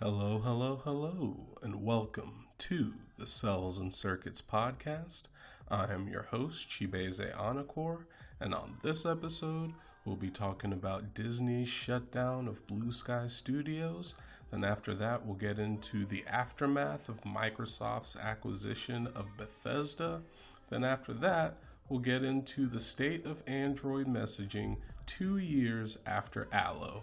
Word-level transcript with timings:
Hello, 0.00 0.38
hello, 0.38 0.80
hello, 0.84 1.58
and 1.60 1.82
welcome 1.82 2.46
to 2.58 2.94
the 3.18 3.24
Cels 3.24 3.80
and 3.80 3.92
Circuits 3.92 4.40
podcast. 4.40 5.22
I 5.68 5.92
am 5.92 6.06
your 6.06 6.22
host, 6.22 6.70
Chibueze 6.70 7.36
Anakor, 7.36 8.04
and 8.38 8.54
on 8.54 8.76
this 8.84 9.04
episode, 9.04 9.72
we'll 10.04 10.14
be 10.14 10.30
talking 10.30 10.72
about 10.72 11.14
Disney's 11.14 11.66
shutdown 11.66 12.46
of 12.46 12.64
Blue 12.68 12.92
Sky 12.92 13.26
Studios. 13.26 14.14
Then, 14.52 14.62
after 14.62 14.94
that, 14.94 15.26
we'll 15.26 15.34
get 15.34 15.58
into 15.58 16.06
the 16.06 16.24
aftermath 16.28 17.08
of 17.08 17.22
Microsoft's 17.22 18.14
acquisition 18.14 19.08
of 19.16 19.36
Bethesda. 19.36 20.22
Then, 20.70 20.84
after 20.84 21.12
that, 21.14 21.56
we'll 21.88 21.98
get 21.98 22.22
into 22.22 22.68
the 22.68 22.78
state 22.78 23.26
of 23.26 23.42
Android 23.48 24.06
messaging 24.06 24.76
two 25.06 25.38
years 25.38 25.98
after 26.06 26.46
Allo. 26.52 27.02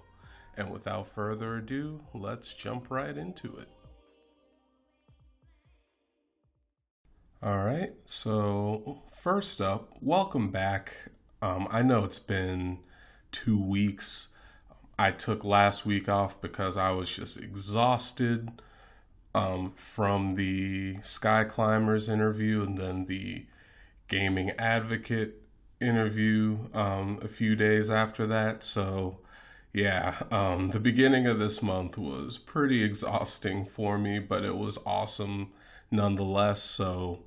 And 0.58 0.72
without 0.72 1.08
further 1.08 1.58
ado, 1.58 2.02
let's 2.14 2.54
jump 2.54 2.90
right 2.90 3.16
into 3.16 3.58
it. 3.58 3.68
All 7.44 7.64
right, 7.64 7.94
so 8.06 9.04
first 9.22 9.62
up, 9.62 9.98
welcome 10.02 10.50
back. 10.50 10.94
Um, 11.42 11.68
I 11.70 11.84
know 11.84 12.04
it's 12.04 12.18
been 12.18 12.80
two 13.32 13.62
weeks. 13.62 14.30
I 14.98 15.12
took 15.12 15.44
last 15.44 15.86
week 15.86 16.10
off 16.10 16.42
because 16.42 16.78
I 16.78 16.92
was 16.92 17.10
just 17.10 17.38
exhausted 17.38 18.50
um, 19.36 19.74
from 19.76 20.32
the 20.36 20.98
Sky 21.04 21.44
Climbers 21.44 22.08
interview 22.08 22.64
and 22.64 22.78
then 22.78 23.06
the 23.06 23.46
Gaming 24.08 24.52
Advocate 24.52 25.42
interview 25.82 26.58
um, 26.74 27.20
a 27.22 27.28
few 27.28 27.56
days 27.56 27.92
after 27.92 28.26
that. 28.28 28.64
So 28.64 29.20
yeah, 29.76 30.24
um, 30.32 30.70
the 30.70 30.80
beginning 30.80 31.28
of 31.28 31.38
this 31.38 31.62
month 31.62 31.98
was 31.98 32.38
pretty 32.38 32.82
exhausting 32.82 33.66
for 33.66 33.98
me, 33.98 34.20
but 34.20 34.46
it 34.46 34.56
was 34.56 34.80
awesome 34.86 35.52
nonetheless. 35.92 36.64
So 36.64 37.20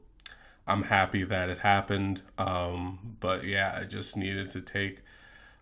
I'm 0.67 0.85
happy 0.85 1.25
that 1.25 1.51
it 1.51 1.59
happened. 1.59 2.23
Um, 2.39 3.17
but 3.21 3.45
yeah, 3.45 3.79
I 3.79 3.85
just 3.85 4.17
needed 4.17 4.49
to 4.51 4.63
take 4.63 5.01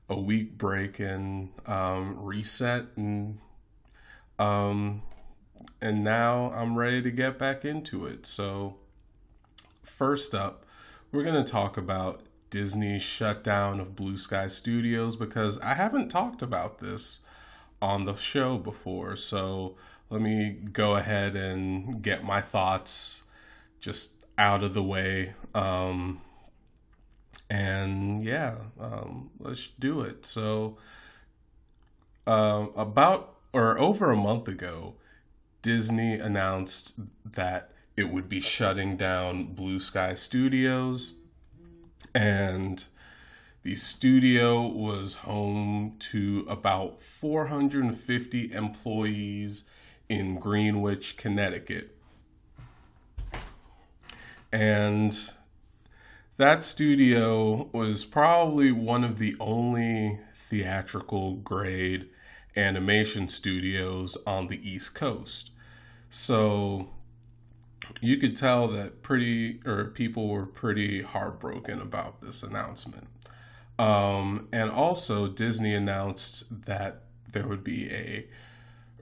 a 0.08 0.14
week 0.14 0.56
break 0.58 1.00
and 1.00 1.48
um, 1.66 2.24
reset 2.24 2.84
and 2.94 3.40
um, 4.38 5.02
and 5.80 6.04
now 6.04 6.52
I'm 6.54 6.78
ready 6.78 7.02
to 7.02 7.10
get 7.10 7.36
back 7.36 7.64
into 7.64 8.06
it. 8.06 8.26
So 8.26 8.76
first 9.82 10.36
up, 10.36 10.64
we're 11.10 11.24
going 11.24 11.44
to 11.44 11.50
talk 11.50 11.76
about 11.76 12.20
Disney's 12.50 13.02
shutdown 13.02 13.80
of 13.80 13.96
Blue 13.96 14.16
Sky 14.18 14.46
Studios 14.46 15.16
because 15.16 15.58
I 15.60 15.74
haven't 15.74 16.08
talked 16.08 16.42
about 16.42 16.78
this 16.78 17.18
on 17.82 18.04
the 18.04 18.14
show 18.16 18.58
before. 18.58 19.16
So 19.16 19.76
let 20.10 20.20
me 20.20 20.50
go 20.72 20.96
ahead 20.96 21.36
and 21.36 22.02
get 22.02 22.24
my 22.24 22.40
thoughts 22.40 23.24
just 23.80 24.26
out 24.38 24.62
of 24.62 24.74
the 24.74 24.82
way. 24.82 25.34
Um, 25.54 26.20
and 27.48 28.24
yeah, 28.24 28.56
um, 28.80 29.30
let's 29.38 29.68
do 29.78 30.00
it. 30.00 30.26
So, 30.26 30.78
uh, 32.26 32.66
about 32.76 33.34
or 33.52 33.78
over 33.78 34.10
a 34.10 34.16
month 34.16 34.48
ago, 34.48 34.94
Disney 35.62 36.14
announced 36.14 36.94
that 37.24 37.72
it 37.96 38.10
would 38.10 38.28
be 38.28 38.40
shutting 38.40 38.96
down 38.96 39.54
Blue 39.54 39.80
Sky 39.80 40.14
Studios 40.14 41.14
and 42.16 42.82
the 43.62 43.74
studio 43.74 44.66
was 44.66 45.16
home 45.16 45.96
to 45.98 46.46
about 46.48 47.02
450 47.02 48.54
employees 48.54 49.64
in 50.08 50.38
Greenwich, 50.38 51.18
Connecticut. 51.18 51.94
And 54.50 55.14
that 56.38 56.64
studio 56.64 57.68
was 57.70 58.06
probably 58.06 58.72
one 58.72 59.04
of 59.04 59.18
the 59.18 59.36
only 59.38 60.18
theatrical 60.34 61.34
grade 61.34 62.08
animation 62.56 63.28
studios 63.28 64.16
on 64.26 64.46
the 64.46 64.66
East 64.66 64.94
Coast. 64.94 65.50
So 66.08 66.88
you 68.00 68.16
could 68.18 68.36
tell 68.36 68.68
that 68.68 69.02
pretty 69.02 69.60
or 69.64 69.86
people 69.86 70.28
were 70.28 70.46
pretty 70.46 71.02
heartbroken 71.02 71.80
about 71.80 72.20
this 72.20 72.42
announcement. 72.42 73.08
Um, 73.78 74.48
and 74.52 74.70
also, 74.70 75.28
Disney 75.28 75.74
announced 75.74 76.64
that 76.66 77.02
there 77.32 77.46
would 77.46 77.62
be 77.64 77.90
a, 77.90 78.26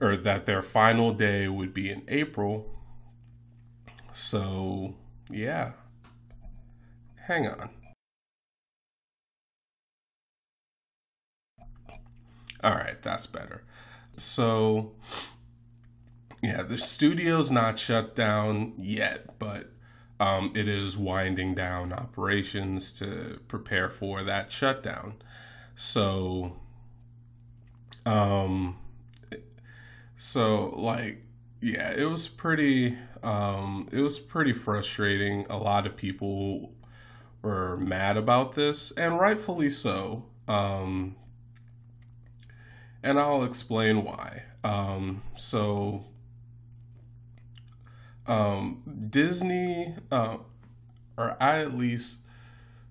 or 0.01 0.17
that 0.17 0.45
their 0.45 0.61
final 0.61 1.13
day 1.13 1.47
would 1.47 1.73
be 1.73 1.89
in 1.89 2.03
April. 2.07 2.69
So, 4.11 4.95
yeah. 5.29 5.73
Hang 7.27 7.47
on. 7.47 7.69
All 12.63 12.73
right, 12.73 13.01
that's 13.01 13.27
better. 13.27 13.63
So, 14.17 14.93
yeah, 16.45 16.61
the 16.61 16.77
studio's 16.77 17.49
not 17.49 17.79
shut 17.79 18.15
down 18.15 18.73
yet, 18.77 19.39
but 19.39 19.71
um, 20.19 20.53
it 20.55 20.67
is 20.67 20.95
winding 20.95 21.55
down 21.55 21.91
operations 21.91 22.91
to 22.99 23.39
prepare 23.47 23.89
for 23.89 24.23
that 24.23 24.51
shutdown. 24.51 25.15
So, 25.75 26.55
um, 28.05 28.77
so 30.17 30.67
like, 30.77 31.23
yeah, 31.61 31.91
it 31.91 32.07
was 32.07 32.27
pretty, 32.27 32.95
um, 33.23 33.89
it 33.91 34.01
was 34.01 34.19
pretty 34.19 34.53
frustrating. 34.53 35.45
A 35.49 35.57
lot 35.57 35.87
of 35.87 35.95
people 35.95 36.73
were 37.41 37.75
mad 37.77 38.17
about 38.17 38.53
this, 38.53 38.91
and 38.91 39.19
rightfully 39.19 39.71
so. 39.71 40.25
Um, 40.47 41.15
and 43.01 43.19
I'll 43.19 43.43
explain 43.43 44.03
why. 44.03 44.43
Um, 44.63 45.23
so 45.35 46.05
um, 48.27 49.07
Disney, 49.09 49.95
uh, 50.11 50.37
or 51.17 51.37
I 51.39 51.59
at 51.59 51.77
least, 51.77 52.19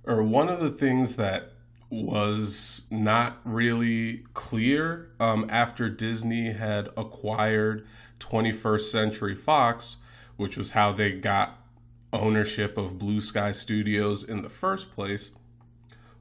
or 0.04 0.22
one 0.22 0.48
of 0.48 0.60
the 0.60 0.70
things 0.70 1.16
that 1.16 1.52
was 1.90 2.82
not 2.90 3.40
really 3.44 4.24
clear 4.34 5.10
um, 5.20 5.46
after 5.50 5.88
Disney 5.88 6.52
had 6.52 6.88
acquired 6.96 7.86
21st 8.20 8.80
Century 8.80 9.34
Fox, 9.34 9.96
which 10.36 10.56
was 10.56 10.72
how 10.72 10.92
they 10.92 11.12
got 11.12 11.60
ownership 12.12 12.76
of 12.78 12.98
Blue 12.98 13.20
Sky 13.20 13.52
Studios 13.52 14.24
in 14.24 14.42
the 14.42 14.48
first 14.48 14.92
place, 14.92 15.30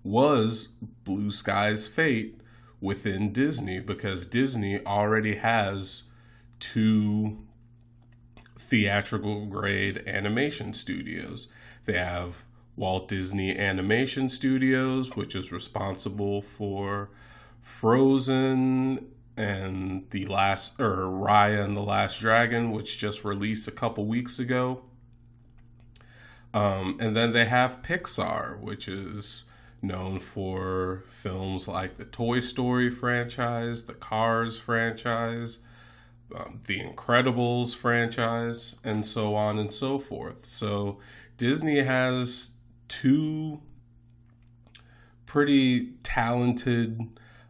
was 0.04 0.70
Blue 1.04 1.32
Sky's 1.32 1.88
fate 1.88 2.40
within 2.82 3.32
Disney 3.32 3.80
because 3.80 4.28
Disney 4.28 4.86
already 4.86 5.36
has 5.36 6.04
two 6.60 7.38
theatrical 8.74 9.46
grade 9.46 10.04
animation 10.08 10.74
studios. 10.74 11.48
They 11.86 11.94
have 11.94 12.44
Walt 12.76 13.08
Disney 13.08 13.56
Animation 13.56 14.30
Studios, 14.30 15.16
which 15.16 15.36
is 15.36 15.52
responsible 15.52 16.42
for 16.42 17.12
Frozen 17.62 19.06
and 19.38 20.10
the 20.10 20.26
last 20.26 20.82
or 20.82 21.04
Raya 21.04 21.64
and 21.64 21.78
the 21.78 21.84
Last 21.84 22.20
Dragon, 22.20 22.72
which 22.72 22.98
just 22.98 23.24
released 23.24 23.68
a 23.68 23.72
couple 23.72 24.08
weeks 24.08 24.40
ago. 24.40 24.82
Um, 26.52 26.98
and 27.00 27.16
then 27.16 27.32
they 27.32 27.46
have 27.46 27.84
Pixar, 27.84 28.60
which 28.60 28.88
is 28.88 29.44
known 29.84 30.18
for 30.18 31.04
films 31.06 31.68
like 31.68 31.98
the 31.98 32.06
Toy 32.06 32.40
Story 32.40 32.90
franchise, 32.90 33.84
the 33.84 33.94
Cars 33.94 34.58
franchise, 34.58 35.60
um, 36.36 36.60
the 36.66 36.80
Incredibles 36.80 37.76
franchise, 37.76 38.76
and 38.84 39.06
so 39.06 39.36
on 39.36 39.60
and 39.60 39.74
so 39.74 40.00
forth. 40.00 40.46
So 40.46 41.00
Disney 41.38 41.82
has 41.82 42.52
two 42.88 43.62
pretty 45.26 45.94
talented 46.04 47.00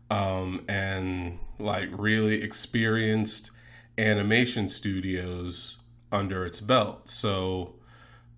um, 0.10 0.64
and 0.68 1.40
like 1.60 1.90
really 1.92 2.42
experienced 2.42 3.52
animation 3.98 4.70
studios 4.70 5.78
under 6.12 6.46
its 6.46 6.62
belt. 6.62 7.10
So, 7.10 7.76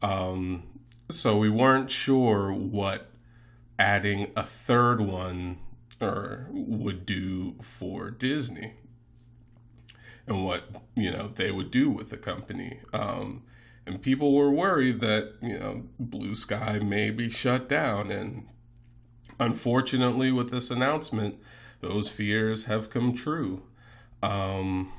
um, 0.02 0.64
so 1.10 1.38
we 1.38 1.50
weren't 1.50 1.92
sure 1.92 2.52
what 2.52 3.12
adding 3.78 4.32
a 4.36 4.46
third 4.46 5.02
one 5.02 5.58
or 6.02 6.48
would 6.52 7.06
do 7.06 7.56
for 7.62 8.10
Disney 8.10 8.74
and 10.28 10.44
what 10.44 10.64
you 10.96 11.12
know 11.12 11.32
they 11.36 11.52
would 11.52 11.72
do 11.72 11.90
with 11.90 12.10
the 12.10 12.18
company. 12.18 12.80
Um, 12.94 13.44
and 13.86 14.02
people 14.02 14.34
were 14.34 14.50
worried 14.50 15.00
that 15.02 15.34
you 15.42 15.60
know 15.60 15.84
Blue 16.00 16.36
Sky 16.36 16.80
may 16.80 17.12
be 17.12 17.30
shut 17.30 17.70
down, 17.70 18.12
and 18.12 18.48
unfortunately, 19.40 20.32
with 20.32 20.52
this 20.52 20.72
announcement, 20.72 21.38
those 21.82 22.10
fears 22.10 22.66
have 22.66 22.90
come 22.90 23.14
true. 23.14 23.64
Um, 24.24 24.92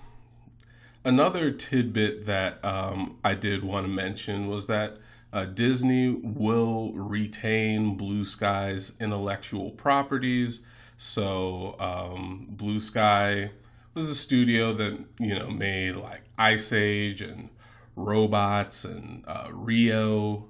another 1.04 1.50
tidbit 1.50 2.26
that 2.26 2.64
um, 2.64 3.18
I 3.24 3.34
did 3.34 3.64
want 3.64 3.86
to 3.86 3.88
mention 3.88 4.48
was 4.48 4.66
that 4.68 4.98
uh, 5.32 5.44
Disney 5.46 6.10
will 6.10 6.92
retain 6.92 7.96
Blue 7.96 8.24
Sky's 8.24 8.92
intellectual 9.00 9.70
properties. 9.70 10.60
So, 10.96 11.76
um, 11.78 12.46
Blue 12.50 12.80
Sky 12.80 13.50
was 13.96 14.10
a 14.10 14.14
studio 14.14 14.74
that, 14.74 14.98
you 15.18 15.34
know, 15.34 15.50
made 15.50 15.96
like 15.96 16.20
Ice 16.38 16.72
Age 16.72 17.22
and 17.22 17.48
Robots 17.96 18.84
and 18.84 19.24
uh, 19.26 19.48
Rio, 19.50 20.46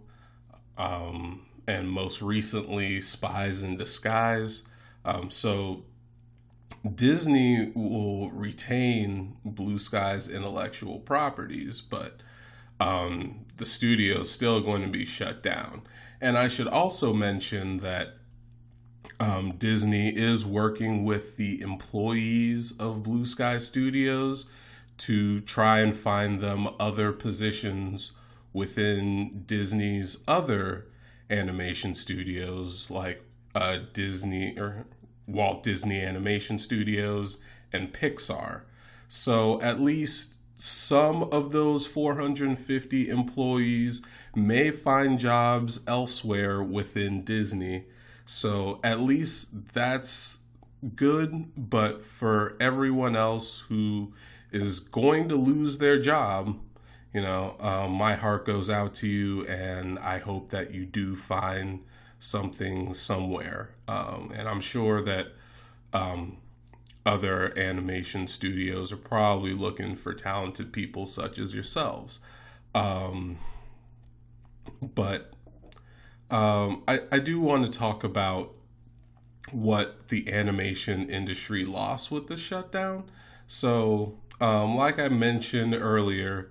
um, 0.76 1.46
and 1.69 1.88
most 1.88 2.20
recently 2.20 3.00
Spies 3.00 3.62
in 3.62 3.76
Disguise. 3.76 4.62
Um, 5.04 5.31
so, 5.31 5.84
Disney 6.96 7.70
will 7.75 8.31
retain 8.32 9.37
Blue 9.44 9.78
Sky's 9.78 10.28
intellectual 10.28 10.98
properties, 10.98 11.81
but 11.81 12.20
um, 12.81 13.44
the 13.56 13.66
studio 13.66 14.20
is 14.20 14.31
still 14.31 14.60
going 14.60 14.82
to 14.82 14.88
be 14.88 15.04
shut 15.04 15.43
down. 15.44 15.82
And 16.20 16.37
I 16.37 16.48
should 16.48 16.69
also 16.69 17.12
mention 17.12 17.78
that 17.78 18.16
um, 19.19 19.55
Disney 19.59 20.17
is 20.17 20.45
working 20.45 21.05
with 21.05 21.37
the 21.37 21.61
employees 21.61 22.73
of 22.79 23.03
Blue 23.03 23.25
Sky 23.25 23.59
Studios 23.59 24.47
to 24.99 25.41
try 25.41 25.81
and 25.81 25.95
find 25.95 26.41
them 26.41 26.69
other 26.81 27.13
positions 27.13 28.13
within 28.53 29.45
Disney's 29.47 30.19
other 30.27 30.87
animation 31.29 31.95
studios 31.95 32.91
like 32.91 33.23
uh, 33.55 33.79
Disney 33.93 34.59
or 34.59 34.87
Walt 35.27 35.63
Disney 35.63 36.01
Animation 36.01 36.59
Studios 36.59 37.39
and 37.73 37.93
Pixar. 37.93 38.63
So 39.09 39.61
at 39.61 39.81
least 39.81 40.37
some 40.59 41.25
of 41.25 41.53
those 41.53 41.87
450 41.87 43.09
employees 43.09 44.03
may 44.35 44.71
find 44.71 45.19
jobs 45.19 45.81
elsewhere 45.87 46.63
within 46.63 47.23
Disney. 47.23 47.87
So 48.26 48.81
at 48.82 49.00
least 49.00 49.73
that's 49.73 50.38
good, 50.94 51.52
but 51.56 52.05
for 52.05 52.56
everyone 52.61 53.17
else 53.17 53.61
who 53.61 54.12
is 54.50 54.81
going 54.81 55.28
to 55.28 55.37
lose 55.37 55.78
their 55.78 56.00
job, 56.00 56.58
you 57.14 57.23
know, 57.23 57.56
um, 57.61 57.93
my 57.93 58.14
heart 58.14 58.44
goes 58.44 58.69
out 58.69 58.94
to 58.96 59.06
you, 59.06 59.46
and 59.46 59.99
I 60.00 60.19
hope 60.19 60.50
that 60.50 60.75
you 60.75 60.84
do 60.84 61.17
find 61.17 61.84
something 62.19 62.93
somewhere. 62.94 63.70
Um, 63.88 64.32
and 64.34 64.49
I'm 64.49 64.61
sure 64.61 65.02
that 65.02 65.29
um, 65.93 66.38
other 67.06 67.56
animation 67.56 68.26
studios 68.26 68.93
are 68.93 68.96
probably 68.99 69.55
looking 69.55 69.94
for 69.94 70.12
talented 70.12 70.72
people 70.72 71.06
such 71.06 71.38
as 71.38 71.55
yourselves. 71.55 72.19
Um, 72.75 73.38
but 74.82 75.32
um, 76.31 76.82
I, 76.88 77.00
I 77.12 77.19
do 77.19 77.40
want 77.40 77.67
to 77.67 77.73
talk 77.73 78.05
about 78.05 78.52
what 79.52 80.08
the 80.08 80.32
animation 80.32 81.08
industry 81.08 81.64
lost 81.64 82.11
with 82.11 82.26
the 82.26 82.37
shutdown. 82.37 83.05
So, 83.46 84.19
um, 84.40 84.76
like 84.76 84.99
I 84.99 85.08
mentioned 85.08 85.75
earlier, 85.75 86.50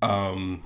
um, 0.00 0.62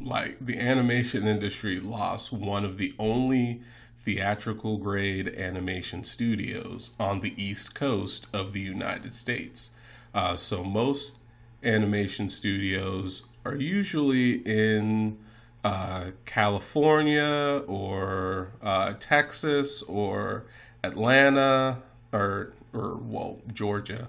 like 0.00 0.44
the 0.44 0.58
animation 0.58 1.26
industry 1.26 1.80
lost 1.80 2.32
one 2.32 2.64
of 2.64 2.76
the 2.76 2.94
only 2.98 3.62
theatrical 4.04 4.78
grade 4.78 5.28
animation 5.28 6.04
studios 6.04 6.92
on 7.00 7.20
the 7.20 7.34
East 7.42 7.74
Coast 7.74 8.26
of 8.32 8.52
the 8.52 8.60
United 8.60 9.12
States. 9.12 9.70
Uh, 10.14 10.36
so 10.36 10.62
most 10.62 11.16
animation 11.62 12.28
studios 12.28 13.24
are 13.44 13.56
usually 13.56 14.34
in 14.46 15.18
uh, 15.64 16.06
California 16.24 17.62
or 17.66 18.52
uh, 18.62 18.94
Texas 18.98 19.82
or 19.82 20.44
Atlanta 20.82 21.82
or 22.12 22.52
or 22.72 22.96
well 22.96 23.38
Georgia 23.52 24.08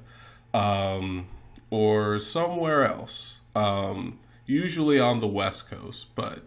um, 0.53 1.27
or 1.69 2.19
somewhere 2.19 2.85
else. 2.85 3.37
Um, 3.55 4.19
usually 4.45 4.99
on 4.99 5.19
the 5.19 5.27
West 5.27 5.69
Coast, 5.69 6.07
but 6.15 6.43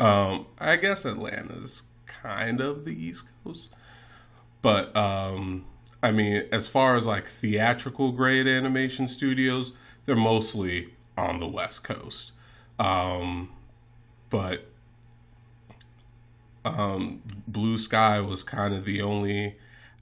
um, 0.00 0.46
I 0.58 0.76
guess 0.76 1.04
Atlanta's 1.04 1.82
kind 2.06 2.60
of 2.60 2.84
the 2.84 2.92
East 2.92 3.24
Coast. 3.44 3.68
But 4.62 4.96
um, 4.96 5.64
I 6.02 6.10
mean, 6.12 6.44
as 6.52 6.68
far 6.68 6.96
as 6.96 7.06
like 7.06 7.26
theatrical 7.26 8.12
grade 8.12 8.46
animation 8.46 9.06
studios, 9.06 9.72
they're 10.04 10.16
mostly 10.16 10.94
on 11.16 11.40
the 11.40 11.46
West 11.46 11.84
Coast. 11.84 12.32
Um, 12.78 13.50
but 14.32 14.64
um, 16.64 17.20
Blue 17.46 17.76
Sky 17.76 18.18
was 18.20 18.42
kind 18.42 18.72
of 18.72 18.86
the 18.86 19.02
only 19.02 19.56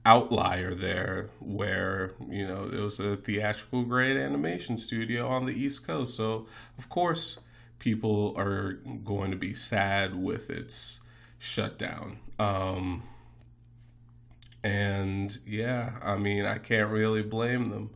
outlier 0.05 0.73
there 0.73 1.29
where 1.39 2.13
you 2.29 2.47
know 2.47 2.69
it 2.71 2.79
was 2.79 2.99
a 2.99 3.17
theatrical 3.17 3.83
grade 3.83 4.15
animation 4.15 4.77
studio 4.77 5.27
on 5.27 5.45
the 5.45 5.51
East 5.51 5.85
Coast. 5.85 6.15
So 6.15 6.47
of 6.77 6.87
course 6.87 7.39
people 7.77 8.33
are 8.37 8.79
going 9.03 9.31
to 9.31 9.37
be 9.37 9.53
sad 9.53 10.15
with 10.15 10.49
its 10.49 11.01
shutdown. 11.37 12.17
Um, 12.39 13.03
and 14.63 15.37
yeah, 15.45 15.95
I 16.01 16.15
mean, 16.15 16.45
I 16.45 16.57
can't 16.57 16.89
really 16.89 17.21
blame 17.21 17.69
them. 17.69 17.89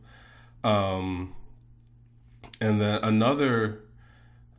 Um, 0.62 1.34
and 2.60 2.78
then 2.78 3.02
another 3.02 3.80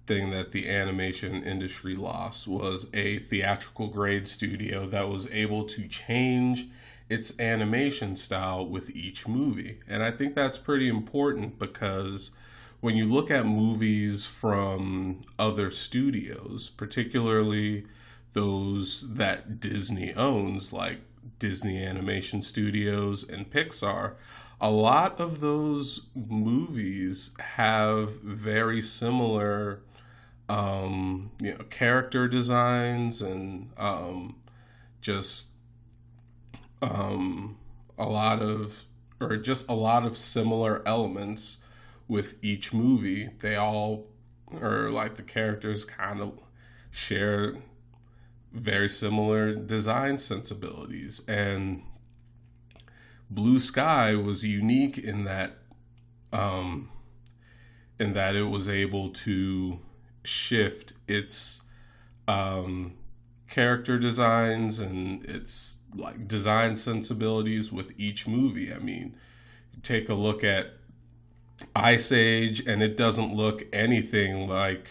thing 0.08 0.32
that 0.32 0.52
the 0.52 0.70
animation 0.70 1.44
industry 1.44 1.96
lost 1.96 2.48
was 2.48 2.88
a 2.94 3.20
theatrical 3.20 3.88
grade 3.88 4.28
studio 4.28 4.88
that 4.88 5.10
was 5.10 5.30
able 5.32 5.64
to 5.66 5.88
change 5.88 6.68
its 7.10 7.38
animation 7.40 8.16
style 8.16 8.66
with 8.66 8.90
each 8.90 9.28
movie. 9.28 9.80
And 9.88 10.04
I 10.04 10.12
think 10.12 10.34
that's 10.34 10.58
pretty 10.58 10.90
important 10.90 11.60
because 11.60 12.32
when 12.80 12.96
you 12.96 13.06
look 13.06 13.32
at 13.32 13.46
movies 13.46 14.26
from 14.26 15.22
other 15.40 15.70
studios, 15.70 16.70
particularly 16.70 17.86
those 18.34 19.14
that 19.16 19.60
Disney 19.60 20.14
owns, 20.14 20.72
like 20.72 21.00
Disney 21.40 21.84
Animation 21.84 22.42
Studios 22.42 23.28
and 23.28 23.50
Pixar, 23.50 24.14
a 24.60 24.70
lot 24.70 25.20
of 25.20 25.40
those 25.40 26.02
movies 26.16 27.32
have 27.40 28.22
very 28.22 28.82
similar 28.82 29.82
um, 30.50 31.32
you 31.42 31.52
know, 31.52 31.64
character 31.66 32.28
designs 32.28 33.22
and 33.22 33.70
um, 33.78 34.36
just 35.02 35.48
um, 36.82 37.58
a 37.98 38.06
lot 38.06 38.42
of, 38.42 38.84
or 39.20 39.38
just 39.38 39.68
a 39.70 39.74
lot 39.74 40.06
of 40.06 40.18
similar 40.18 40.88
elements 40.88 41.58
with 42.08 42.38
each 42.44 42.74
movie. 42.74 43.30
They 43.40 43.56
all, 43.56 44.08
or 44.62 44.90
like 44.90 45.16
the 45.16 45.24
characters 45.24 45.84
kind 45.84 46.22
of 46.22 46.40
share 46.92 47.56
very 48.54 48.90
similar 48.90 49.54
design 49.54 50.18
sensibilities. 50.18 51.22
And 51.28 51.84
Blue 53.30 53.60
Sky 53.60 54.16
was 54.16 54.44
unique 54.44 54.98
in 54.98 55.26
that 55.26 55.58
um, 56.32 56.90
in 58.00 58.14
that 58.14 58.36
it 58.36 58.44
was 58.44 58.70
able 58.70 59.10
to 59.10 59.80
shift 60.28 60.94
its 61.08 61.62
um, 62.28 62.94
character 63.50 63.98
designs 63.98 64.80
and 64.80 65.24
its 65.26 65.78
like 65.96 66.28
design 66.28 66.76
sensibilities 66.76 67.72
with 67.72 67.94
each 67.98 68.28
movie. 68.28 68.74
I 68.74 68.80
mean, 68.80 69.16
take 69.84 70.10
a 70.10 70.14
look 70.14 70.44
at 70.44 70.74
Ice 71.76 72.12
Age, 72.12 72.66
and 72.68 72.84
it 72.84 72.98
doesn't 72.98 73.34
look 73.34 73.66
anything 73.74 74.48
like 74.48 74.90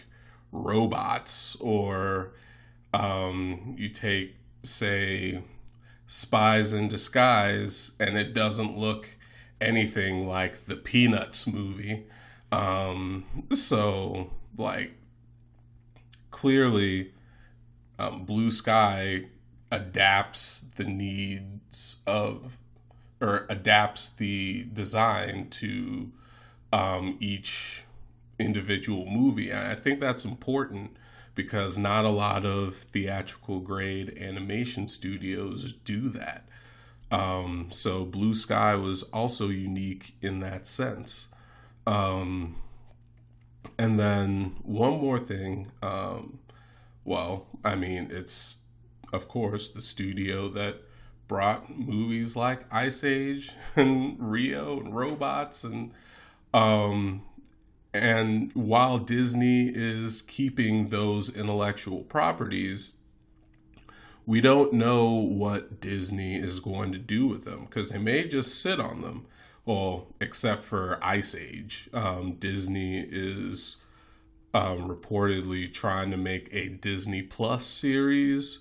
robots 0.51 1.55
or 1.59 2.33
um, 2.93 3.75
you 3.77 3.89
take, 3.89 4.35
say, 4.63 5.41
Spies 6.07 6.73
in 6.73 6.87
Disguise, 6.87 7.91
and 7.99 8.17
it 8.17 8.33
doesn't 8.33 8.77
look 8.77 9.07
anything 9.61 10.27
like 10.27 10.65
the 10.65 10.75
Peanuts 10.75 11.47
movie. 11.47 12.05
Um, 12.51 13.25
so, 13.53 14.31
like, 14.57 14.96
clearly, 16.37 17.11
um, 17.97 18.23
Blue 18.23 18.51
Sky 18.51 19.25
adapts 19.71 20.65
the 20.75 20.83
needs 20.83 21.95
of, 22.05 22.59
or 23.19 23.47
adapts 23.49 24.09
the 24.09 24.67
design 24.71 25.47
to 25.49 26.11
um, 26.71 27.17
each 27.19 27.85
individual 28.37 29.07
movie. 29.07 29.49
And 29.49 29.67
I 29.67 29.73
think 29.73 29.99
that's 29.99 30.25
important 30.25 30.91
because 31.33 31.75
not 31.75 32.05
a 32.05 32.09
lot 32.09 32.45
of 32.45 32.75
theatrical 32.75 33.59
grade 33.59 34.15
animation 34.21 34.87
studios 34.87 35.73
do 35.85 36.07
that. 36.09 36.47
Um, 37.09 37.69
so 37.71 38.05
Blue 38.05 38.35
Sky 38.35 38.75
was 38.75 39.01
also 39.01 39.49
unique 39.49 40.13
in 40.21 40.41
that 40.41 40.67
sense. 40.67 41.29
Um, 41.87 42.57
and 43.77 43.99
then 43.99 44.55
one 44.63 44.99
more 44.99 45.19
thing. 45.19 45.71
Um, 45.81 46.39
well, 47.05 47.47
I 47.63 47.75
mean, 47.75 48.09
it's 48.11 48.57
of 49.13 49.27
course 49.27 49.69
the 49.69 49.81
studio 49.81 50.49
that 50.49 50.81
brought 51.27 51.69
movies 51.69 52.35
like 52.35 52.71
Ice 52.73 53.03
Age 53.03 53.51
and 53.75 54.17
Rio 54.19 54.79
and 54.79 54.95
Robots 54.95 55.63
and 55.63 55.91
um 56.53 57.23
and 57.93 58.51
while 58.53 58.99
Disney 58.99 59.69
is 59.69 60.21
keeping 60.21 60.89
those 60.89 61.33
intellectual 61.35 62.03
properties, 62.03 62.93
we 64.25 64.41
don't 64.41 64.73
know 64.73 65.09
what 65.13 65.79
Disney 65.79 66.35
is 66.35 66.59
going 66.59 66.91
to 66.91 66.99
do 66.99 67.27
with 67.27 67.43
them 67.43 67.65
because 67.65 67.89
they 67.89 67.97
may 67.97 68.27
just 68.27 68.61
sit 68.61 68.79
on 68.79 69.01
them. 69.01 69.25
Well, 69.67 70.07
except 70.21 70.63
for 70.63 70.97
Ice 71.03 71.35
Age, 71.35 71.89
um, 71.93 72.35
Disney 72.39 73.01
is 73.01 73.75
um, 74.53 74.87
reportedly 74.87 75.73
trying 75.73 76.09
to 76.11 76.15
make 76.15 76.47
a 76.53 76.69
Disney 76.69 77.21
Plus 77.21 77.65
series 77.65 78.59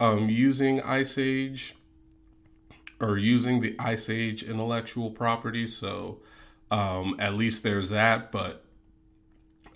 um, 0.00 0.30
using 0.30 0.80
Ice 0.80 1.18
Age 1.18 1.74
or 3.00 3.18
using 3.18 3.60
the 3.60 3.76
Ice 3.78 4.08
Age 4.08 4.44
intellectual 4.44 5.10
property. 5.10 5.66
So 5.66 6.22
um, 6.70 7.16
at 7.18 7.34
least 7.34 7.62
there's 7.62 7.90
that. 7.90 8.32
But 8.32 8.64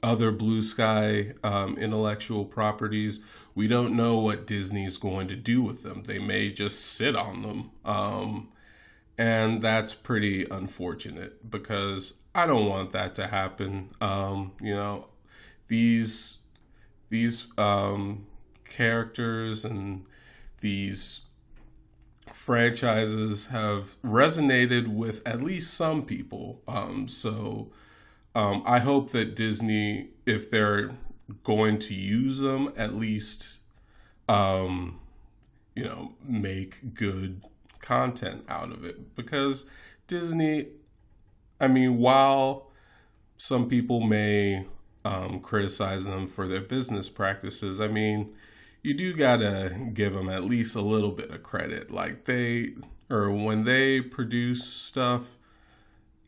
other 0.03 0.33
blue 0.33 0.63
sky 0.63 1.35
um, 1.45 1.77
intellectual 1.77 2.47
properties, 2.47 3.21
we 3.55 3.69
don't 3.69 3.95
know 3.95 4.17
what 4.17 4.47
Disney's 4.47 4.97
going 4.97 5.29
to 5.29 5.37
do 5.37 5.61
with 5.61 5.83
them. 5.83 6.05
They 6.05 6.19
may 6.19 6.51
just 6.51 6.81
sit 6.81 7.15
on 7.15 7.43
them. 7.43 7.71
Um, 7.85 8.49
and 9.21 9.61
that's 9.61 9.93
pretty 9.93 10.47
unfortunate 10.51 11.51
because 11.51 12.15
I 12.35 12.47
don't 12.47 12.65
want 12.65 12.93
that 12.93 13.17
to 13.17 13.27
happen. 13.27 13.91
Um, 14.01 14.53
you 14.63 14.75
know, 14.75 15.09
these 15.69 16.39
these 17.11 17.47
um, 17.59 18.27
characters 18.65 19.67
and 19.67 20.07
these 20.63 21.27
franchises 22.33 23.45
have 23.49 23.95
resonated 24.03 24.89
with 24.89 25.21
at 25.29 25.43
least 25.43 25.75
some 25.75 26.03
people. 26.03 26.63
Um, 26.67 27.07
so 27.07 27.71
um, 28.35 28.63
I 28.65 28.79
hope 28.79 29.11
that 29.11 29.37
Disney, 29.37 30.13
if 30.25 30.49
they're 30.49 30.93
going 31.43 31.79
to 31.81 31.95
use 31.95 32.39
them, 32.39 32.73
at 32.75 32.95
least, 32.95 33.59
um, 34.31 34.99
you 35.75 35.85
know, 35.85 36.15
make 36.25 36.95
good 36.95 37.43
content 37.81 38.45
out 38.49 38.71
of 38.73 38.85
it. 38.85 39.15
Because 39.17 39.67
Disney, 40.07 40.69
I 41.61 41.69
mean, 41.69 41.99
while 41.99 42.71
some 43.39 43.69
people 43.69 44.01
may 44.01 44.67
um, 45.05 45.41
criticize 45.41 46.05
them 46.05 46.27
for 46.27 46.47
their 46.47 46.61
business 46.61 47.09
practices, 47.09 47.81
I 47.81 47.89
mean, 47.89 48.35
you 48.83 48.95
do 48.95 49.15
gotta 49.15 49.91
give 49.93 50.15
them 50.15 50.29
at 50.29 50.45
least 50.45 50.75
a 50.75 50.81
little 50.81 51.11
bit 51.13 51.31
of 51.31 51.43
credit. 51.43 51.91
Like 51.91 52.25
they, 52.25 52.75
or 53.11 53.31
when 53.31 53.65
they 53.65 54.01
produce 54.01 54.65
stuff, 54.65 55.37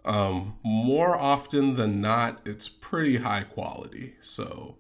um, 0.05 0.57
more 0.63 1.17
often 1.17 1.75
than 1.75 2.01
not, 2.01 2.41
it's 2.45 2.69
pretty 2.69 3.19
high 3.19 3.45
quality. 3.45 4.15
So, 4.21 4.77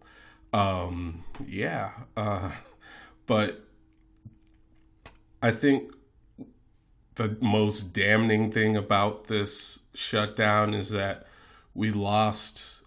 um, 0.52 1.24
yeah. 1.46 1.90
Uh, 2.16 2.50
but 3.26 3.64
I 5.40 5.50
think 5.50 5.92
the 7.16 7.36
most 7.40 7.92
damning 7.92 8.50
thing 8.50 8.76
about 8.76 9.26
this 9.26 9.80
shutdown 9.94 10.74
is 10.74 10.90
that 10.90 11.26
we 11.74 11.90
lost 11.90 12.80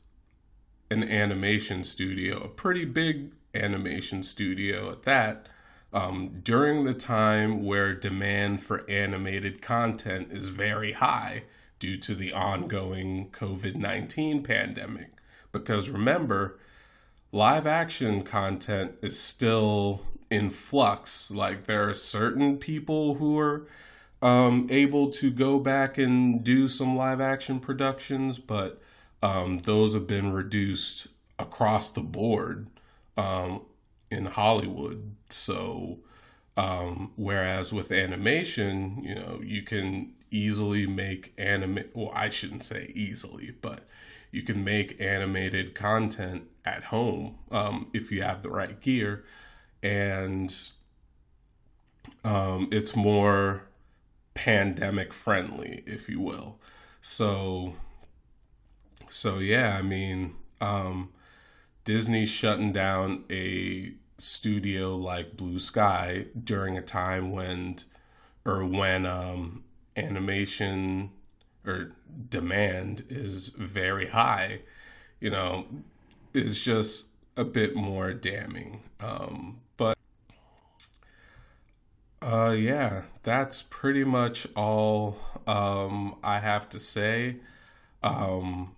an 0.90 1.04
animation 1.04 1.84
studio, 1.84 2.44
a 2.44 2.48
pretty 2.48 2.86
big 2.86 3.32
animation 3.54 4.24
studio 4.24 4.92
at 4.92 5.04
that, 5.04 5.48
um, 5.94 6.40
during 6.44 6.84
the 6.84 6.94
time 6.94 7.64
where 7.64 7.94
demand 7.94 8.62
for 8.62 8.90
animated 8.90 9.62
content 9.62 10.28
is 10.32 10.50
very 10.50 10.94
high 10.94 11.44
due 11.80 11.98
to 11.98 12.16
the 12.16 12.34
ongoing 12.34 13.30
COVID 13.32 13.76
19 13.76 14.44
pandemic. 14.44 15.12
Because 15.52 15.90
remember, 15.90 16.60
live 17.32 17.66
action 17.66 18.24
content 18.24 18.96
is 19.02 19.20
still 19.20 20.02
in 20.30 20.50
flux. 20.50 21.32
Like, 21.32 21.66
there 21.66 21.88
are 21.90 21.94
certain 21.94 22.58
people 22.58 23.16
who 23.16 23.40
are 23.40 23.68
um, 24.22 24.68
able 24.70 25.10
to 25.12 25.32
go 25.32 25.60
back 25.60 25.98
and 25.98 26.44
do 26.44 26.68
some 26.68 26.96
live 26.96 27.22
action 27.22 27.60
productions, 27.60 28.40
but 28.40 28.82
um, 29.22 29.60
those 29.60 29.94
have 29.94 30.08
been 30.08 30.32
reduced 30.32 31.08
across 31.38 31.90
the 31.90 32.02
board 32.02 32.68
um, 33.18 33.62
in 34.10 34.26
Hollywood. 34.26 35.16
So, 35.30 36.00
um, 36.58 37.12
whereas 37.16 37.74
with 37.74 37.92
animation, 37.92 39.04
you 39.04 39.16
know, 39.16 39.42
you 39.44 39.62
can 39.64 40.14
easily 40.32 40.86
make 40.86 41.34
anime. 41.38 41.86
Well, 41.94 42.12
I 42.14 42.30
shouldn't 42.30 42.64
say 42.64 42.92
easily, 42.96 43.54
but 43.62 43.88
you 44.32 44.42
can 44.42 44.64
make 44.64 45.00
animated 45.00 45.76
content 45.76 46.44
at 46.66 46.86
home 46.86 47.36
um, 47.52 47.88
if 47.94 48.12
you 48.12 48.22
have 48.22 48.42
the 48.42 48.50
right 48.50 48.80
gear, 48.82 49.24
and 49.82 50.54
um, 52.24 52.68
it's 52.72 52.96
more 52.96 53.64
pandemic 54.36 55.12
friendly, 55.12 55.84
if 55.88 56.08
you 56.08 56.20
will. 56.20 56.60
So, 57.02 57.74
so 59.10 59.40
yeah, 59.40 59.76
I 59.76 59.82
mean, 59.82 60.36
um, 60.62 61.10
Disney 61.84 62.28
shutting 62.28 62.72
down 62.72 63.24
a 63.32 63.94
studio 64.20 64.96
like 64.96 65.36
Blue 65.36 65.58
Sky 65.60 66.28
during 66.44 66.78
a 66.78 66.82
time 66.82 67.32
when, 67.32 67.78
or 68.46 68.64
when 68.64 69.06
um, 69.06 69.64
animation 69.98 71.10
or 71.66 71.92
demand 72.30 73.06
is 73.10 73.48
very 73.50 74.08
high, 74.08 74.62
you 75.20 75.30
know, 75.30 75.66
is 76.34 76.62
just 76.62 77.06
a 77.38 77.44
bit 77.44 77.76
more 77.76 78.14
damning. 78.14 78.82
Um, 79.00 79.60
uh, 82.26 82.52
yeah, 82.52 83.04
that's 83.24 83.62
pretty 83.62 84.04
much 84.04 84.48
all 84.56 85.18
um, 85.46 86.16
I 86.24 86.40
have 86.40 86.68
to 86.70 86.80
say. 86.80 87.38
Um, 88.02 88.74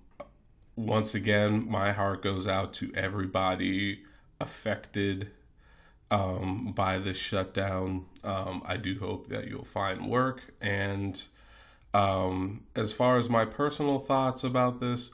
once 0.76 1.16
again, 1.16 1.70
my 1.70 1.92
heart 1.94 2.22
goes 2.22 2.48
out 2.48 2.74
to 2.76 2.92
everybody 2.94 4.04
affected 4.40 5.32
um, 6.12 6.74
by 6.76 7.00
this 7.00 7.18
shutdown. 7.18 8.06
Um, 8.24 8.64
I 8.66 8.78
do 8.78 9.00
hope 9.00 9.30
that 9.30 9.48
you'll 9.48 9.66
find 9.66 10.08
work. 10.08 10.54
And 10.62 11.22
um, 11.94 12.66
as 12.76 12.92
far 12.92 13.18
as 13.18 13.30
my 13.30 13.46
personal 13.46 14.00
thoughts 14.00 14.44
about 14.44 14.80
this, 14.80 15.12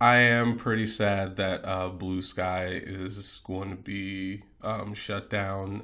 I 0.00 0.16
am 0.16 0.56
pretty 0.56 0.86
sad 0.86 1.36
that 1.36 1.64
uh, 1.64 1.88
Blue 1.88 2.22
Sky 2.22 2.66
is 2.66 3.40
going 3.44 3.70
to 3.70 3.76
be 3.76 4.42
um, 4.62 4.94
shut 4.94 5.30
down. 5.30 5.82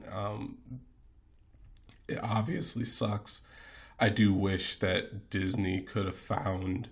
It 2.08 2.18
obviously 2.22 2.84
sucks. 2.84 3.42
I 4.00 4.08
do 4.08 4.32
wish 4.32 4.76
that 4.76 5.30
Disney 5.30 5.82
could 5.82 6.06
have 6.06 6.16
found 6.16 6.88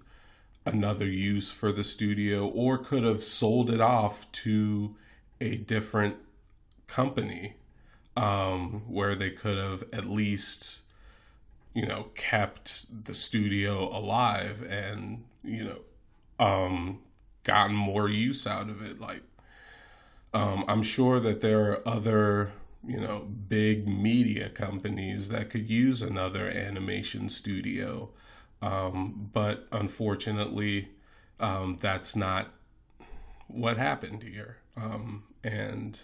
another 0.64 1.06
use 1.06 1.50
for 1.50 1.72
the 1.72 1.84
studio 1.84 2.46
or 2.46 2.76
could 2.76 3.04
have 3.04 3.22
sold 3.22 3.70
it 3.70 3.80
off 3.80 4.30
to 4.32 4.96
a 5.40 5.56
different 5.56 6.16
company 6.88 7.54
um, 8.16 8.82
where 8.88 9.14
they 9.14 9.30
could 9.30 9.56
have 9.56 9.84
at 9.92 10.06
least 10.06 10.80
you 11.74 11.86
know 11.86 12.06
kept 12.14 13.04
the 13.04 13.14
studio 13.14 13.96
alive 13.96 14.62
and 14.62 15.24
you 15.44 15.64
know 15.64 16.44
um, 16.44 17.00
gotten 17.44 17.76
more 17.76 18.08
use 18.08 18.46
out 18.46 18.68
of 18.68 18.82
it 18.82 19.00
like 19.00 19.22
um, 20.32 20.64
i'm 20.68 20.82
sure 20.82 21.20
that 21.20 21.40
there 21.40 21.70
are 21.70 21.88
other 21.88 22.52
you 22.86 23.00
know 23.00 23.20
big 23.48 23.86
media 23.88 24.48
companies 24.48 25.28
that 25.28 25.50
could 25.50 25.68
use 25.68 26.02
another 26.02 26.48
animation 26.48 27.28
studio 27.28 28.10
um, 28.62 29.30
but 29.32 29.66
unfortunately, 29.72 30.88
um, 31.38 31.78
that's 31.80 32.16
not 32.16 32.48
what 33.48 33.76
happened 33.76 34.22
here. 34.22 34.58
Um, 34.76 35.24
and 35.44 35.98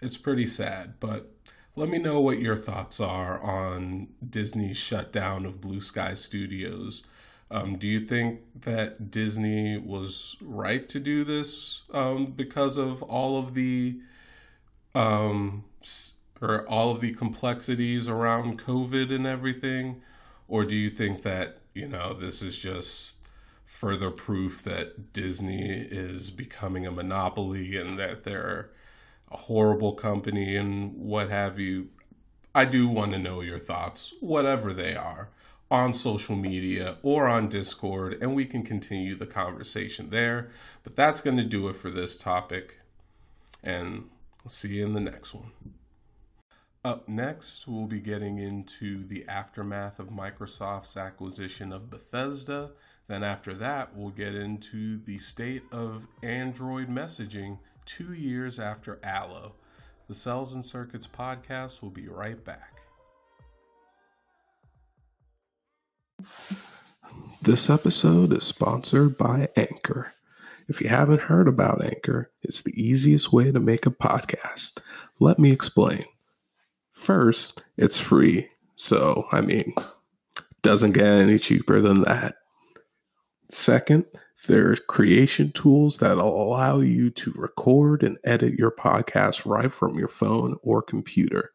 it's 0.00 0.16
pretty 0.16 0.46
sad. 0.46 0.94
But 1.00 1.30
let 1.76 1.88
me 1.88 1.98
know 1.98 2.20
what 2.20 2.40
your 2.40 2.56
thoughts 2.56 3.00
are 3.00 3.40
on 3.40 4.08
Disney's 4.28 4.76
shutdown 4.76 5.46
of 5.46 5.60
Blue 5.60 5.80
Sky 5.80 6.14
Studios. 6.14 7.04
Um, 7.50 7.76
do 7.76 7.86
you 7.86 8.06
think 8.06 8.40
that 8.62 9.10
Disney 9.10 9.76
was 9.76 10.36
right 10.40 10.88
to 10.88 10.98
do 10.98 11.22
this 11.22 11.82
um, 11.92 12.32
because 12.32 12.78
of 12.78 13.02
all 13.02 13.38
of 13.38 13.52
the 13.52 14.00
um, 14.94 15.64
or 16.40 16.68
all 16.68 16.90
of 16.90 17.00
the 17.00 17.12
complexities 17.12 18.08
around 18.08 18.58
COVID 18.58 19.14
and 19.14 19.26
everything? 19.26 20.02
Or 20.48 20.64
do 20.64 20.76
you 20.76 20.90
think 20.90 21.22
that, 21.22 21.58
you 21.74 21.88
know, 21.88 22.14
this 22.14 22.42
is 22.42 22.58
just 22.58 23.18
further 23.64 24.10
proof 24.10 24.62
that 24.64 25.12
Disney 25.12 25.70
is 25.70 26.30
becoming 26.30 26.86
a 26.86 26.92
monopoly 26.92 27.76
and 27.76 27.98
that 27.98 28.24
they're 28.24 28.70
a 29.30 29.36
horrible 29.36 29.94
company 29.94 30.56
and 30.56 30.94
what 30.94 31.30
have 31.30 31.58
you? 31.58 31.88
I 32.54 32.66
do 32.66 32.86
want 32.86 33.12
to 33.12 33.18
know 33.18 33.40
your 33.40 33.58
thoughts, 33.58 34.12
whatever 34.20 34.74
they 34.74 34.94
are, 34.94 35.30
on 35.70 35.94
social 35.94 36.36
media 36.36 36.98
or 37.02 37.26
on 37.26 37.48
Discord, 37.48 38.18
and 38.20 38.34
we 38.34 38.44
can 38.44 38.62
continue 38.62 39.14
the 39.16 39.26
conversation 39.26 40.10
there. 40.10 40.50
But 40.84 40.94
that's 40.94 41.22
going 41.22 41.38
to 41.38 41.44
do 41.44 41.66
it 41.68 41.76
for 41.76 41.88
this 41.88 42.14
topic, 42.14 42.80
and 43.62 44.10
see 44.48 44.68
you 44.68 44.86
in 44.86 44.94
the 44.94 45.00
next 45.00 45.34
one. 45.34 45.52
Up 46.84 47.08
next, 47.08 47.68
we'll 47.68 47.86
be 47.86 48.00
getting 48.00 48.38
into 48.38 49.06
the 49.06 49.24
aftermath 49.28 50.00
of 50.00 50.08
Microsoft's 50.08 50.96
acquisition 50.96 51.72
of 51.72 51.90
Bethesda. 51.90 52.72
Then, 53.06 53.22
after 53.22 53.54
that, 53.54 53.94
we'll 53.94 54.10
get 54.10 54.34
into 54.34 54.98
the 55.04 55.18
state 55.18 55.62
of 55.70 56.08
Android 56.22 56.88
messaging 56.88 57.58
two 57.84 58.14
years 58.14 58.58
after 58.58 58.98
Allo. 59.04 59.54
The 60.08 60.14
Cels 60.14 60.54
and 60.54 60.66
Circuits 60.66 61.06
podcast 61.06 61.82
will 61.82 61.90
be 61.90 62.08
right 62.08 62.42
back. 62.44 62.80
This 67.40 67.70
episode 67.70 68.32
is 68.32 68.44
sponsored 68.44 69.16
by 69.16 69.48
Anchor. 69.56 70.14
If 70.68 70.80
you 70.80 70.88
haven't 70.88 71.22
heard 71.22 71.48
about 71.48 71.84
Anchor, 71.84 72.30
it's 72.42 72.62
the 72.62 72.72
easiest 72.80 73.32
way 73.32 73.50
to 73.50 73.60
make 73.60 73.86
a 73.86 73.90
podcast. 73.90 74.78
Let 75.18 75.38
me 75.38 75.50
explain. 75.52 76.04
First, 76.90 77.64
it's 77.76 77.98
free. 77.98 78.48
So, 78.76 79.26
I 79.32 79.40
mean, 79.40 79.74
doesn't 80.62 80.92
get 80.92 81.06
any 81.06 81.38
cheaper 81.38 81.80
than 81.80 82.02
that. 82.02 82.36
Second, 83.50 84.06
there 84.48 84.70
are 84.70 84.76
creation 84.76 85.52
tools 85.52 85.98
that 85.98 86.18
allow 86.18 86.80
you 86.80 87.10
to 87.10 87.32
record 87.36 88.02
and 88.02 88.18
edit 88.24 88.54
your 88.54 88.70
podcast 88.70 89.46
right 89.46 89.70
from 89.70 89.98
your 89.98 90.08
phone 90.08 90.56
or 90.62 90.82
computer. 90.82 91.52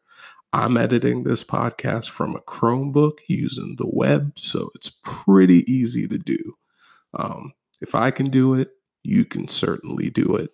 I'm 0.52 0.78
editing 0.78 1.24
this 1.24 1.44
podcast 1.44 2.08
from 2.08 2.34
a 2.34 2.40
Chromebook 2.40 3.18
using 3.26 3.76
the 3.76 3.88
web, 3.88 4.38
so 4.38 4.70
it's 4.74 4.90
pretty 5.02 5.70
easy 5.70 6.08
to 6.08 6.16
do. 6.16 6.56
Um, 7.12 7.52
if 7.80 7.94
I 7.94 8.10
can 8.10 8.30
do 8.30 8.54
it, 8.54 8.70
you 9.08 9.24
can 9.24 9.48
certainly 9.48 10.10
do 10.10 10.36
it. 10.36 10.50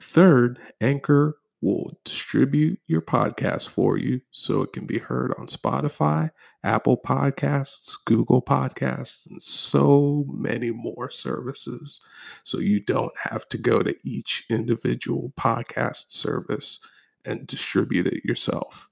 Third, 0.00 0.58
Anchor 0.80 1.36
will 1.60 1.96
distribute 2.04 2.80
your 2.88 3.00
podcast 3.00 3.68
for 3.68 3.96
you 3.96 4.20
so 4.32 4.62
it 4.62 4.72
can 4.72 4.84
be 4.84 4.98
heard 4.98 5.32
on 5.38 5.46
Spotify, 5.46 6.30
Apple 6.64 6.96
Podcasts, 6.96 7.94
Google 8.04 8.42
Podcasts, 8.42 9.30
and 9.30 9.40
so 9.40 10.24
many 10.28 10.72
more 10.72 11.08
services. 11.08 12.00
So 12.42 12.58
you 12.58 12.80
don't 12.80 13.16
have 13.30 13.48
to 13.50 13.58
go 13.58 13.84
to 13.84 13.94
each 14.02 14.44
individual 14.50 15.32
podcast 15.38 16.10
service 16.10 16.80
and 17.24 17.46
distribute 17.46 18.08
it 18.08 18.24
yourself. 18.24 18.88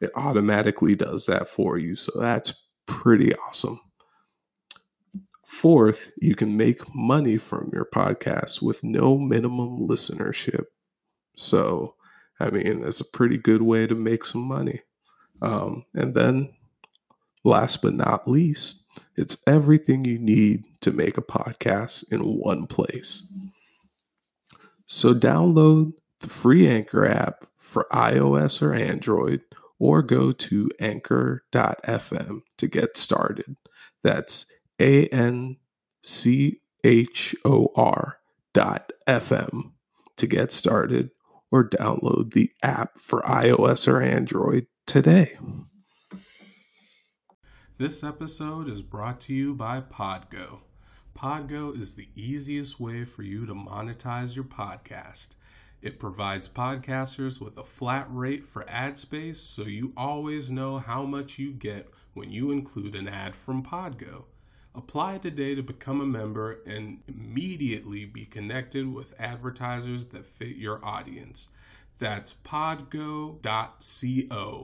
It 0.00 0.10
automatically 0.16 0.96
does 0.96 1.26
that 1.26 1.48
for 1.48 1.78
you. 1.78 1.94
So 1.94 2.18
that's 2.18 2.66
pretty 2.86 3.32
awesome. 3.36 3.80
Fourth, 5.52 6.12
you 6.16 6.34
can 6.34 6.56
make 6.56 6.94
money 6.94 7.36
from 7.36 7.70
your 7.74 7.84
podcast 7.84 8.62
with 8.62 8.82
no 8.82 9.18
minimum 9.18 9.86
listenership. 9.86 10.64
So, 11.36 11.94
I 12.40 12.48
mean, 12.48 12.82
it's 12.82 13.02
a 13.02 13.04
pretty 13.04 13.36
good 13.36 13.60
way 13.60 13.86
to 13.86 13.94
make 13.94 14.24
some 14.24 14.40
money. 14.40 14.80
Um, 15.42 15.84
and 15.94 16.14
then, 16.14 16.54
last 17.44 17.82
but 17.82 17.92
not 17.92 18.26
least, 18.26 18.82
it's 19.14 19.36
everything 19.46 20.06
you 20.06 20.18
need 20.18 20.64
to 20.80 20.90
make 20.90 21.18
a 21.18 21.22
podcast 21.22 22.10
in 22.10 22.20
one 22.20 22.66
place. 22.66 23.30
So, 24.86 25.12
download 25.14 25.92
the 26.20 26.28
free 26.28 26.66
Anchor 26.66 27.06
app 27.06 27.44
for 27.54 27.86
iOS 27.92 28.62
or 28.62 28.72
Android, 28.72 29.42
or 29.78 30.02
go 30.02 30.32
to 30.32 30.70
anchor.fm 30.80 32.40
to 32.56 32.66
get 32.66 32.96
started. 32.96 33.56
That's 34.02 34.46
A 34.82 35.06
N 35.06 35.58
C 36.02 36.60
H 36.82 37.36
O 37.44 37.68
R 37.76 38.18
dot 38.52 38.90
FM 39.06 39.70
to 40.16 40.26
get 40.26 40.50
started 40.50 41.10
or 41.52 41.68
download 41.68 42.32
the 42.32 42.50
app 42.64 42.98
for 42.98 43.22
iOS 43.22 43.86
or 43.86 44.02
Android 44.02 44.66
today. 44.84 45.38
This 47.78 48.02
episode 48.02 48.68
is 48.68 48.82
brought 48.82 49.20
to 49.22 49.32
you 49.32 49.54
by 49.54 49.80
Podgo. 49.82 50.62
Podgo 51.16 51.80
is 51.80 51.94
the 51.94 52.08
easiest 52.16 52.80
way 52.80 53.04
for 53.04 53.22
you 53.22 53.46
to 53.46 53.54
monetize 53.54 54.34
your 54.34 54.44
podcast. 54.44 55.28
It 55.80 56.00
provides 56.00 56.48
podcasters 56.48 57.40
with 57.40 57.56
a 57.56 57.64
flat 57.64 58.08
rate 58.10 58.44
for 58.44 58.68
ad 58.68 58.98
space 58.98 59.40
so 59.40 59.62
you 59.62 59.92
always 59.96 60.50
know 60.50 60.78
how 60.78 61.04
much 61.04 61.38
you 61.38 61.52
get 61.52 61.88
when 62.14 62.32
you 62.32 62.50
include 62.50 62.96
an 62.96 63.06
ad 63.06 63.36
from 63.36 63.62
Podgo. 63.62 64.24
Apply 64.74 65.18
today 65.18 65.54
to 65.54 65.62
become 65.62 66.00
a 66.00 66.06
member 66.06 66.60
and 66.66 67.02
immediately 67.06 68.06
be 68.06 68.24
connected 68.24 68.90
with 68.90 69.12
advertisers 69.18 70.06
that 70.06 70.24
fit 70.24 70.56
your 70.56 70.82
audience. 70.82 71.50
That's 71.98 72.34
podgo.co 72.44 73.38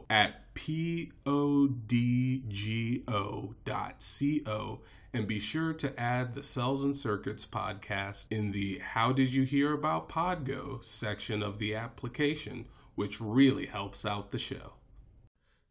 at 0.09 0.55
P 0.55 1.13
O 1.27 1.67
D 1.69 2.43
G 2.49 3.05
O 3.07 3.55
C 3.99 4.43
O. 4.47 4.81
And 5.13 5.27
be 5.27 5.39
sure 5.39 5.75
to 5.75 6.01
add 6.01 6.35
the 6.35 6.41
Cels 6.43 6.83
and 6.83 6.97
Circuits 6.97 7.47
podcast 7.47 8.27
in 8.31 8.53
the 8.53 8.79
How 8.79 9.13
Did 9.13 9.33
You 9.33 9.45
Hear 9.45 9.75
About 9.75 10.09
Podgo 10.09 10.83
section 10.83 11.43
of 11.43 11.59
the 11.59 11.75
application, 11.75 12.67
which 12.95 13.21
really 13.21 13.67
helps 13.67 14.07
out 14.07 14.31
the 14.31 14.39
show. 14.39 14.73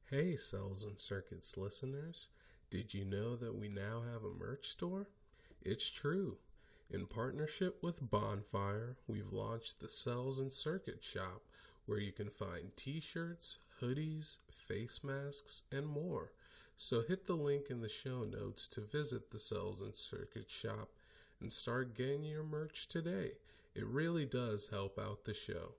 Hey, 0.10 0.38
Cels 0.38 0.84
and 0.84 1.00
Circuits 1.00 1.58
listeners. 1.58 2.30
Did 2.70 2.94
you 2.94 3.06
know 3.06 3.36
that 3.38 3.56
we 3.56 3.70
now 3.70 4.04
have 4.12 4.24
a 4.24 4.38
merch 4.38 4.68
store? 4.68 5.08
It's 5.62 5.90
true. 5.90 6.38
In 6.90 7.06
partnership 7.06 7.82
with 7.82 8.10
Bonfire, 8.10 8.98
we've 9.08 9.32
launched 9.32 9.80
the 9.80 9.88
Cels 9.88 10.40
and 10.40 10.52
Circuit 10.52 11.04
shop 11.04 11.44
where 11.86 12.00
you 12.00 12.12
can 12.12 12.30
find 12.30 12.76
t 12.76 13.00
shirts, 13.00 13.58
hoodies, 13.82 14.38
face 14.52 15.02
masks, 15.02 15.64
and 15.72 15.88
more. 15.88 16.34
So 16.76 17.02
hit 17.02 17.26
the 17.26 17.36
link 17.36 17.70
in 17.70 17.80
the 17.82 17.90
show 17.90 18.24
notes 18.24 18.68
to 18.70 18.82
visit 18.82 19.32
the 19.32 19.40
Cels 19.40 19.82
and 19.82 19.96
Circuit 19.96 20.50
shop 20.50 20.90
and 21.40 21.52
start 21.52 21.96
getting 21.96 22.24
your 22.24 22.44
merch 22.44 22.88
today. 22.88 23.32
It 23.76 23.86
really 23.86 24.26
does 24.26 24.70
help 24.70 25.00
out 25.00 25.24
the 25.24 25.34
show. 25.34 25.76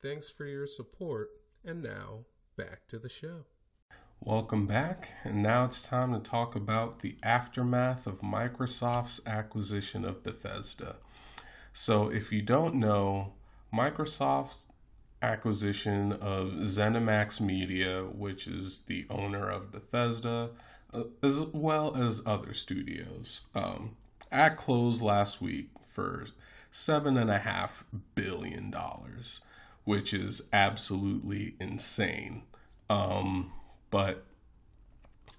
Thanks 0.00 0.28
for 0.28 0.44
your 0.44 0.66
support, 0.66 1.30
and 1.64 1.82
now 1.82 2.24
back 2.56 2.88
to 2.88 2.98
the 2.98 3.08
show. 3.08 3.44
Welcome 4.24 4.68
back, 4.68 5.08
and 5.24 5.42
now 5.42 5.64
it's 5.64 5.82
time 5.82 6.12
to 6.12 6.20
talk 6.20 6.54
about 6.54 7.00
the 7.00 7.16
aftermath 7.24 8.06
of 8.06 8.20
Microsoft's 8.20 9.20
acquisition 9.26 10.04
of 10.04 10.22
Bethesda. 10.22 10.94
So, 11.72 12.08
if 12.08 12.30
you 12.30 12.40
don't 12.40 12.76
know, 12.76 13.32
Microsoft's 13.74 14.66
acquisition 15.22 16.12
of 16.12 16.52
ZeniMax 16.60 17.40
Media, 17.40 18.04
which 18.04 18.46
is 18.46 18.82
the 18.86 19.06
owner 19.10 19.50
of 19.50 19.72
Bethesda, 19.72 20.50
uh, 20.94 21.02
as 21.20 21.42
well 21.52 21.96
as 21.96 22.22
other 22.24 22.54
studios, 22.54 23.40
um, 23.56 23.96
at 24.30 24.56
close 24.56 25.02
last 25.02 25.42
week 25.42 25.68
for 25.82 26.26
seven 26.70 27.16
and 27.16 27.28
a 27.28 27.40
half 27.40 27.84
billion 28.14 28.70
dollars, 28.70 29.40
which 29.82 30.14
is 30.14 30.42
absolutely 30.52 31.56
insane. 31.58 32.42
Um, 32.88 33.50
but 33.92 34.24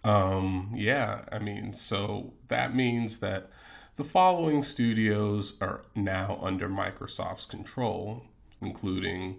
um, 0.06 0.72
yeah, 0.76 1.24
I 1.32 1.40
mean, 1.40 1.74
so 1.74 2.34
that 2.50 2.76
means 2.76 3.20
that 3.20 3.50
the 3.96 4.04
following 4.04 4.64
studios 4.64 5.58
are 5.60 5.82
now 5.96 6.40
under 6.42 6.70
Microsoft's 6.70 7.46
control, 7.46 8.24
including 8.62 9.38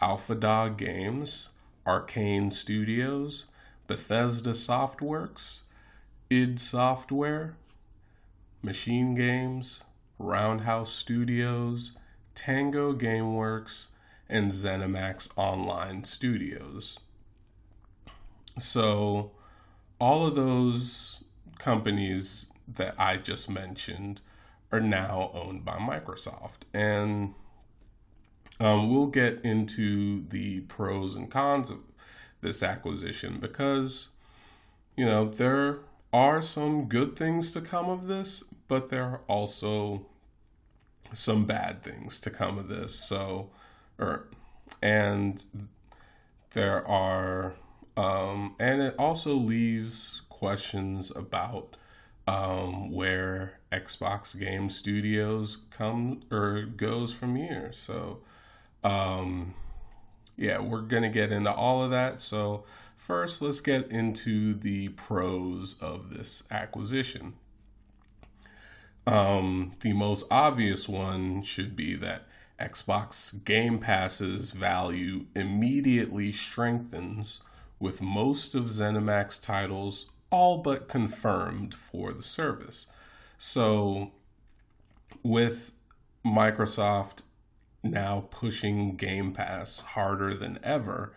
Alpha 0.00 0.34
Dog 0.34 0.78
Games, 0.78 1.48
Arcane 1.86 2.50
Studios, 2.50 3.44
Bethesda 3.86 4.50
Softworks, 4.50 5.60
id 6.30 6.58
Software, 6.58 7.56
Machine 8.62 9.14
Games, 9.14 9.82
Roundhouse 10.18 10.92
Studios, 10.92 11.92
Tango 12.34 12.94
Gameworks, 12.94 13.86
and 14.28 14.50
ZeniMax 14.52 15.30
Online 15.36 16.04
Studios. 16.04 16.98
So, 18.60 19.32
all 19.98 20.26
of 20.26 20.36
those 20.36 21.22
companies 21.58 22.46
that 22.76 22.94
I 22.98 23.16
just 23.16 23.48
mentioned 23.50 24.20
are 24.70 24.80
now 24.80 25.30
owned 25.34 25.64
by 25.64 25.76
Microsoft. 25.76 26.66
And 26.74 27.34
um, 28.60 28.92
we'll 28.92 29.06
get 29.06 29.40
into 29.44 30.26
the 30.28 30.60
pros 30.60 31.14
and 31.14 31.30
cons 31.30 31.70
of 31.70 31.78
this 32.40 32.62
acquisition 32.62 33.38
because, 33.40 34.08
you 34.96 35.06
know, 35.06 35.28
there 35.28 35.78
are 36.12 36.42
some 36.42 36.86
good 36.86 37.16
things 37.16 37.52
to 37.52 37.60
come 37.60 37.88
of 37.88 38.06
this, 38.06 38.44
but 38.66 38.90
there 38.90 39.04
are 39.04 39.20
also 39.28 40.06
some 41.12 41.44
bad 41.46 41.82
things 41.82 42.20
to 42.20 42.30
come 42.30 42.58
of 42.58 42.68
this. 42.68 42.94
So, 42.94 43.50
or, 43.98 44.28
and 44.82 45.42
there 46.52 46.86
are, 46.86 47.54
um, 47.98 48.54
and 48.60 48.80
it 48.80 48.94
also 48.96 49.34
leaves 49.34 50.22
questions 50.28 51.10
about 51.10 51.76
um, 52.28 52.92
where 52.92 53.54
Xbox 53.72 54.38
Game 54.38 54.70
Studios 54.70 55.62
come 55.70 56.20
or 56.30 56.62
goes 56.62 57.12
from 57.12 57.34
here. 57.34 57.72
So, 57.72 58.20
um, 58.84 59.52
yeah, 60.36 60.60
we're 60.60 60.82
gonna 60.82 61.08
get 61.08 61.32
into 61.32 61.52
all 61.52 61.82
of 61.82 61.90
that. 61.90 62.20
So, 62.20 62.62
first, 62.96 63.42
let's 63.42 63.60
get 63.60 63.90
into 63.90 64.54
the 64.54 64.90
pros 64.90 65.74
of 65.80 66.10
this 66.10 66.44
acquisition. 66.52 67.32
Um, 69.08 69.72
the 69.80 69.92
most 69.92 70.28
obvious 70.30 70.88
one 70.88 71.42
should 71.42 71.74
be 71.74 71.96
that 71.96 72.28
Xbox 72.60 73.42
Game 73.44 73.80
Pass's 73.80 74.52
value 74.52 75.26
immediately 75.34 76.30
strengthens 76.30 77.40
with 77.80 78.02
most 78.02 78.54
of 78.54 78.64
ZeniMax 78.64 79.42
titles 79.42 80.06
all 80.30 80.58
but 80.58 80.88
confirmed 80.88 81.74
for 81.74 82.12
the 82.12 82.22
service. 82.22 82.86
So, 83.38 84.12
with 85.22 85.72
Microsoft 86.24 87.20
now 87.82 88.26
pushing 88.30 88.96
Game 88.96 89.32
Pass 89.32 89.80
harder 89.80 90.34
than 90.34 90.58
ever, 90.62 91.12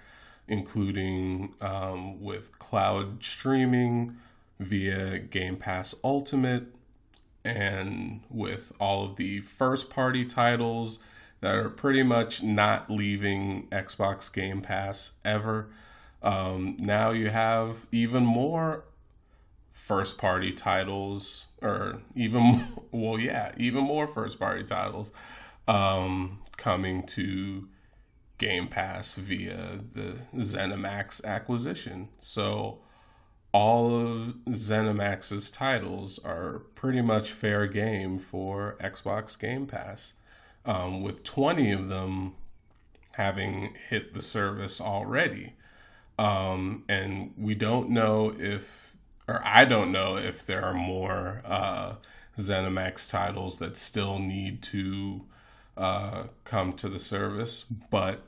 including 0.47 1.53
um, 1.61 2.21
with 2.21 2.57
cloud 2.59 3.23
streaming 3.23 4.17
via 4.59 5.19
Game 5.19 5.57
Pass 5.57 5.95
Ultimate, 6.03 6.65
and 7.43 8.21
with 8.29 8.71
all 8.79 9.05
of 9.05 9.15
the 9.15 9.41
first 9.41 9.89
party 9.89 10.23
titles 10.25 10.99
that 11.41 11.55
are 11.55 11.69
pretty 11.69 12.03
much 12.03 12.43
not 12.43 12.89
leaving 12.89 13.67
Xbox 13.71 14.31
Game 14.31 14.61
Pass 14.61 15.13
ever. 15.25 15.69
Um, 16.23 16.75
now 16.79 17.11
you 17.11 17.29
have 17.29 17.85
even 17.91 18.25
more 18.25 18.85
first 19.71 20.17
party 20.17 20.51
titles, 20.51 21.47
or 21.61 22.01
even, 22.15 22.67
well, 22.91 23.19
yeah, 23.19 23.51
even 23.57 23.83
more 23.83 24.07
first 24.07 24.39
party 24.39 24.63
titles 24.63 25.11
um, 25.67 26.39
coming 26.57 27.03
to 27.07 27.67
Game 28.37 28.67
Pass 28.67 29.15
via 29.15 29.79
the 29.93 30.17
ZeniMax 30.35 31.23
acquisition. 31.25 32.09
So 32.19 32.79
all 33.53 33.95
of 33.95 34.35
ZeniMax's 34.47 35.51
titles 35.51 36.19
are 36.19 36.59
pretty 36.75 37.01
much 37.01 37.31
fair 37.31 37.67
game 37.67 38.17
for 38.17 38.77
Xbox 38.79 39.37
Game 39.37 39.67
Pass, 39.67 40.13
um, 40.65 41.01
with 41.01 41.23
20 41.23 41.71
of 41.71 41.87
them 41.87 42.33
having 43.11 43.75
hit 43.89 44.13
the 44.13 44.21
service 44.21 44.79
already. 44.79 45.53
Um, 46.17 46.83
and 46.87 47.33
we 47.37 47.55
don't 47.55 47.89
know 47.89 48.33
if, 48.37 48.95
or 49.27 49.41
I 49.43 49.65
don't 49.65 49.91
know 49.91 50.17
if 50.17 50.45
there 50.45 50.63
are 50.63 50.73
more 50.73 51.41
uh, 51.45 51.95
ZeniMax 52.37 53.09
titles 53.09 53.57
that 53.59 53.77
still 53.77 54.19
need 54.19 54.61
to 54.63 55.25
uh, 55.77 56.23
come 56.43 56.73
to 56.73 56.89
the 56.89 56.99
service, 56.99 57.65
but 57.89 58.23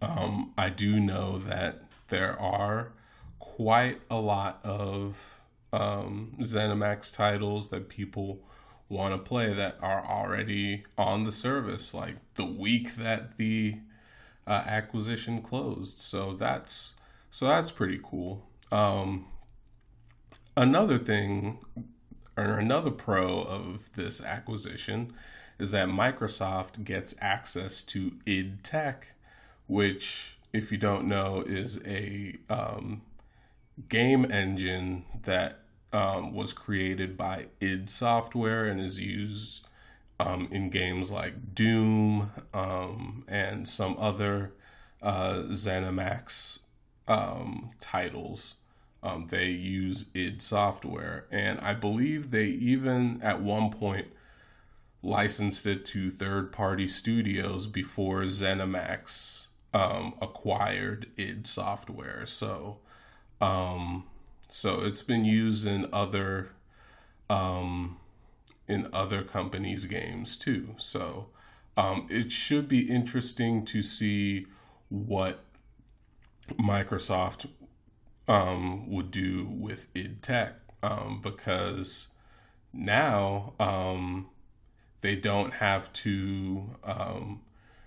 um, 0.00 0.52
I 0.56 0.70
do 0.70 1.00
know 1.00 1.38
that 1.38 1.84
there 2.08 2.38
are 2.40 2.92
quite 3.38 4.00
a 4.10 4.16
lot 4.16 4.60
of 4.64 5.40
um, 5.72 6.34
ZeniMax 6.40 7.14
titles 7.14 7.68
that 7.68 7.88
people 7.88 8.40
want 8.88 9.14
to 9.14 9.18
play 9.18 9.54
that 9.54 9.76
are 9.80 10.04
already 10.04 10.84
on 10.98 11.24
the 11.24 11.32
service, 11.32 11.94
like 11.94 12.16
the 12.34 12.44
week 12.44 12.96
that 12.96 13.36
the 13.36 13.76
uh, 14.50 14.64
acquisition 14.66 15.40
closed. 15.40 16.00
So 16.00 16.34
that's 16.34 16.94
so 17.30 17.46
that's 17.46 17.70
pretty 17.70 18.00
cool. 18.02 18.44
Um, 18.72 19.26
another 20.56 20.98
thing, 20.98 21.58
or 22.36 22.58
another 22.58 22.90
pro 22.90 23.42
of 23.42 23.92
this 23.92 24.20
acquisition, 24.20 25.12
is 25.60 25.70
that 25.70 25.86
Microsoft 25.86 26.82
gets 26.82 27.14
access 27.20 27.80
to 27.82 28.12
id 28.26 28.64
Tech, 28.64 29.06
which, 29.68 30.36
if 30.52 30.72
you 30.72 30.78
don't 30.78 31.06
know, 31.06 31.42
is 31.46 31.80
a 31.86 32.34
um, 32.50 33.02
game 33.88 34.30
engine 34.32 35.04
that 35.22 35.60
um, 35.92 36.34
was 36.34 36.52
created 36.52 37.16
by 37.16 37.46
id 37.60 37.88
Software 37.88 38.64
and 38.64 38.80
is 38.80 38.98
used 38.98 39.64
um, 40.20 40.48
in 40.50 40.68
games 40.68 41.10
like 41.10 41.54
Doom 41.54 42.30
um, 42.52 43.24
and 43.26 43.66
some 43.66 43.96
other 43.98 44.52
uh, 45.00 45.44
ZeniMax 45.48 46.60
um, 47.08 47.70
titles. 47.80 48.54
Um, 49.02 49.28
they 49.30 49.46
use 49.46 50.06
id 50.12 50.42
Software, 50.42 51.24
and 51.30 51.58
I 51.60 51.72
believe 51.72 52.30
they 52.30 52.46
even 52.46 53.22
at 53.22 53.40
one 53.40 53.70
point 53.70 54.08
licensed 55.02 55.64
it 55.66 55.86
to 55.86 56.10
third 56.10 56.52
party 56.52 56.86
studios 56.86 57.66
before 57.66 58.24
ZeniMax 58.24 59.46
um, 59.72 60.14
acquired 60.20 61.06
id 61.16 61.46
Software. 61.46 62.26
So 62.26 62.80
um, 63.40 64.04
so 64.48 64.82
it's 64.82 65.02
been 65.02 65.24
used 65.24 65.66
in 65.66 65.88
other 65.94 66.50
um, 67.30 67.96
in 68.70 68.88
other 68.92 69.22
companies' 69.22 69.84
games 69.84 70.36
too. 70.36 70.74
So 70.78 71.26
um, 71.76 72.06
it 72.08 72.30
should 72.32 72.68
be 72.68 72.88
interesting 72.88 73.64
to 73.66 73.82
see 73.82 74.46
what 74.88 75.40
Microsoft 76.58 77.48
um, 78.28 78.88
would 78.90 79.10
do 79.10 79.46
with 79.50 79.88
id 79.94 80.22
Tech 80.22 80.54
um, 80.82 81.20
because 81.22 82.08
now 82.72 83.54
um, 83.58 84.28
they 85.00 85.16
don't 85.16 85.54
have 85.54 85.92
to 85.92 86.70
um, 86.84 87.40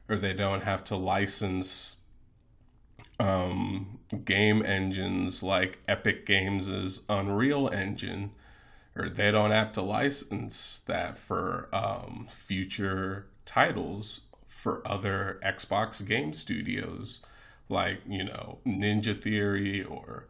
or 0.10 0.18
they 0.18 0.34
don't 0.34 0.64
have 0.64 0.84
to 0.86 0.96
license 0.96 1.98
um, 3.20 4.00
game 4.26 4.66
engines 4.66 5.44
like 5.44 5.80
Epic 5.88 6.26
Games' 6.26 7.02
Unreal 7.08 7.70
Engine, 7.70 8.32
or 8.96 9.10
they 9.10 9.32
don't 9.32 9.52
have 9.52 9.72
to 9.74 9.82
license 9.82 10.82
that 10.88 11.18
for 11.18 11.68
um, 11.74 12.28
future 12.30 13.28
titles 13.46 14.22
for 14.48 14.82
other 14.88 15.40
Xbox 15.44 16.06
game 16.06 16.34
studios, 16.34 17.20
like, 17.70 18.00
you 18.08 18.24
know, 18.24 18.60
Ninja 18.66 19.20
Theory 19.20 19.84
or 19.84 20.28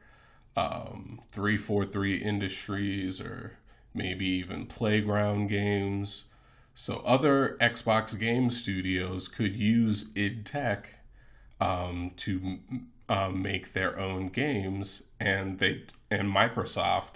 um, 0.55 1.21
343 1.31 2.17
Industries 2.17 3.19
or 3.19 3.57
maybe 3.93 4.25
even 4.25 4.65
Playground 4.65 5.47
Games. 5.47 6.25
So 6.73 7.03
other 7.05 7.57
Xbox 7.61 8.17
game 8.17 8.49
studios 8.49 9.27
could 9.27 9.55
use 9.55 10.09
id 10.15 10.45
Tech 10.45 10.95
um, 11.61 12.11
to 12.17 12.59
um, 13.09 13.41
make 13.41 13.73
their 13.73 13.99
own 13.99 14.29
games, 14.29 15.03
and 15.19 15.59
they 15.59 15.83
and 16.09 16.33
Microsoft, 16.33 17.15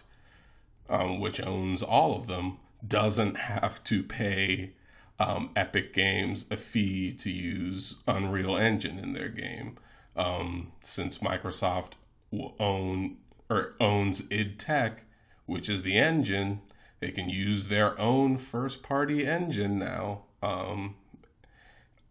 um, 0.90 1.20
which 1.20 1.42
owns 1.42 1.82
all 1.84 2.16
of 2.16 2.28
them, 2.28 2.58
doesn't 2.86 3.38
have 3.38 3.84
to 3.86 4.04
pay 4.04 4.72
um, 5.20 5.50
Epic 5.56 5.94
Games 5.94 6.46
a 6.52 6.58
fee 6.58 7.12
to 7.14 7.32
use 7.32 7.96
Unreal 8.08 8.56
Engine 8.56 9.00
in 9.00 9.14
their 9.14 9.30
game, 9.30 9.78
um, 10.16 10.72
since 10.82 11.20
Microsoft 11.20 11.94
will 12.32 12.56
own 12.60 13.18
or 13.50 13.74
owns 13.80 14.24
id 14.30 14.60
Tech, 14.60 15.04
which 15.46 15.70
is 15.70 15.82
the 15.82 15.98
engine. 15.98 16.62
They 17.00 17.12
can 17.12 17.30
use 17.30 17.68
their 17.68 18.00
own 18.00 18.38
first 18.38 18.84
party 18.84 19.26
engine 19.26 19.80
now 19.80 20.24
um, 20.42 20.96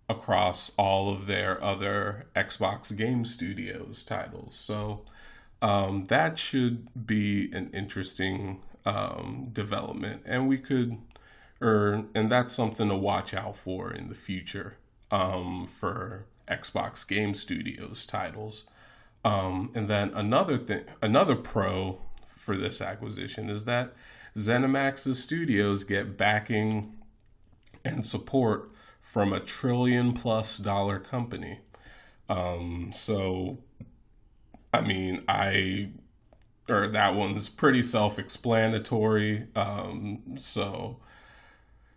across 0.09 0.73
all 0.79 1.13
of 1.13 1.27
their 1.27 1.63
other 1.63 2.27
Xbox 2.35 2.97
Game 2.97 3.25
Studios 3.25 4.03
titles. 4.05 4.55
So 4.55 5.03
um, 5.61 6.05
that 6.05 6.39
should 6.39 7.07
be 7.07 7.51
an 7.53 7.71
interesting 7.73 8.61
um, 8.87 9.49
development, 9.53 10.23
and 10.25 10.49
we 10.49 10.57
could, 10.57 10.97
or 11.61 12.05
and 12.15 12.31
that's 12.31 12.55
something 12.55 12.89
to 12.89 12.97
watch 12.97 13.35
out 13.35 13.57
for 13.57 13.93
in 13.93 14.09
the 14.09 14.15
future 14.15 14.79
um, 15.11 15.67
for 15.67 16.25
Xbox 16.49 17.07
Game 17.07 17.35
Studios 17.35 18.07
titles. 18.07 18.65
Um, 19.25 19.73
and 19.75 19.89
then 19.89 20.13
another 20.15 20.57
thing, 20.57 20.85
another 21.03 21.35
pro 21.35 21.99
for 22.27 22.57
this 22.57 22.81
acquisition 22.81 23.51
is 23.51 23.65
that 23.65 23.93
ZeniMax's 24.37 25.21
studios 25.21 25.83
get 25.83 26.17
backing 26.17 26.97
and 27.85 28.07
support 28.07 28.71
from 29.01 29.33
a 29.33 29.41
trillion 29.41 30.13
plus 30.13 30.59
dollar 30.59 31.01
company. 31.01 31.59
Um, 32.29 32.91
so, 32.93 33.59
I 34.73 34.81
mean, 34.81 35.25
I 35.29 35.89
or 36.69 36.89
that 36.89 37.15
one's 37.15 37.49
pretty 37.49 37.83
self-explanatory. 37.83 39.47
Um, 39.55 40.37
so, 40.37 40.99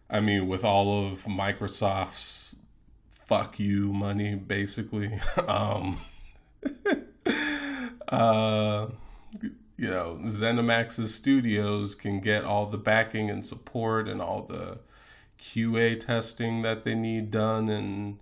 I 0.10 0.19
mean, 0.19 0.47
with 0.47 0.63
all 0.63 1.05
of 1.05 1.25
Microsoft's 1.25 2.55
fuck 3.12 3.60
you 3.60 3.93
money, 3.93 4.36
basically, 4.36 5.19
um, 5.47 5.99
uh, 8.08 8.88
you 9.77 9.88
know, 9.88 10.19
ZeniMax's 10.25 11.15
studios 11.15 11.95
can 11.95 12.19
get 12.19 12.43
all 12.43 12.65
the 12.65 12.77
backing 12.77 13.29
and 13.29 13.45
support 13.45 14.10
and 14.10 14.21
all 14.21 14.43
the 14.43 14.79
QA 15.39 15.99
testing 15.99 16.63
that 16.63 16.84
they 16.84 16.95
need 16.95 17.32
done 17.32 17.69
and 17.69 18.19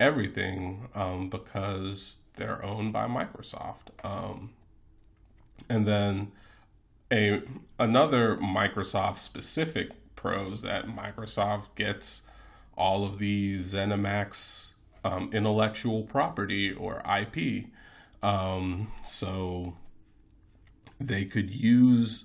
everything 0.00 0.88
um, 0.94 1.30
because 1.30 2.18
they're 2.34 2.64
owned 2.64 2.92
by 2.92 3.06
Microsoft. 3.06 3.92
Um, 4.02 4.50
and 5.68 5.86
then 5.86 6.32
a 7.12 7.42
another 7.78 8.36
Microsoft 8.36 9.18
specific 9.18 9.90
pros 10.16 10.62
that 10.62 10.86
Microsoft 10.86 11.74
gets 11.74 12.22
all 12.76 13.04
of 13.04 13.18
these 13.18 13.74
ZeniMax 13.74 14.68
um, 15.04 15.30
intellectual 15.32 16.02
property 16.02 16.72
or 16.72 17.02
IP. 17.06 17.66
Um, 18.22 18.92
so 19.04 19.76
they 21.00 21.24
could 21.24 21.50
use 21.50 22.24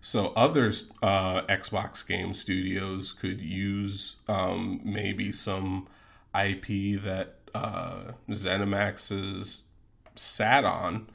so 0.00 0.28
other 0.36 0.68
uh, 1.02 1.42
Xbox 1.42 2.06
game 2.06 2.32
studios 2.32 3.12
could 3.12 3.40
use 3.40 4.16
um, 4.28 4.80
maybe 4.84 5.32
some 5.32 5.88
IP 6.32 7.02
that 7.02 7.36
uh, 7.54 8.12
ZeniMax 8.30 9.08
has 9.08 9.62
sat 10.14 10.64
on 10.64 11.08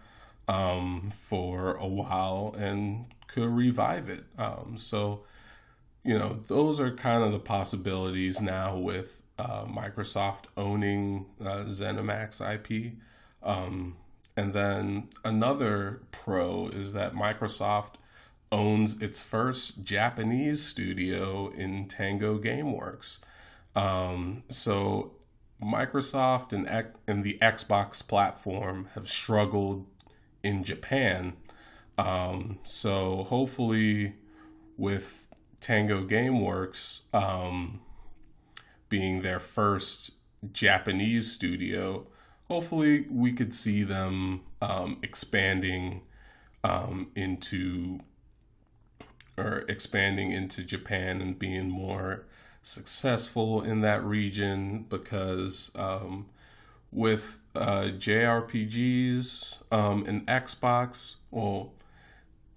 um, 0.52 1.10
for 1.14 1.76
a 1.76 1.88
while 1.88 2.54
and 2.58 3.06
could 3.28 3.50
revive 3.50 4.10
it. 4.10 4.26
Um, 4.38 4.74
so, 4.76 5.24
you 6.04 6.20
know, 6.20 6.42
those 6.48 6.82
are 6.82 6.92
kind 6.92 7.24
of 7.24 7.32
the 7.32 7.40
possibilities 7.40 8.42
now 8.42 8.78
with 8.78 9.22
uh, 9.40 9.64
Microsoft 9.64 10.46
owning 10.58 11.26
uh, 11.40 11.64
ZeniMax 11.64 12.42
IP. 12.42 12.94
Um, 13.42 13.96
and 14.36 14.54
then 14.54 15.08
another 15.24 16.02
pro 16.12 16.68
is 16.68 16.92
that 16.94 17.14
Microsoft 17.14 17.94
owns 18.52 19.02
its 19.02 19.22
first 19.22 19.86
Japanese 19.86 20.62
studio 20.62 21.50
in 21.56 21.88
Tango 21.88 22.38
Gameworks. 22.38 23.20
Um, 23.74 24.44
so 24.50 25.14
Microsoft 25.64 26.52
and 26.52 26.68
and 27.08 27.24
the 27.24 27.38
Xbox 27.42 28.06
platform 28.06 28.90
have 28.96 29.08
struggled 29.08 29.86
in 30.44 30.64
Japan. 30.64 31.34
Um, 31.98 32.60
so 32.64 33.24
hopefully, 33.24 34.16
with 34.78 35.28
Tango 35.60 36.06
GameWorks 36.06 37.02
um, 37.14 37.82
being 38.90 39.22
their 39.22 39.40
first 39.40 40.12
Japanese 40.52 41.32
studio, 41.32 42.08
hopefully 42.48 43.06
we 43.10 43.32
could 43.32 43.54
see 43.54 43.84
them 43.84 44.42
um, 44.62 44.98
expanding 45.04 46.02
um, 46.64 47.12
into 47.16 48.00
or 49.38 49.64
expanding 49.70 50.32
into 50.32 50.64
Japan 50.64 51.22
and 51.22 51.40
being 51.40 51.70
more 51.70 52.26
successful 52.62 53.62
in 53.62 53.82
that 53.82 54.04
region 54.04 54.86
because 54.90 55.72
um, 55.76 56.28
with 56.92 57.40
uh, 57.56 57.90
JRPGs 57.98 59.58
um, 59.72 60.06
and 60.06 60.26
Xbox, 60.28 61.16
well, 61.32 61.74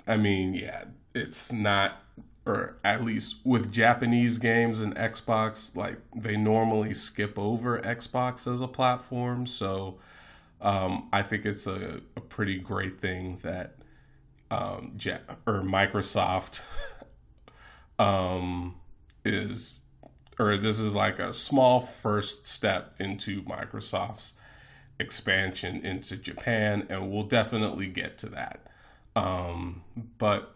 I 0.07 0.17
mean, 0.17 0.55
yeah, 0.55 0.85
it's 1.15 1.53
not, 1.53 2.03
or 2.45 2.77
at 2.85 3.05
least 3.05 3.37
with 3.45 3.73
Japanese 3.73 4.39
games 4.39 4.81
and 4.81 4.95
Xbox, 4.97 5.75
like 5.77 5.99
they 6.15 6.37
normally 6.37 6.95
skip 6.95 7.39
over 7.39 7.81
Xbox 7.81 8.53
as 8.53 8.61
a 8.61 8.69
platform. 8.69 9.47
So 9.47 9.99
um, 10.61 11.09
I 11.13 11.23
think 11.23 11.47
it's 11.47 11.67
a, 11.67 12.01
a, 12.17 12.21
pretty 12.21 12.59
great 12.59 13.01
thing 13.01 13.39
that 13.43 13.77
um, 14.51 14.97
ja- 14.99 15.19
or 15.47 15.63
Microsoft 15.63 16.61
um, 17.99 18.75
is 19.25 19.81
or 20.39 20.57
this 20.57 20.79
is 20.79 20.95
like 20.95 21.19
a 21.19 21.33
small 21.33 21.81
first 21.81 22.47
step 22.47 22.95
into 22.99 23.43
Microsoft's 23.43 24.35
expansion 24.99 25.85
into 25.85 26.17
Japan, 26.17 26.87
and 26.89 27.11
we'll 27.11 27.25
definitely 27.25 27.87
get 27.87 28.19
to 28.19 28.29
that. 28.31 28.67
Um, 29.17 29.83
but 30.19 30.55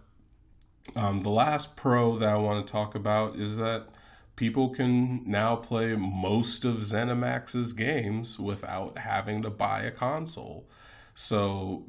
um, 0.96 1.22
the 1.22 1.30
last 1.30 1.76
pro 1.76 2.18
that 2.18 2.28
I 2.28 2.36
want 2.36 2.66
to 2.66 2.72
talk 2.72 2.94
about 2.94 3.36
is 3.36 3.58
that 3.58 3.88
people 4.36 4.70
can 4.70 5.22
now 5.28 5.56
play 5.56 5.94
most 5.96 6.64
of 6.64 6.76
ZeniMax's 6.76 7.72
games 7.72 8.38
without 8.38 8.98
having 8.98 9.42
to 9.42 9.50
buy 9.50 9.82
a 9.82 9.90
console. 9.90 10.68
So 11.14 11.84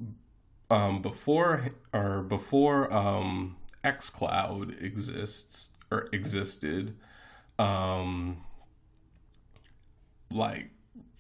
um, 0.70 1.02
before 1.02 1.70
or 1.94 2.24
before 2.24 2.92
um, 2.92 3.58
XCloud 3.84 4.82
exists 4.82 5.70
or 5.92 6.10
existed, 6.12 6.96
um, 7.60 8.38
like 10.32 10.70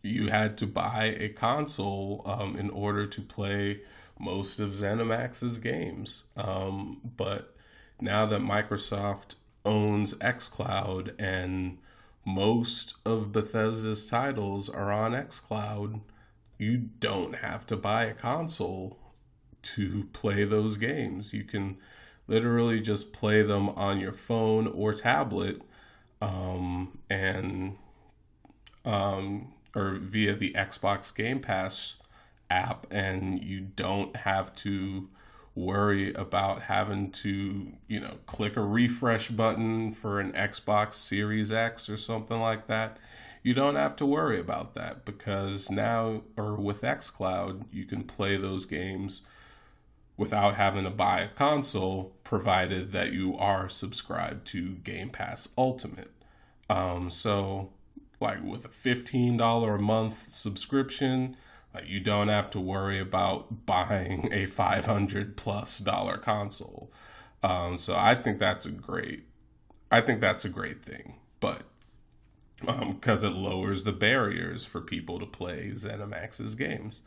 you 0.01 0.29
had 0.29 0.57
to 0.59 0.65
buy 0.65 1.15
a 1.19 1.29
console 1.29 2.23
um, 2.25 2.55
in 2.55 2.69
order 2.69 3.05
to 3.05 3.21
play 3.21 3.81
most 4.17 4.59
of 4.59 4.71
ZeniMax's 4.71 5.57
games. 5.57 6.23
Um, 6.37 7.01
but 7.17 7.55
now 7.99 8.25
that 8.25 8.41
Microsoft 8.41 9.35
owns 9.65 10.13
xCloud 10.15 11.13
and 11.19 11.77
most 12.25 12.95
of 13.05 13.31
Bethesda's 13.31 14.09
titles 14.09 14.69
are 14.69 14.91
on 14.91 15.11
xCloud, 15.11 15.99
you 16.57 16.77
don't 16.77 17.35
have 17.35 17.65
to 17.67 17.75
buy 17.75 18.05
a 18.05 18.13
console 18.13 18.97
to 19.61 20.07
play 20.13 20.45
those 20.45 20.77
games. 20.77 21.33
You 21.33 21.43
can 21.43 21.77
literally 22.27 22.79
just 22.79 23.11
play 23.11 23.41
them 23.41 23.69
on 23.69 23.99
your 23.99 24.13
phone 24.13 24.67
or 24.67 24.93
tablet 24.93 25.61
um, 26.21 26.97
and 27.09 27.75
um, 28.85 29.53
or 29.75 29.97
via 30.01 30.35
the 30.35 30.53
Xbox 30.53 31.13
Game 31.15 31.39
Pass 31.39 31.97
app, 32.49 32.87
and 32.91 33.43
you 33.43 33.59
don't 33.61 34.15
have 34.15 34.55
to 34.55 35.07
worry 35.55 36.13
about 36.13 36.63
having 36.63 37.11
to, 37.11 37.71
you 37.87 37.99
know, 37.99 38.17
click 38.25 38.55
a 38.55 38.61
refresh 38.61 39.29
button 39.29 39.91
for 39.91 40.19
an 40.19 40.31
Xbox 40.31 40.93
Series 40.93 41.51
X 41.51 41.89
or 41.89 41.97
something 41.97 42.39
like 42.39 42.67
that. 42.67 42.97
You 43.43 43.53
don't 43.53 43.75
have 43.75 43.95
to 43.97 44.05
worry 44.05 44.39
about 44.39 44.75
that 44.75 45.05
because 45.05 45.69
now, 45.69 46.23
or 46.37 46.55
with 46.55 46.81
xCloud, 46.81 47.65
you 47.71 47.85
can 47.85 48.03
play 48.03 48.35
those 48.35 48.65
games 48.65 49.21
without 50.19 50.55
having 50.55 50.83
to 50.83 50.89
buy 50.89 51.21
a 51.21 51.29
console, 51.29 52.13
provided 52.25 52.91
that 52.91 53.13
you 53.13 53.37
are 53.37 53.69
subscribed 53.69 54.45
to 54.45 54.75
Game 54.75 55.09
Pass 55.09 55.47
Ultimate. 55.57 56.11
Um, 56.69 57.09
so, 57.09 57.71
like 58.19 58.43
with 58.43 58.65
a 58.65 58.67
$15 58.67 59.75
a 59.75 59.81
month 59.81 60.29
subscription, 60.29 61.37
uh, 61.73 61.79
you 61.85 62.01
don't 62.01 62.27
have 62.27 62.49
to 62.49 62.59
worry 62.59 62.99
about 62.99 63.65
buying 63.65 64.27
a 64.33 64.45
500 64.45 65.37
plus 65.37 65.79
dollar 65.79 66.17
console. 66.17 66.91
Um, 67.41 67.77
so 67.77 67.95
I 67.95 68.13
think 68.13 68.39
that's 68.39 68.65
a 68.65 68.71
great, 68.71 69.23
I 69.89 70.01
think 70.01 70.19
that's 70.19 70.43
a 70.43 70.49
great 70.49 70.83
thing. 70.83 71.15
But 71.39 71.61
because 72.59 73.23
um, 73.23 73.31
it 73.31 73.37
lowers 73.37 73.85
the 73.85 73.93
barriers 73.93 74.65
for 74.65 74.81
people 74.81 75.17
to 75.19 75.25
play 75.25 75.71
ZeniMax's 75.73 76.55
games. 76.55 76.99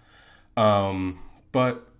Um, 0.56 1.18
but 1.52 1.91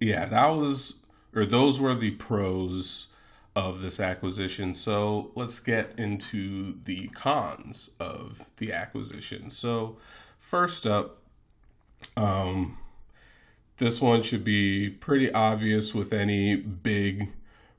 yeah, 0.00 0.26
that 0.26 0.48
was 0.48 0.94
or 1.34 1.44
those 1.44 1.78
were 1.78 1.94
the 1.94 2.12
pros 2.12 3.08
of 3.54 3.80
this 3.80 4.00
acquisition. 4.00 4.74
So 4.74 5.30
let's 5.34 5.60
get 5.60 5.92
into 5.98 6.74
the 6.84 7.08
cons 7.08 7.90
of 7.98 8.50
the 8.58 8.72
acquisition. 8.72 9.50
So 9.50 9.96
first 10.38 10.86
up, 10.86 11.18
um, 12.16 12.78
this 13.78 14.00
one 14.00 14.22
should 14.22 14.44
be 14.44 14.90
pretty 14.90 15.32
obvious 15.32 15.94
with 15.94 16.12
any 16.12 16.56
big 16.56 17.32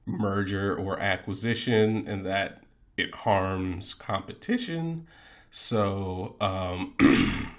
merger 0.06 0.76
or 0.76 1.00
acquisition, 1.00 2.08
and 2.08 2.26
that 2.26 2.64
it 2.96 3.14
harms 3.14 3.94
competition. 3.94 5.08
So, 5.52 6.36
um, 6.40 6.96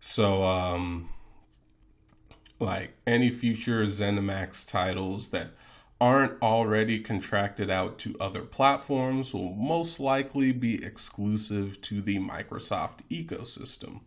so 0.00 0.44
um, 0.44 1.10
like 2.62 2.94
any 3.06 3.30
future 3.30 3.82
ZeniMax 3.84 4.68
titles 4.70 5.28
that 5.28 5.48
aren't 6.00 6.40
already 6.42 6.98
contracted 6.98 7.70
out 7.70 7.98
to 7.98 8.16
other 8.18 8.40
platforms 8.42 9.32
will 9.32 9.54
most 9.54 10.00
likely 10.00 10.50
be 10.50 10.82
exclusive 10.84 11.80
to 11.82 12.00
the 12.00 12.18
Microsoft 12.18 12.98
ecosystem. 13.10 14.00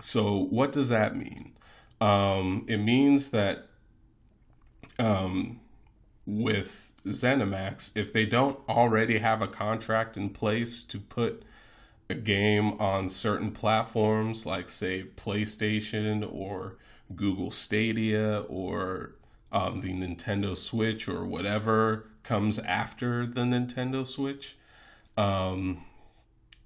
So, 0.00 0.36
what 0.36 0.72
does 0.72 0.88
that 0.88 1.16
mean? 1.16 1.52
Um, 2.00 2.64
it 2.68 2.78
means 2.78 3.30
that 3.30 3.66
um, 4.98 5.60
with 6.26 6.92
ZeniMax, 7.06 7.90
if 7.94 8.12
they 8.12 8.26
don't 8.26 8.58
already 8.68 9.18
have 9.18 9.42
a 9.42 9.48
contract 9.48 10.16
in 10.16 10.30
place 10.30 10.82
to 10.84 10.98
put 10.98 11.42
a 12.08 12.14
game 12.14 12.80
on 12.80 13.10
certain 13.10 13.50
platforms, 13.50 14.46
like 14.46 14.68
say 14.68 15.04
PlayStation 15.16 16.28
or 16.32 16.76
Google 17.14 17.50
Stadia 17.50 18.40
or 18.48 19.12
um, 19.52 19.80
the 19.80 19.92
Nintendo 19.92 20.56
Switch 20.56 21.08
or 21.08 21.24
whatever 21.24 22.08
comes 22.22 22.58
after 22.58 23.26
the 23.26 23.42
Nintendo 23.42 24.06
Switch, 24.06 24.58
um, 25.16 25.84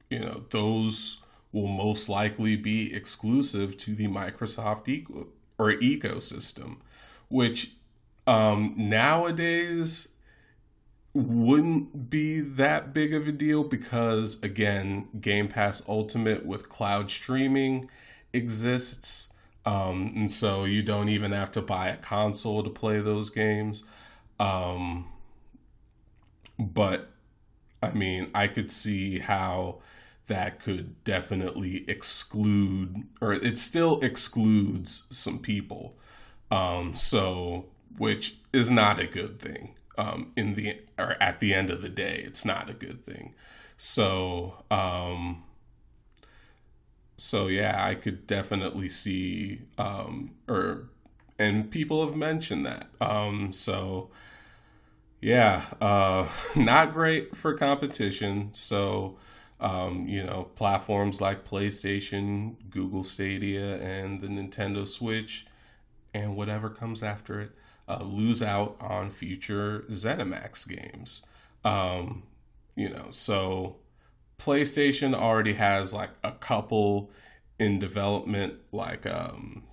you 0.08 0.18
know, 0.18 0.44
those 0.50 1.18
will 1.52 1.68
most 1.68 2.08
likely 2.08 2.56
be 2.56 2.94
exclusive 2.94 3.76
to 3.76 3.94
the 3.94 4.06
Microsoft 4.08 4.88
eco- 4.88 5.28
or 5.58 5.72
ecosystem, 5.74 6.76
which 7.28 7.72
um, 8.26 8.74
nowadays 8.76 10.08
wouldn't 11.12 12.08
be 12.08 12.40
that 12.40 12.94
big 12.94 13.12
of 13.12 13.26
a 13.26 13.32
deal 13.32 13.64
because 13.64 14.40
again, 14.42 15.08
Game 15.20 15.48
Pass 15.48 15.82
Ultimate 15.88 16.46
with 16.46 16.68
cloud 16.68 17.10
streaming 17.10 17.90
exists. 18.32 19.28
Um, 19.66 20.12
and 20.16 20.30
so 20.30 20.64
you 20.64 20.82
don't 20.82 21.08
even 21.08 21.32
have 21.32 21.52
to 21.52 21.62
buy 21.62 21.88
a 21.88 21.96
console 21.96 22.62
to 22.62 22.70
play 22.70 23.00
those 23.00 23.30
games. 23.30 23.82
Um, 24.38 25.06
but 26.58 27.10
I 27.82 27.92
mean, 27.92 28.30
I 28.34 28.46
could 28.46 28.70
see 28.70 29.18
how 29.18 29.80
that 30.26 30.60
could 30.60 31.02
definitely 31.04 31.84
exclude, 31.88 33.04
or 33.20 33.32
it 33.32 33.58
still 33.58 34.00
excludes 34.00 35.04
some 35.10 35.38
people. 35.40 35.96
Um, 36.50 36.94
so, 36.96 37.66
which 37.98 38.36
is 38.52 38.70
not 38.70 39.00
a 39.00 39.06
good 39.06 39.40
thing. 39.40 39.74
Um, 39.98 40.32
in 40.36 40.54
the 40.54 40.80
or 40.98 41.16
at 41.20 41.40
the 41.40 41.52
end 41.52 41.68
of 41.70 41.82
the 41.82 41.88
day, 41.88 42.22
it's 42.24 42.44
not 42.44 42.70
a 42.70 42.74
good 42.74 43.04
thing. 43.04 43.34
So, 43.76 44.62
um, 44.70 45.42
so 47.20 47.48
yeah, 47.48 47.84
I 47.86 47.96
could 47.96 48.26
definitely 48.26 48.88
see, 48.88 49.60
um, 49.76 50.30
or 50.48 50.88
and 51.38 51.70
people 51.70 52.06
have 52.06 52.16
mentioned 52.16 52.64
that. 52.64 52.88
Um, 52.98 53.52
so, 53.52 54.10
yeah, 55.20 55.64
uh, 55.82 56.28
not 56.56 56.94
great 56.94 57.36
for 57.36 57.52
competition. 57.52 58.48
So, 58.54 59.18
um, 59.60 60.08
you 60.08 60.24
know, 60.24 60.48
platforms 60.54 61.20
like 61.20 61.46
PlayStation, 61.46 62.54
Google 62.70 63.04
Stadia, 63.04 63.76
and 63.82 64.22
the 64.22 64.28
Nintendo 64.28 64.88
Switch, 64.88 65.46
and 66.14 66.36
whatever 66.36 66.70
comes 66.70 67.02
after 67.02 67.38
it, 67.42 67.50
uh, 67.86 68.02
lose 68.02 68.42
out 68.42 68.78
on 68.80 69.10
future 69.10 69.84
ZeniMax 69.90 70.66
games. 70.66 71.20
Um, 71.66 72.22
you 72.76 72.88
know, 72.88 73.08
so 73.10 73.76
PlayStation 74.40 75.14
already 75.14 75.54
has 75.54 75.92
like 75.92 76.10
a 76.24 76.32
couple 76.32 77.10
in 77.58 77.78
development, 77.78 78.54
like 78.72 79.06
um, 79.06 79.64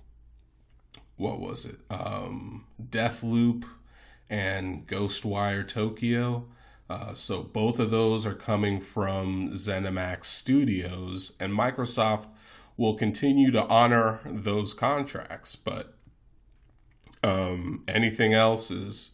what 1.16 1.40
was 1.40 1.64
it? 1.64 1.78
Um, 1.90 2.66
Deathloop 2.80 3.64
and 4.28 4.86
Ghostwire 4.86 5.66
Tokyo. 5.66 6.46
Uh, 6.90 7.14
so 7.14 7.42
both 7.42 7.78
of 7.78 7.90
those 7.90 8.26
are 8.26 8.34
coming 8.34 8.80
from 8.80 9.50
ZeniMax 9.50 10.26
Studios, 10.26 11.32
and 11.40 11.52
Microsoft 11.52 12.26
will 12.76 12.94
continue 12.94 13.50
to 13.50 13.66
honor 13.66 14.20
those 14.24 14.74
contracts. 14.74 15.56
But 15.56 15.94
um, 17.22 17.84
anything 17.88 18.34
else 18.34 18.70
is, 18.70 19.10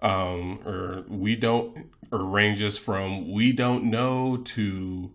um, 0.00 0.60
or 0.66 1.04
we 1.08 1.36
don't, 1.36 1.90
or 2.10 2.24
ranges 2.24 2.78
from 2.78 3.32
we 3.32 3.52
don't 3.52 3.84
know 3.84 4.36
to 4.36 5.12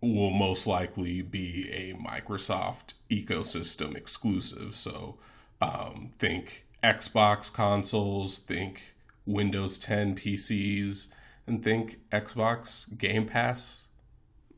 will 0.00 0.30
most 0.30 0.66
likely 0.66 1.22
be 1.22 1.68
a 1.72 1.94
Microsoft 1.94 2.94
ecosystem 3.10 3.96
exclusive. 3.96 4.76
So 4.76 5.18
um, 5.60 6.12
think 6.18 6.66
Xbox 6.82 7.52
consoles, 7.52 8.38
think 8.38 8.94
Windows 9.26 9.78
10 9.78 10.14
PCs, 10.14 11.08
and 11.46 11.62
think 11.62 12.00
Xbox 12.12 12.96
Game 12.96 13.26
Pass. 13.26 13.82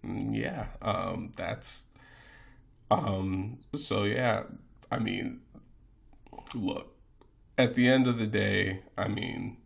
Mm, 0.05 0.37
yeah, 0.37 0.67
um, 0.83 1.33
that's 1.37 1.85
um, 2.91 3.59
so 3.75 4.05
yeah. 4.05 4.45
I 4.91 4.99
mean, 4.99 5.41
look, 6.55 6.97
at 7.59 7.75
the 7.75 7.89
end 7.89 8.07
of 8.07 8.19
the 8.19 8.27
day, 8.27 8.83
I 8.97 9.09
mean, 9.09 9.57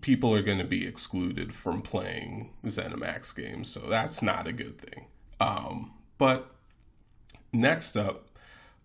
people 0.00 0.34
are 0.34 0.42
going 0.42 0.58
to 0.58 0.64
be 0.64 0.86
excluded 0.86 1.54
from 1.54 1.82
playing 1.82 2.50
ZeniMax 2.64 3.34
games, 3.34 3.68
so 3.68 3.80
that's 3.88 4.22
not 4.22 4.46
a 4.46 4.52
good 4.52 4.78
thing. 4.78 5.06
Um, 5.40 5.92
but 6.18 6.50
next 7.52 7.96
up, 7.96 8.28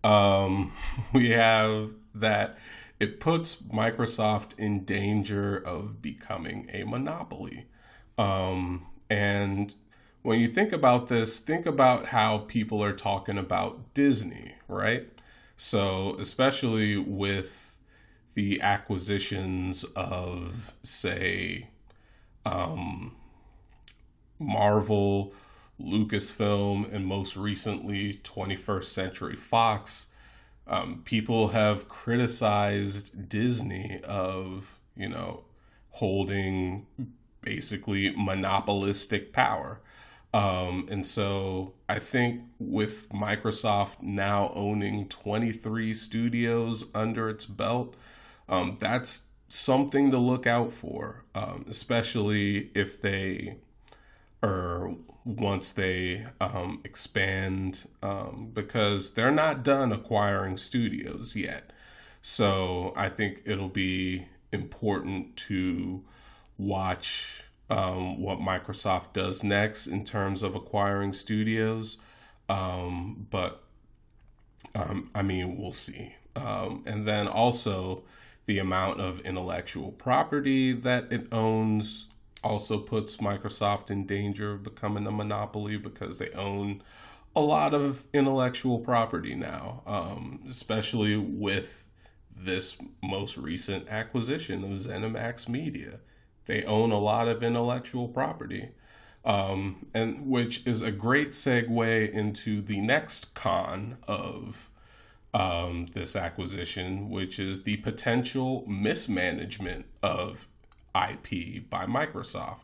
um, 0.04 0.72
we 1.12 1.30
have 1.30 1.90
that 2.14 2.58
it 3.00 3.20
puts 3.20 3.62
Microsoft 3.62 4.58
in 4.58 4.84
danger 4.84 5.56
of 5.56 6.02
becoming 6.02 6.68
a 6.72 6.84
monopoly. 6.84 7.66
Um, 8.16 8.86
and 9.08 9.74
when 10.22 10.40
you 10.40 10.48
think 10.48 10.72
about 10.72 11.08
this, 11.08 11.38
think 11.38 11.64
about 11.64 12.06
how 12.06 12.38
people 12.38 12.82
are 12.82 12.92
talking 12.92 13.38
about 13.38 13.94
Disney, 13.94 14.54
right? 14.66 15.08
So, 15.60 16.16
especially 16.20 16.96
with 16.96 17.76
the 18.34 18.60
acquisitions 18.62 19.82
of, 19.96 20.72
say, 20.84 21.66
um, 22.46 23.16
Marvel, 24.38 25.34
Lucasfilm, 25.80 26.94
and 26.94 27.04
most 27.04 27.36
recently 27.36 28.14
21st 28.14 28.84
Century 28.84 29.34
Fox, 29.34 30.06
um, 30.68 31.02
people 31.04 31.48
have 31.48 31.88
criticized 31.88 33.28
Disney 33.28 34.00
of, 34.04 34.78
you 34.96 35.08
know, 35.08 35.42
holding 35.90 36.86
basically 37.40 38.14
monopolistic 38.16 39.32
power. 39.32 39.80
Um, 40.34 40.86
and 40.90 41.06
so 41.06 41.72
I 41.88 41.98
think 41.98 42.42
with 42.58 43.08
Microsoft 43.08 44.02
now 44.02 44.52
owning 44.54 45.08
23 45.08 45.94
studios 45.94 46.84
under 46.94 47.30
its 47.30 47.46
belt, 47.46 47.96
um, 48.48 48.76
that's 48.78 49.28
something 49.48 50.10
to 50.10 50.18
look 50.18 50.46
out 50.46 50.72
for, 50.72 51.24
um, 51.34 51.64
especially 51.68 52.70
if 52.74 53.00
they 53.00 53.56
or 54.42 54.96
once 55.24 55.72
they 55.72 56.24
um, 56.40 56.80
expand 56.84 57.88
um, 58.02 58.50
because 58.52 59.12
they're 59.12 59.32
not 59.32 59.62
done 59.64 59.92
acquiring 59.92 60.56
studios 60.56 61.34
yet. 61.34 61.72
So 62.22 62.92
I 62.96 63.08
think 63.08 63.42
it'll 63.44 63.68
be 63.68 64.28
important 64.52 65.36
to 65.36 66.04
watch 66.56 67.44
um, 67.70 68.20
what 68.20 68.38
Microsoft 68.38 69.12
does 69.12 69.44
next 69.44 69.86
in 69.86 70.04
terms 70.04 70.42
of 70.42 70.54
acquiring 70.54 71.12
studios. 71.12 71.98
Um, 72.48 73.26
but 73.30 73.62
um, 74.74 75.10
I 75.14 75.22
mean, 75.22 75.56
we'll 75.56 75.72
see. 75.72 76.14
Um, 76.36 76.82
and 76.86 77.06
then 77.06 77.28
also 77.28 78.02
the 78.46 78.58
amount 78.58 79.00
of 79.00 79.20
intellectual 79.20 79.92
property 79.92 80.72
that 80.72 81.12
it 81.12 81.26
owns 81.32 82.08
also 82.42 82.78
puts 82.78 83.18
Microsoft 83.18 83.90
in 83.90 84.06
danger 84.06 84.52
of 84.52 84.62
becoming 84.62 85.06
a 85.06 85.10
monopoly 85.10 85.76
because 85.76 86.18
they 86.18 86.30
own 86.30 86.82
a 87.34 87.40
lot 87.40 87.74
of 87.74 88.04
intellectual 88.12 88.78
property 88.78 89.34
now, 89.34 89.82
um, 89.86 90.40
especially 90.48 91.16
with 91.16 91.86
this 92.34 92.78
most 93.02 93.36
recent 93.36 93.88
acquisition 93.88 94.64
of 94.64 94.78
ZeniMax 94.78 95.48
Media. 95.48 96.00
They 96.48 96.64
own 96.64 96.90
a 96.90 96.98
lot 96.98 97.28
of 97.28 97.42
intellectual 97.42 98.08
property, 98.08 98.70
um, 99.24 99.86
and 99.92 100.26
which 100.26 100.66
is 100.66 100.80
a 100.80 100.90
great 100.90 101.30
segue 101.30 102.10
into 102.10 102.62
the 102.62 102.80
next 102.80 103.34
con 103.34 103.98
of 104.08 104.70
um, 105.34 105.88
this 105.92 106.16
acquisition, 106.16 107.10
which 107.10 107.38
is 107.38 107.62
the 107.64 107.76
potential 107.76 108.64
mismanagement 108.66 109.84
of 110.02 110.48
IP 110.94 111.68
by 111.68 111.84
Microsoft. 111.84 112.62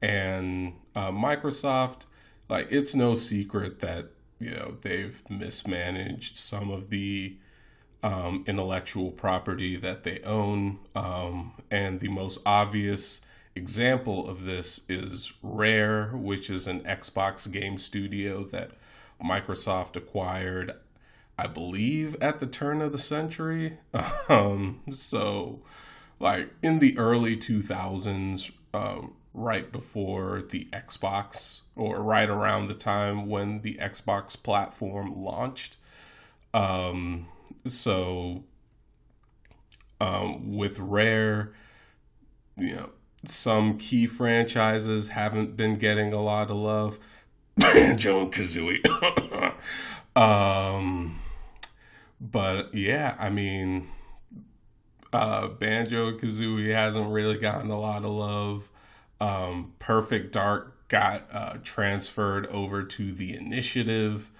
And 0.00 0.72
uh, 0.96 1.10
Microsoft, 1.10 2.02
like, 2.48 2.68
it's 2.70 2.94
no 2.94 3.14
secret 3.14 3.80
that, 3.80 4.06
you 4.40 4.52
know, 4.52 4.78
they've 4.80 5.22
mismanaged 5.28 6.34
some 6.34 6.70
of 6.70 6.88
the 6.88 7.36
um, 8.02 8.44
intellectual 8.46 9.10
property 9.10 9.76
that 9.76 10.04
they 10.04 10.20
own. 10.20 10.78
Um, 10.94 11.54
and 11.70 12.00
the 12.00 12.08
most 12.08 12.40
obvious 12.46 13.20
example 13.54 14.28
of 14.28 14.44
this 14.44 14.82
is 14.88 15.32
Rare, 15.42 16.10
which 16.14 16.50
is 16.50 16.66
an 16.66 16.80
Xbox 16.80 17.50
game 17.50 17.78
studio 17.78 18.44
that 18.44 18.72
Microsoft 19.22 19.96
acquired 19.96 20.74
I 21.38 21.46
believe, 21.46 22.16
at 22.20 22.40
the 22.40 22.46
turn 22.46 22.82
of 22.82 22.92
the 22.92 22.98
century. 22.98 23.78
Um, 24.28 24.82
so, 24.90 25.62
like 26.20 26.50
in 26.62 26.80
the 26.80 26.98
early 26.98 27.34
2000s, 27.34 28.50
um, 28.74 29.14
right 29.32 29.72
before 29.72 30.42
the 30.42 30.68
Xbox, 30.70 31.62
or 31.74 32.02
right 32.02 32.28
around 32.28 32.68
the 32.68 32.74
time 32.74 33.26
when 33.26 33.62
the 33.62 33.78
Xbox 33.80 34.40
platform 34.40 35.24
launched. 35.24 35.78
Um, 36.52 37.28
so, 37.64 38.44
um, 40.00 40.56
with 40.56 40.78
Rare, 40.78 41.52
you 42.56 42.74
know, 42.74 42.90
some 43.24 43.78
key 43.78 44.06
franchises 44.06 45.08
haven't 45.08 45.56
been 45.56 45.76
getting 45.76 46.12
a 46.12 46.22
lot 46.22 46.50
of 46.50 46.56
love. 46.56 46.98
Joe 47.96 48.22
and 48.22 48.32
Kazooie. 48.32 49.54
um, 50.16 51.20
but 52.20 52.74
yeah, 52.74 53.16
I 53.18 53.30
mean, 53.30 53.88
uh, 55.12 55.48
Banjo 55.48 56.12
Kazooie 56.12 56.72
hasn't 56.74 57.10
really 57.10 57.38
gotten 57.38 57.70
a 57.70 57.78
lot 57.78 58.04
of 58.04 58.10
love. 58.10 58.70
Um, 59.20 59.72
Perfect 59.78 60.32
Dark 60.32 60.88
got 60.88 61.28
uh, 61.32 61.56
transferred 61.62 62.46
over 62.46 62.82
to 62.82 63.12
the 63.12 63.34
Initiative. 63.34 64.30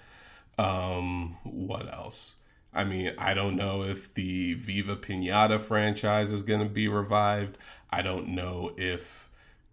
Um, 0.58 1.36
what 1.44 1.92
else? 1.92 2.36
I 2.78 2.84
mean, 2.84 3.12
I 3.18 3.34
don't 3.34 3.56
know 3.56 3.82
if 3.82 4.14
the 4.14 4.54
Viva 4.54 4.94
Pinata 4.94 5.60
franchise 5.60 6.32
is 6.32 6.42
going 6.42 6.60
to 6.60 6.68
be 6.68 6.86
revived. 6.86 7.58
I 7.90 8.02
don't 8.02 8.28
know 8.28 8.72
if 8.76 9.28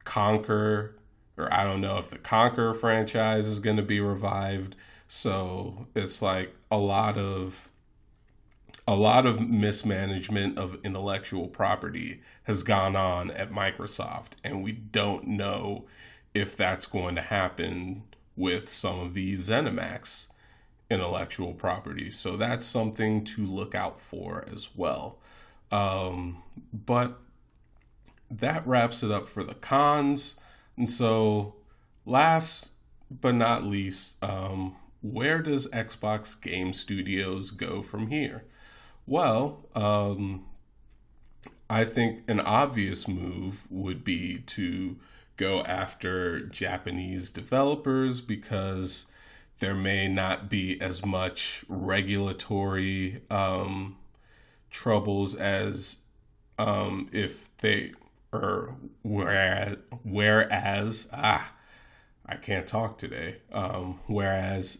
Conker 0.06 0.94
or 1.38 1.54
I 1.54 1.64
don't 1.64 1.82
know 1.82 2.00
if 2.00 2.10
the 2.10 2.18
Conker 2.18 2.76
franchise 2.76 3.46
is 3.46 3.60
going 3.60 3.78
to 3.78 3.84
be 3.84 4.00
revived. 4.00 4.76
So 5.08 5.86
it's 5.94 6.24
like 6.24 6.56
a 6.72 6.78
lot 6.78 7.16
of 7.20 7.72
a 8.88 8.96
lot 8.96 9.28
of 9.28 9.40
mismanagement 9.40 10.58
of 10.58 10.80
intellectual 10.84 11.48
property 11.48 12.22
has 12.46 12.64
gone 12.64 12.96
on 12.96 13.30
at 13.32 13.52
Microsoft, 13.52 14.32
and 14.44 14.64
we 14.64 14.72
don't 14.72 15.28
know 15.28 15.86
if 16.34 16.58
that's 16.58 16.88
going 16.88 17.16
to 17.16 17.22
happen 17.22 18.02
with 18.36 18.68
some 18.68 19.00
of 19.00 19.14
these 19.14 19.48
ZeniMax 19.48 20.28
intellectual 20.90 21.54
property. 21.54 22.12
So 22.12 22.38
that's 22.38 22.66
something 22.66 23.24
to 23.26 23.46
look 23.46 23.74
out 23.74 24.00
for 24.00 24.46
as 24.52 24.76
well. 24.76 25.20
Um, 25.72 26.44
but 26.74 27.20
that 28.30 28.66
wraps 28.68 29.04
it 29.04 29.12
up 29.12 29.28
for 29.28 29.44
the 29.44 29.56
cons. 29.56 30.36
And 30.78 30.90
so, 30.90 31.56
last 32.06 32.72
but 33.10 33.36
not 33.36 33.64
least, 33.64 34.22
um, 34.24 34.76
where 35.02 35.42
does 35.42 35.68
Xbox 35.70 36.40
Game 36.40 36.74
Studios 36.74 37.52
go 37.52 37.82
from 37.82 38.08
here? 38.08 38.44
Well, 39.06 39.68
um, 39.76 40.46
I 41.70 41.86
think 41.86 42.24
an 42.28 42.40
obvious 42.40 43.08
move 43.08 43.70
would 43.72 44.04
be 44.04 44.40
to 44.40 44.98
go 45.38 45.62
after 45.64 46.40
Japanese 46.40 47.32
developers 47.32 48.22
because 48.22 49.06
there 49.60 49.76
may 49.76 50.08
not 50.08 50.50
be 50.50 50.80
as 50.82 51.06
much 51.06 51.64
regulatory 51.68 53.22
um, 53.30 53.98
troubles 54.70 55.36
as 55.36 56.00
um, 56.58 57.10
if 57.12 57.50
they 57.58 57.94
or 58.32 58.76
whereas 59.02 59.78
whereas 60.04 61.08
ah 61.14 61.54
I 62.26 62.36
can't 62.36 62.68
talk 62.68 62.98
today. 62.98 63.38
Um, 63.52 64.00
whereas 64.08 64.80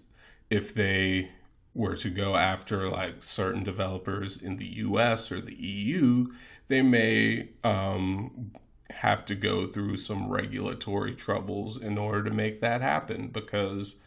if 0.50 0.74
they 0.74 1.32
were 1.74 1.96
to 1.98 2.10
go 2.10 2.36
after 2.36 2.90
like 2.90 3.22
certain 3.22 3.64
developers 3.64 4.42
in 4.42 4.58
the 4.58 4.66
US 4.78 5.32
or 5.32 5.42
the 5.42 5.56
EU, 5.56 6.32
they 6.68 6.82
may 6.82 7.50
um, 7.64 8.52
have 8.90 9.26
to 9.26 9.36
go 9.36 9.68
through 9.68 9.98
some 9.98 10.30
regulatory 10.30 11.14
troubles 11.14 11.78
in 11.78 11.98
order 11.98 12.24
to 12.24 12.32
make 12.32 12.62
that 12.62 12.82
happen 12.82 13.28
because 13.28 13.98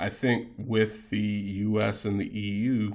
I 0.00 0.08
think 0.08 0.48
with 0.56 1.10
the 1.10 1.18
US 1.18 2.06
and 2.06 2.18
the 2.18 2.26
EU, 2.26 2.92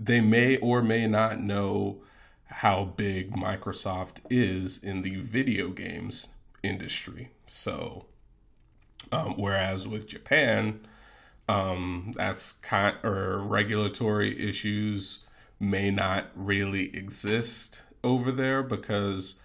they 0.00 0.20
may 0.20 0.56
or 0.56 0.82
may 0.82 1.06
not 1.06 1.40
know 1.40 2.02
how 2.46 2.84
big 2.84 3.30
Microsoft 3.30 4.16
is 4.28 4.82
in 4.82 5.02
the 5.02 5.16
video 5.16 5.68
games 5.68 6.26
industry. 6.64 7.30
So, 7.46 8.06
um, 9.12 9.34
whereas 9.36 9.86
with 9.86 10.08
Japan, 10.08 10.80
um, 11.48 12.12
that's 12.16 12.54
kind 12.54 12.96
or 13.04 13.38
regulatory 13.38 14.48
issues 14.48 15.20
may 15.60 15.92
not 15.92 16.30
really 16.34 16.94
exist 16.96 17.82
over 18.02 18.32
there 18.32 18.64
because 18.64 19.36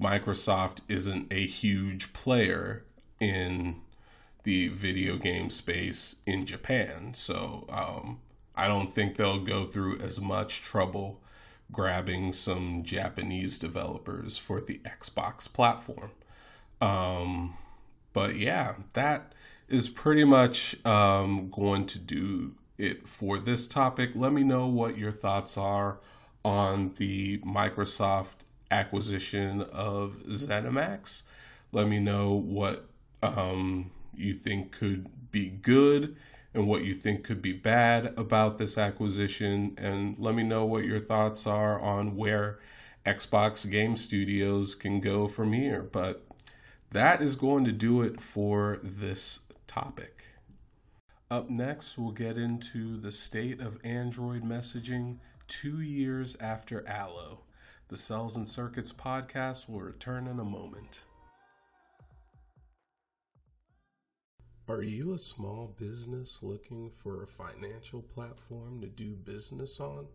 Microsoft 0.00 0.78
isn't 0.86 1.26
a 1.32 1.44
huge 1.44 2.12
player 2.12 2.84
in 3.18 3.80
the 4.44 4.68
video 4.68 5.16
game 5.16 5.50
space 5.50 6.16
in 6.26 6.46
Japan. 6.46 7.12
So 7.14 7.66
um, 7.68 8.18
I 8.54 8.66
don't 8.66 8.92
think 8.92 9.16
they'll 9.16 9.44
go 9.44 9.66
through 9.66 9.98
as 9.98 10.20
much 10.20 10.62
trouble 10.62 11.20
grabbing 11.70 12.32
some 12.32 12.82
Japanese 12.82 13.58
developers 13.58 14.38
for 14.38 14.60
the 14.60 14.80
Xbox 14.84 15.52
platform. 15.52 16.10
Um, 16.80 17.56
but 18.12 18.36
yeah, 18.36 18.74
that 18.94 19.34
is 19.68 19.88
pretty 19.88 20.24
much 20.24 20.84
um, 20.86 21.50
going 21.50 21.86
to 21.86 21.98
do 21.98 22.54
it 22.78 23.06
for 23.06 23.38
this 23.38 23.68
topic. 23.68 24.12
Let 24.14 24.32
me 24.32 24.44
know 24.44 24.66
what 24.66 24.96
your 24.96 25.12
thoughts 25.12 25.58
are 25.58 25.98
on 26.44 26.94
the 26.96 27.38
Microsoft 27.38 28.44
acquisition 28.70 29.62
of 29.62 30.22
ZeniMax. 30.28 31.22
Let 31.72 31.88
me 31.88 31.98
know 31.98 32.32
what 32.32 32.88
um, 33.22 33.90
you 34.18 34.34
think 34.34 34.72
could 34.72 35.30
be 35.30 35.48
good 35.48 36.16
and 36.54 36.66
what 36.66 36.84
you 36.84 36.94
think 36.94 37.24
could 37.24 37.42
be 37.42 37.52
bad 37.52 38.14
about 38.16 38.58
this 38.58 38.78
acquisition. 38.78 39.74
And 39.76 40.16
let 40.18 40.34
me 40.34 40.42
know 40.42 40.64
what 40.64 40.84
your 40.84 41.00
thoughts 41.00 41.46
are 41.46 41.80
on 41.80 42.16
where 42.16 42.58
Xbox 43.04 43.68
Game 43.70 43.96
Studios 43.96 44.74
can 44.74 45.00
go 45.00 45.28
from 45.28 45.52
here. 45.52 45.82
But 45.82 46.26
that 46.90 47.22
is 47.22 47.36
going 47.36 47.64
to 47.64 47.72
do 47.72 48.02
it 48.02 48.20
for 48.20 48.80
this 48.82 49.40
topic. 49.66 50.24
Up 51.30 51.50
next, 51.50 51.98
we'll 51.98 52.12
get 52.12 52.38
into 52.38 52.98
the 52.98 53.12
state 53.12 53.60
of 53.60 53.78
Android 53.84 54.42
messaging 54.42 55.18
two 55.46 55.80
years 55.80 56.36
after 56.40 56.86
Allo. 56.88 57.40
The 57.88 57.96
Cels 57.96 58.36
and 58.36 58.48
Circuits 58.48 58.92
podcast 58.92 59.68
will 59.68 59.80
return 59.80 60.26
in 60.26 60.38
a 60.40 60.44
moment. 60.44 61.00
Are 64.68 64.82
you 64.82 65.14
a 65.14 65.18
small 65.18 65.74
business 65.80 66.42
looking 66.42 66.90
for 66.90 67.22
a 67.22 67.26
financial 67.26 68.02
platform 68.02 68.82
to 68.82 68.86
do 68.86 69.14
business 69.14 69.80
on? 69.80 70.08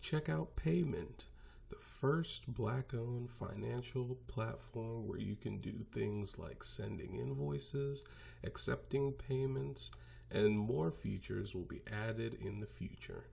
Check 0.00 0.30
out 0.30 0.56
Peymynt, 0.56 1.26
the 1.68 1.76
first 1.76 2.54
black 2.54 2.94
owned 2.94 3.30
financial 3.30 4.16
platform 4.26 5.06
where 5.06 5.18
you 5.18 5.36
can 5.36 5.58
do 5.58 5.84
things 5.92 6.38
like 6.38 6.64
sending 6.64 7.16
invoices, 7.16 8.02
accepting 8.42 9.12
payments, 9.12 9.90
and 10.30 10.58
more 10.58 10.90
features 10.90 11.54
will 11.54 11.66
be 11.68 11.82
added 11.92 12.38
in 12.40 12.60
the 12.60 12.66
future. 12.66 13.24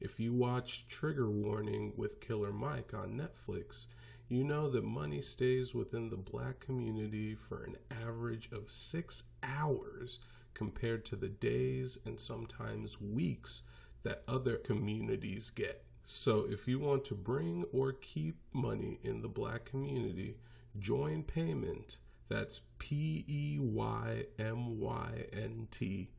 If 0.00 0.18
you 0.18 0.32
watch 0.32 0.88
Trigger 0.88 1.30
Warning 1.30 1.92
with 1.94 2.22
Killer 2.22 2.54
Mike 2.54 2.94
on 2.94 3.20
Netflix, 3.20 3.84
you 4.28 4.42
know 4.42 4.68
that 4.70 4.84
money 4.84 5.20
stays 5.20 5.74
within 5.74 6.10
the 6.10 6.16
black 6.16 6.60
community 6.60 7.34
for 7.34 7.62
an 7.62 7.76
average 8.04 8.50
of 8.52 8.70
six 8.70 9.24
hours 9.42 10.18
compared 10.54 11.04
to 11.04 11.16
the 11.16 11.28
days 11.28 11.98
and 12.04 12.18
sometimes 12.18 13.00
weeks 13.00 13.62
that 14.02 14.22
other 14.26 14.56
communities 14.56 15.50
get. 15.50 15.84
So 16.02 16.46
if 16.48 16.66
you 16.66 16.78
want 16.78 17.04
to 17.06 17.14
bring 17.14 17.64
or 17.72 17.92
keep 17.92 18.36
money 18.52 18.98
in 19.02 19.22
the 19.22 19.28
black 19.28 19.64
community, 19.64 20.36
join 20.78 21.22
Peymynt. 21.22 21.96
That's 22.28 22.62
P 22.78 23.24
E 23.28 23.58
Y 23.60 24.24
M 24.38 24.80
Y 24.80 25.26
N 25.32 25.68
T 25.70 26.10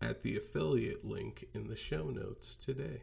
at 0.00 0.22
the 0.22 0.36
affiliate 0.36 1.04
link 1.04 1.46
in 1.54 1.66
the 1.66 1.76
show 1.76 2.10
notes 2.10 2.54
today. 2.54 3.02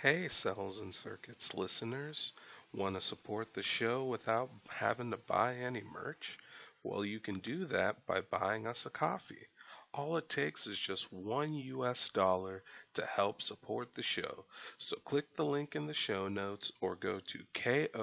Hey, 0.00 0.28
Cels 0.28 0.80
and 0.80 0.94
Circuits 0.94 1.54
listeners. 1.54 2.32
Want 2.74 2.94
to 2.96 3.00
support 3.00 3.54
the 3.54 3.62
show 3.62 4.04
without 4.04 4.50
having 4.68 5.10
to 5.10 5.16
buy 5.16 5.54
any 5.54 5.82
merch? 5.82 6.38
Well, 6.82 7.04
you 7.04 7.18
can 7.18 7.38
do 7.40 7.64
that 7.66 8.06
by 8.06 8.20
buying 8.20 8.66
us 8.66 8.86
a 8.86 8.90
coffee. 8.90 9.48
All 9.94 10.16
it 10.18 10.28
takes 10.28 10.66
is 10.66 10.78
just 10.78 11.12
one 11.12 11.54
US 11.54 12.10
dollar 12.10 12.62
to 12.94 13.06
help 13.06 13.40
support 13.40 13.94
the 13.94 14.02
show. 14.02 14.44
So 14.76 14.96
click 14.98 15.34
the 15.34 15.44
link 15.44 15.74
in 15.74 15.86
the 15.86 15.94
show 15.94 16.28
notes 16.28 16.70
or 16.80 16.94
go 16.94 17.20
to 17.20 17.44
ko-fi.com 17.54 17.98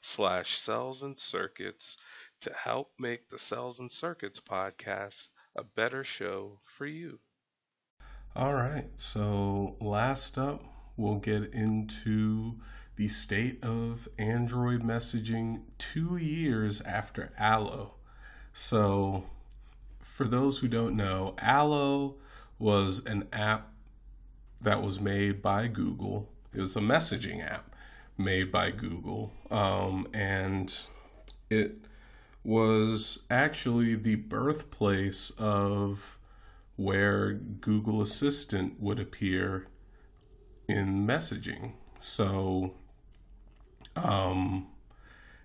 slash 0.00 0.58
cels 0.58 1.02
and 1.02 1.18
circuits 1.18 1.96
to 2.40 2.52
help 2.52 2.92
make 2.98 3.28
the 3.28 3.38
Cels 3.38 3.80
and 3.80 3.90
Circuits 3.90 4.40
podcast 4.40 5.28
a 5.56 5.64
better 5.64 6.04
show 6.04 6.58
for 6.62 6.86
you. 6.86 7.18
All 8.36 8.54
right, 8.54 8.88
so 8.94 9.76
last 9.80 10.38
up, 10.38 10.64
we'll 11.00 11.16
get 11.16 11.52
into 11.54 12.56
the 12.96 13.08
state 13.08 13.62
of 13.64 14.08
Android 14.18 14.82
messaging 14.82 15.62
two 15.78 16.16
years 16.16 16.80
after 16.82 17.32
Allo. 17.38 17.94
So, 18.52 19.24
for 20.00 20.24
those 20.24 20.58
who 20.58 20.68
don't 20.68 20.96
know, 20.96 21.34
Allo 21.38 22.16
was 22.58 23.04
an 23.06 23.26
app 23.32 23.72
that 24.60 24.82
was 24.82 25.00
made 25.00 25.40
by 25.40 25.66
Google. 25.66 26.28
It 26.52 26.60
was 26.60 26.76
a 26.76 26.80
messaging 26.80 27.42
app 27.42 27.74
made 28.18 28.52
by 28.52 28.70
Google, 28.70 29.32
um, 29.50 30.06
and 30.12 30.76
it 31.48 31.86
was 32.44 33.22
actually 33.30 33.94
the 33.94 34.16
birthplace 34.16 35.30
of 35.38 36.18
where 36.76 37.32
Google 37.32 38.02
Assistant 38.02 38.78
would 38.80 38.98
appear 38.98 39.66
in 40.70 41.06
messaging. 41.06 41.72
So, 41.98 42.74
um, 43.96 44.68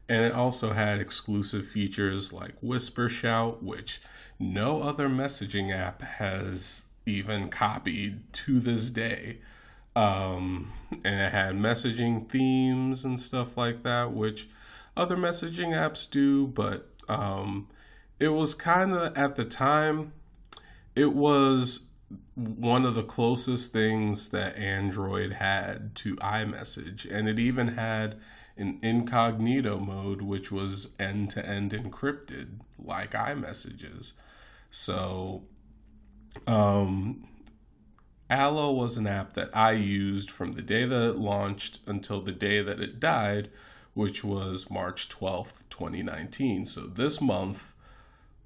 and 0.07 0.23
it 0.23 0.33
also 0.33 0.73
had 0.73 0.99
exclusive 0.99 1.67
features 1.67 2.31
like 2.31 2.53
Whisper 2.61 3.09
Shout, 3.09 3.63
which 3.63 4.01
no 4.39 4.81
other 4.81 5.09
messaging 5.09 5.75
app 5.75 6.01
has 6.01 6.83
even 7.05 7.49
copied 7.49 8.31
to 8.33 8.59
this 8.59 8.89
day. 8.89 9.39
Um, 9.95 10.73
and 11.05 11.21
it 11.21 11.31
had 11.31 11.55
messaging 11.55 12.29
themes 12.29 13.05
and 13.05 13.19
stuff 13.19 13.57
like 13.57 13.83
that, 13.83 14.11
which 14.11 14.49
other 14.97 15.15
messaging 15.15 15.69
apps 15.69 16.09
do, 16.09 16.47
but 16.47 16.89
um, 17.07 17.67
it 18.19 18.29
was 18.29 18.53
kind 18.53 18.93
of 18.93 19.17
at 19.17 19.35
the 19.35 19.45
time, 19.45 20.13
it 20.95 21.13
was 21.13 21.84
one 22.35 22.85
of 22.85 22.95
the 22.95 23.03
closest 23.03 23.71
things 23.71 24.29
that 24.29 24.57
Android 24.57 25.33
had 25.33 25.95
to 25.95 26.15
iMessage, 26.17 27.09
and 27.11 27.27
it 27.27 27.39
even 27.39 27.69
had 27.69 28.19
an 28.57 28.79
incognito 28.81 29.79
mode, 29.79 30.21
which 30.21 30.51
was 30.51 30.93
end 30.99 31.29
to 31.31 31.45
end 31.45 31.71
encrypted, 31.71 32.59
like 32.77 33.11
iMessages. 33.11 34.13
So, 34.69 35.43
um, 36.47 37.27
Allo 38.29 38.71
was 38.71 38.97
an 38.97 39.07
app 39.07 39.33
that 39.33 39.55
I 39.55 39.71
used 39.71 40.31
from 40.31 40.53
the 40.53 40.61
day 40.61 40.85
that 40.85 41.09
it 41.09 41.17
launched 41.17 41.79
until 41.85 42.21
the 42.21 42.31
day 42.31 42.61
that 42.61 42.79
it 42.79 42.99
died, 42.99 43.49
which 43.93 44.23
was 44.23 44.69
March 44.69 45.09
12th, 45.09 45.63
2019. 45.69 46.65
So, 46.65 46.81
this 46.81 47.19
month 47.19 47.73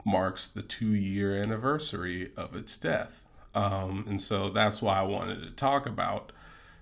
marks 0.05 0.47
the 0.47 0.61
two 0.61 0.93
year 0.93 1.35
anniversary 1.35 2.31
of 2.35 2.55
its 2.55 2.77
death. 2.77 3.21
Um, 3.55 4.05
and 4.07 4.21
so 4.21 4.49
that's 4.49 4.81
why 4.81 4.99
I 4.99 5.03
wanted 5.03 5.41
to 5.41 5.51
talk 5.51 5.85
about 5.85 6.31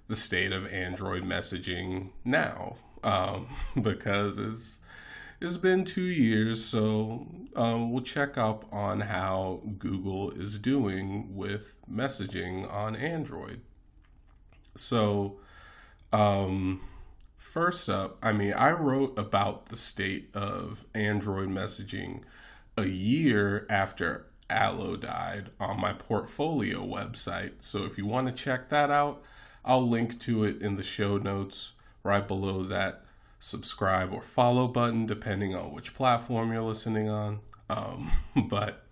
the 0.07 0.15
state 0.15 0.51
of 0.51 0.68
Android 0.68 1.24
messaging 1.24 2.11
now, 2.24 2.78
um, 3.03 3.47
because 3.82 4.38
it's 4.38 4.80
it's 5.39 5.57
been 5.57 5.86
two 5.86 6.01
years. 6.01 6.63
So 6.63 7.28
um, 7.55 7.91
we'll 7.91 8.03
check 8.03 8.38
up 8.38 8.65
on 8.74 9.01
how 9.01 9.61
Google 9.78 10.32
is 10.32 10.57
doing 10.59 11.36
with 11.36 11.76
messaging 11.91 12.72
on 12.72 12.95
Android. 12.95 13.61
So, 14.76 15.39
um, 16.13 16.82
first 17.36 17.89
up, 17.89 18.18
I 18.22 18.32
mean, 18.32 18.53
I 18.53 18.72
wrote 18.72 19.18
about 19.18 19.68
the 19.68 19.78
state 19.78 20.30
of 20.36 20.86
Android 20.93 21.49
messaging 21.49 22.22
a 22.78 22.86
year 22.86 23.65
after 23.70 24.28
Allo 24.50 24.95
died 24.95 25.50
on 25.60 25.80
my 25.80 25.93
portfolio 25.93 26.86
website. 26.86 27.54
So 27.60 27.86
if 27.86 27.98
you 27.98 28.06
want 28.06 28.28
to 28.28 28.34
check 28.34 28.70
that 28.70 28.89
out, 28.89 29.22
I'll 29.66 29.88
link 29.88 30.20
to 30.22 30.43
it 30.45 30.62
in 30.62 30.76
the 30.76 30.84
show 30.84 31.18
notes 31.18 31.74
right 32.04 32.26
below 32.26 32.64
that 32.64 33.04
subscribe 33.39 34.14
or 34.14 34.22
follow 34.22 34.68
button, 34.68 35.06
depending 35.06 35.56
on 35.56 35.74
which 35.74 35.93
platform 35.93 36.52
you're 36.52 36.62
listening 36.62 37.10
on. 37.10 37.39
Um, 37.70 38.12
but 38.50 38.86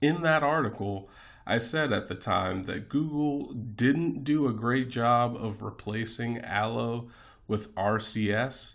in 0.00 0.22
that 0.22 0.42
article, 0.42 1.08
I 1.46 1.58
said 1.58 1.92
at 1.92 2.08
the 2.08 2.14
time 2.14 2.64
that 2.64 2.88
Google 2.88 3.52
didn't 3.52 4.22
do 4.22 4.46
a 4.46 4.52
great 4.52 4.88
job 4.88 5.36
of 5.36 5.62
replacing 5.62 6.38
Allo 6.38 7.08
with 7.48 7.74
RCS, 7.74 8.74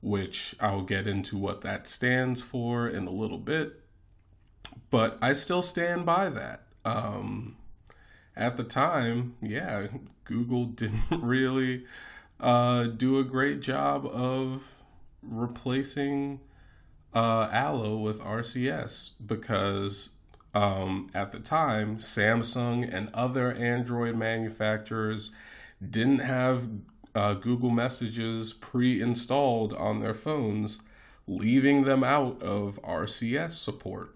which 0.00 0.56
I'll 0.58 0.82
get 0.82 1.06
into 1.06 1.36
what 1.36 1.60
that 1.60 1.86
stands 1.86 2.40
for 2.40 2.88
in 2.88 3.06
a 3.06 3.10
little 3.10 3.38
bit 3.38 3.82
but 4.90 5.18
I 5.20 5.32
still 5.32 5.62
stand 5.62 6.06
by 6.06 6.28
that. 6.30 6.62
Um, 6.84 7.56
at 8.36 8.56
the 8.56 8.64
time, 8.64 9.36
yeah, 9.40 9.88
Google 10.24 10.64
didn't 10.66 11.22
really 11.22 11.84
uh, 12.38 12.84
do 12.84 13.18
a 13.18 13.24
great 13.24 13.60
job 13.60 14.06
of 14.06 14.76
replacing 15.22 16.40
uh, 17.14 17.48
Allo 17.50 17.96
with 17.96 18.20
RCS 18.20 19.12
because 19.24 20.10
um, 20.54 21.08
at 21.14 21.32
the 21.32 21.38
time, 21.38 21.98
Samsung 21.98 22.88
and 22.92 23.10
other 23.12 23.52
Android 23.52 24.16
manufacturers 24.16 25.30
didn't 25.86 26.20
have 26.20 26.68
uh, 27.14 27.34
Google 27.34 27.70
Messages 27.70 28.52
pre 28.52 29.00
installed 29.00 29.72
on 29.74 30.00
their 30.00 30.14
phones, 30.14 30.80
leaving 31.26 31.84
them 31.84 32.04
out 32.04 32.42
of 32.42 32.80
RCS 32.82 33.52
support. 33.52 34.14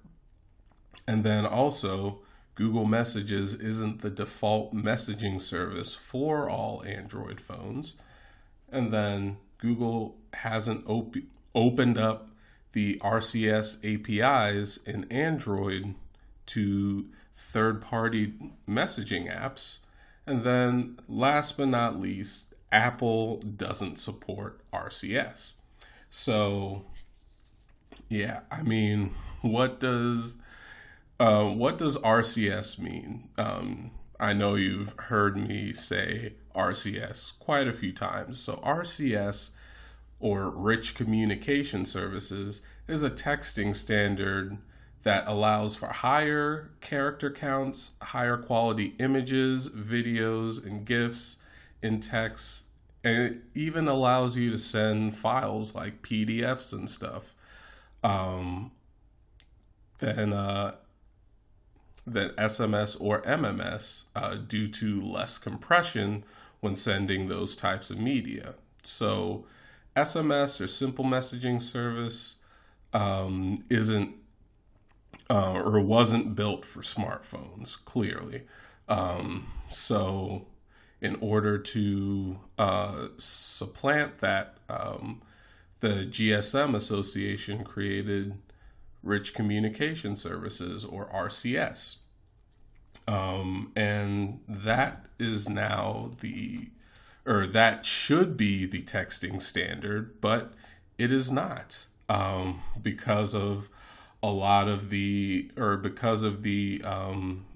And 1.06 1.24
then 1.24 1.46
also, 1.46 2.20
Google 2.54 2.84
Messages 2.84 3.54
isn't 3.54 4.02
the 4.02 4.10
default 4.10 4.74
messaging 4.74 5.40
service 5.40 5.94
for 5.94 6.48
all 6.48 6.84
Android 6.84 7.40
phones. 7.40 7.94
And 8.70 8.92
then 8.92 9.38
Google 9.58 10.16
hasn't 10.34 10.86
op- 10.86 11.16
opened 11.54 11.98
up 11.98 12.28
the 12.72 13.00
RCS 13.02 13.78
APIs 13.82 14.76
in 14.78 15.04
Android 15.10 15.94
to 16.46 17.06
third 17.36 17.80
party 17.80 18.34
messaging 18.68 19.34
apps. 19.34 19.78
And 20.26 20.44
then, 20.44 20.98
last 21.08 21.56
but 21.56 21.68
not 21.68 21.98
least, 21.98 22.54
Apple 22.70 23.38
doesn't 23.38 23.98
support 23.98 24.60
RCS. 24.72 25.54
So, 26.10 26.84
yeah, 28.08 28.40
I 28.50 28.62
mean, 28.62 29.14
what 29.40 29.80
does 29.80 30.36
uh, 31.20 31.44
what 31.44 31.76
does 31.76 31.98
RCS 31.98 32.78
mean? 32.78 33.28
Um, 33.36 33.90
I 34.18 34.32
know 34.32 34.54
you've 34.54 34.94
heard 34.98 35.36
me 35.36 35.74
say 35.74 36.32
RCS 36.56 37.38
quite 37.38 37.68
a 37.68 37.74
few 37.74 37.92
times. 37.92 38.40
So, 38.40 38.54
RCS 38.64 39.50
or 40.18 40.48
Rich 40.48 40.94
Communication 40.94 41.84
Services 41.84 42.62
is 42.88 43.02
a 43.02 43.10
texting 43.10 43.76
standard 43.76 44.56
that 45.02 45.26
allows 45.26 45.76
for 45.76 45.88
higher 45.88 46.70
character 46.80 47.30
counts, 47.30 47.92
higher 48.00 48.38
quality 48.38 48.94
images, 48.98 49.68
videos, 49.68 50.64
and 50.64 50.86
GIFs 50.86 51.36
in 51.82 52.00
text, 52.00 52.64
and 53.04 53.18
it 53.18 53.38
even 53.54 53.88
allows 53.88 54.36
you 54.36 54.50
to 54.50 54.58
send 54.58 55.16
files 55.16 55.74
like 55.74 56.02
PDFs 56.02 56.72
and 56.72 56.88
stuff. 56.88 57.34
Um, 58.02 58.72
then 59.98 60.32
uh, 60.32 60.76
than 62.06 62.30
SMS 62.30 62.96
or 63.00 63.22
MMS 63.22 64.02
uh, 64.16 64.34
due 64.34 64.68
to 64.68 65.02
less 65.02 65.38
compression 65.38 66.24
when 66.60 66.76
sending 66.76 67.28
those 67.28 67.56
types 67.56 67.90
of 67.90 67.98
media. 67.98 68.54
So, 68.82 69.44
SMS 69.96 70.60
or 70.60 70.66
simple 70.66 71.04
messaging 71.04 71.60
service 71.60 72.36
um, 72.92 73.64
isn't 73.68 74.14
uh, 75.28 75.52
or 75.52 75.80
wasn't 75.80 76.34
built 76.34 76.64
for 76.64 76.80
smartphones, 76.80 77.82
clearly. 77.84 78.42
Um, 78.88 79.46
so, 79.70 80.46
in 81.00 81.16
order 81.20 81.56
to 81.56 82.40
uh, 82.58 83.08
supplant 83.16 84.18
that, 84.18 84.58
um, 84.68 85.22
the 85.80 86.06
GSM 86.10 86.74
Association 86.74 87.64
created 87.64 88.34
Rich 89.02 89.34
Communication 89.34 90.16
Services, 90.16 90.84
or 90.84 91.06
RCS. 91.06 91.96
Um, 93.08 93.72
and 93.74 94.40
that 94.48 95.06
is 95.18 95.48
now 95.48 96.12
the, 96.20 96.70
or 97.26 97.46
that 97.46 97.84
should 97.84 98.36
be 98.36 98.66
the 98.66 98.82
texting 98.82 99.40
standard, 99.42 100.20
but 100.20 100.52
it 100.98 101.10
is 101.10 101.30
not 101.30 101.86
um, 102.08 102.62
because 102.80 103.34
of 103.34 103.68
a 104.22 104.28
lot 104.30 104.68
of 104.68 104.90
the, 104.90 105.50
or 105.56 105.76
because 105.76 106.22
of 106.22 106.42
the 106.42 106.82
um, 106.84 107.46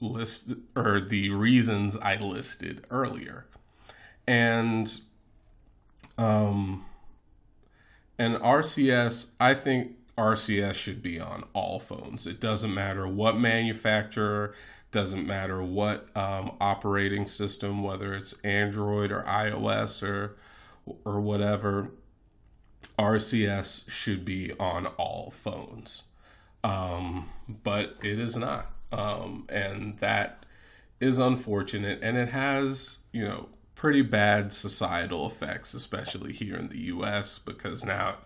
list, 0.00 0.52
or 0.74 1.00
the 1.00 1.30
reasons 1.30 1.96
I 1.98 2.16
listed 2.16 2.84
earlier. 2.90 3.46
And, 4.26 5.00
um, 6.16 6.86
and 8.18 8.36
RCS, 8.36 9.26
I 9.38 9.54
think 9.54 9.92
RCS 10.16 10.74
should 10.74 11.02
be 11.02 11.18
on 11.18 11.44
all 11.52 11.80
phones. 11.80 12.26
It 12.26 12.40
doesn't 12.40 12.72
matter 12.72 13.06
what 13.06 13.36
manufacturer, 13.38 14.54
Doesn't 14.92 15.26
matter 15.26 15.60
what 15.62 16.08
um, 16.16 16.52
operating 16.60 17.26
system, 17.26 17.82
whether 17.82 18.14
it's 18.14 18.34
Android 18.44 19.10
or 19.10 19.22
iOS 19.22 20.02
or 20.06 20.36
or 21.04 21.20
whatever. 21.20 21.90
RCS 22.98 23.90
should 23.90 24.24
be 24.24 24.52
on 24.60 24.86
all 24.86 25.32
phones, 25.32 26.04
um, 26.62 27.28
but 27.48 27.96
it 28.04 28.20
is 28.20 28.36
not, 28.36 28.70
um, 28.92 29.46
and 29.48 29.98
that 29.98 30.46
is 31.00 31.18
unfortunate. 31.18 31.98
And 32.02 32.16
it 32.16 32.28
has, 32.28 32.98
you 33.12 33.24
know, 33.24 33.48
pretty 33.74 34.02
bad 34.02 34.52
societal 34.52 35.26
effects, 35.26 35.74
especially 35.74 36.32
here 36.32 36.56
in 36.56 36.68
the 36.68 36.78
U.S. 36.82 37.40
Because 37.40 37.84
now 37.84 38.18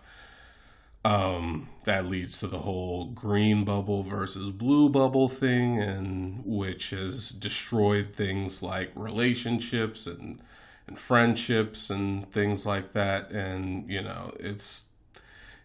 um, 1.05 1.69
that 1.85 2.07
leads 2.07 2.39
to 2.39 2.47
the 2.47 2.59
whole 2.59 3.05
green 3.05 3.63
bubble 3.63 4.03
versus 4.03 4.51
blue 4.51 4.89
bubble 4.89 5.29
thing, 5.29 5.79
and 5.79 6.43
which 6.45 6.89
has 6.89 7.29
destroyed 7.29 8.13
things 8.15 8.61
like 8.61 8.91
relationships 8.95 10.05
and 10.05 10.41
and 10.87 10.99
friendships 10.99 11.89
and 11.89 12.29
things 12.31 12.65
like 12.65 12.93
that. 12.93 13.31
And 13.31 13.89
you 13.89 14.01
know, 14.01 14.33
it's 14.39 14.85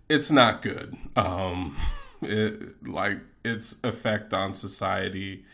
it's 0.09 0.30
not 0.30 0.62
good. 0.62 0.97
Um, 1.16 1.76
it 2.22 2.87
like 2.87 3.18
its 3.45 3.76
effect 3.82 4.32
on 4.32 4.55
society, 4.55 5.45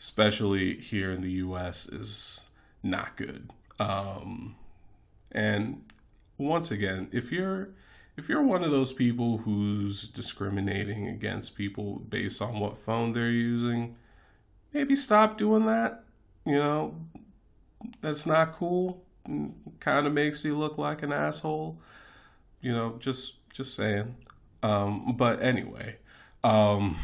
especially 0.00 0.78
here 0.80 1.12
in 1.12 1.22
the 1.22 1.32
U.S., 1.32 1.86
is 1.86 2.40
not 2.82 3.16
good. 3.16 3.50
Um, 3.78 4.56
and 5.30 5.84
once 6.38 6.70
again, 6.70 7.08
if 7.12 7.30
you're 7.32 7.70
if 8.16 8.28
you're 8.28 8.42
one 8.42 8.62
of 8.62 8.70
those 8.70 8.92
people 8.92 9.38
who's 9.38 10.06
discriminating 10.08 11.08
against 11.08 11.54
people 11.54 12.00
based 12.00 12.42
on 12.42 12.60
what 12.60 12.76
phone 12.76 13.12
they're 13.12 13.30
using, 13.30 13.96
maybe 14.72 14.94
stop 14.94 15.38
doing 15.38 15.66
that. 15.66 16.04
You 16.44 16.56
know, 16.58 16.94
that's 18.00 18.26
not 18.26 18.52
cool. 18.52 19.04
Kind 19.80 20.06
of 20.06 20.12
makes 20.12 20.44
you 20.44 20.58
look 20.58 20.78
like 20.78 21.02
an 21.02 21.12
asshole. 21.12 21.80
You 22.60 22.72
know, 22.72 22.96
just 22.98 23.34
just 23.52 23.74
saying. 23.74 24.16
Um, 24.62 25.14
but 25.16 25.42
anyway, 25.42 25.96
um, 26.44 26.98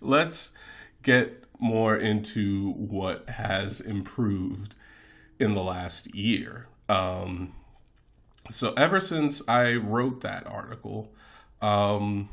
let's 0.00 0.50
get 1.02 1.44
more 1.58 1.96
into 1.96 2.72
what 2.72 3.28
has 3.28 3.80
improved 3.80 4.74
in 5.38 5.54
the 5.54 5.62
last 5.62 6.14
year. 6.14 6.66
Um, 6.88 7.54
so 8.50 8.72
ever 8.74 9.00
since 9.00 9.46
I 9.48 9.74
wrote 9.74 10.20
that 10.20 10.46
article, 10.46 11.12
um, 11.62 12.28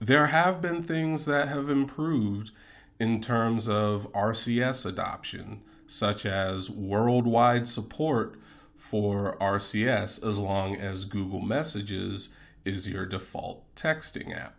there 0.00 0.28
have 0.28 0.60
been 0.60 0.82
things 0.82 1.24
that 1.26 1.48
have 1.48 1.68
improved 1.70 2.50
in 2.98 3.20
terms 3.20 3.68
of 3.68 4.10
RCS 4.12 4.86
adoption, 4.86 5.62
such 5.86 6.24
as 6.24 6.70
worldwide 6.70 7.68
support 7.68 8.38
for 8.76 9.36
RCS 9.40 10.24
as 10.26 10.38
long 10.38 10.76
as 10.76 11.04
Google 11.04 11.40
Messages 11.40 12.28
is 12.64 12.88
your 12.88 13.06
default 13.06 13.62
texting 13.74 14.36
app. 14.36 14.56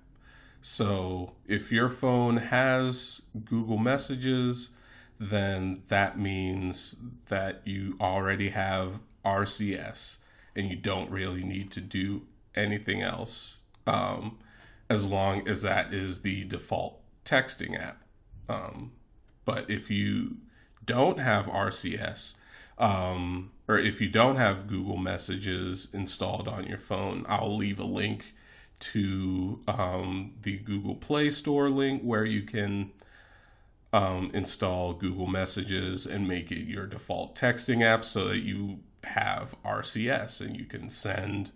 So 0.61 1.33
if 1.47 1.71
your 1.71 1.89
phone 1.89 2.37
has 2.37 3.21
Google 3.45 3.77
Messages, 3.77 4.69
then 5.19 5.83
that 5.87 6.19
means 6.19 6.97
that 7.27 7.61
you 7.65 7.97
already 8.01 8.49
have 8.49 8.99
RCS, 9.27 10.17
and 10.55 10.69
you 10.69 10.75
don't 10.75 11.11
really 11.11 11.43
need 11.43 11.71
to 11.71 11.81
do 11.81 12.23
anything 12.55 13.01
else 13.01 13.57
um, 13.85 14.37
as 14.89 15.05
long 15.05 15.47
as 15.47 15.61
that 15.61 15.93
is 15.93 16.21
the 16.21 16.45
default 16.45 17.01
texting 17.25 17.79
app. 17.79 18.03
Um, 18.49 18.93
but 19.45 19.69
if 19.69 19.91
you 19.91 20.37
don't 20.85 21.19
have 21.19 21.45
RCS, 21.45 22.35
um, 22.77 23.51
or 23.67 23.77
if 23.77 23.99
you 23.99 24.09
don't 24.09 24.37
have 24.37 24.67
Google 24.67 24.97
Messages 24.97 25.89
installed 25.93 26.47
on 26.47 26.65
your 26.65 26.77
phone, 26.77 27.25
I'll 27.27 27.55
leave 27.55 27.79
a 27.79 27.85
link 27.85 28.33
to 28.79 29.61
um, 29.67 30.33
the 30.41 30.57
Google 30.57 30.95
Play 30.95 31.31
Store 31.31 31.69
link 31.69 32.01
where 32.03 32.25
you 32.25 32.43
can 32.43 32.91
um, 33.91 34.31
install 34.33 34.93
Google 34.93 35.27
Messages 35.27 36.05
and 36.05 36.27
make 36.27 36.51
it 36.51 36.67
your 36.67 36.85
default 36.85 37.35
texting 37.35 37.83
app 37.83 38.05
so 38.05 38.29
that 38.29 38.39
you 38.39 38.79
have 39.07 39.55
RCS 39.65 40.41
and 40.41 40.55
you 40.57 40.65
can 40.65 40.89
send 40.89 41.51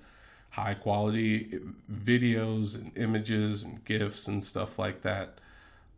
high 0.52 0.74
quality 0.74 1.60
videos 1.92 2.76
and 2.76 2.92
images 2.98 3.64
and 3.64 3.84
GIFs 3.86 4.28
and 4.28 4.44
stuff 4.44 4.78
like 4.78 5.02
that 5.02 5.40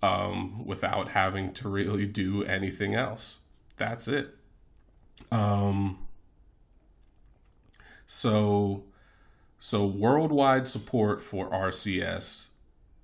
um, 0.03 0.65
without 0.65 1.09
having 1.09 1.53
to 1.53 1.69
really 1.69 2.05
do 2.05 2.43
anything 2.43 2.93
else. 2.93 3.39
That's 3.77 4.07
it. 4.07 4.35
Um, 5.31 5.97
so, 8.05 8.83
so 9.59 9.85
worldwide 9.85 10.67
support 10.67 11.21
for 11.21 11.49
RCS 11.49 12.49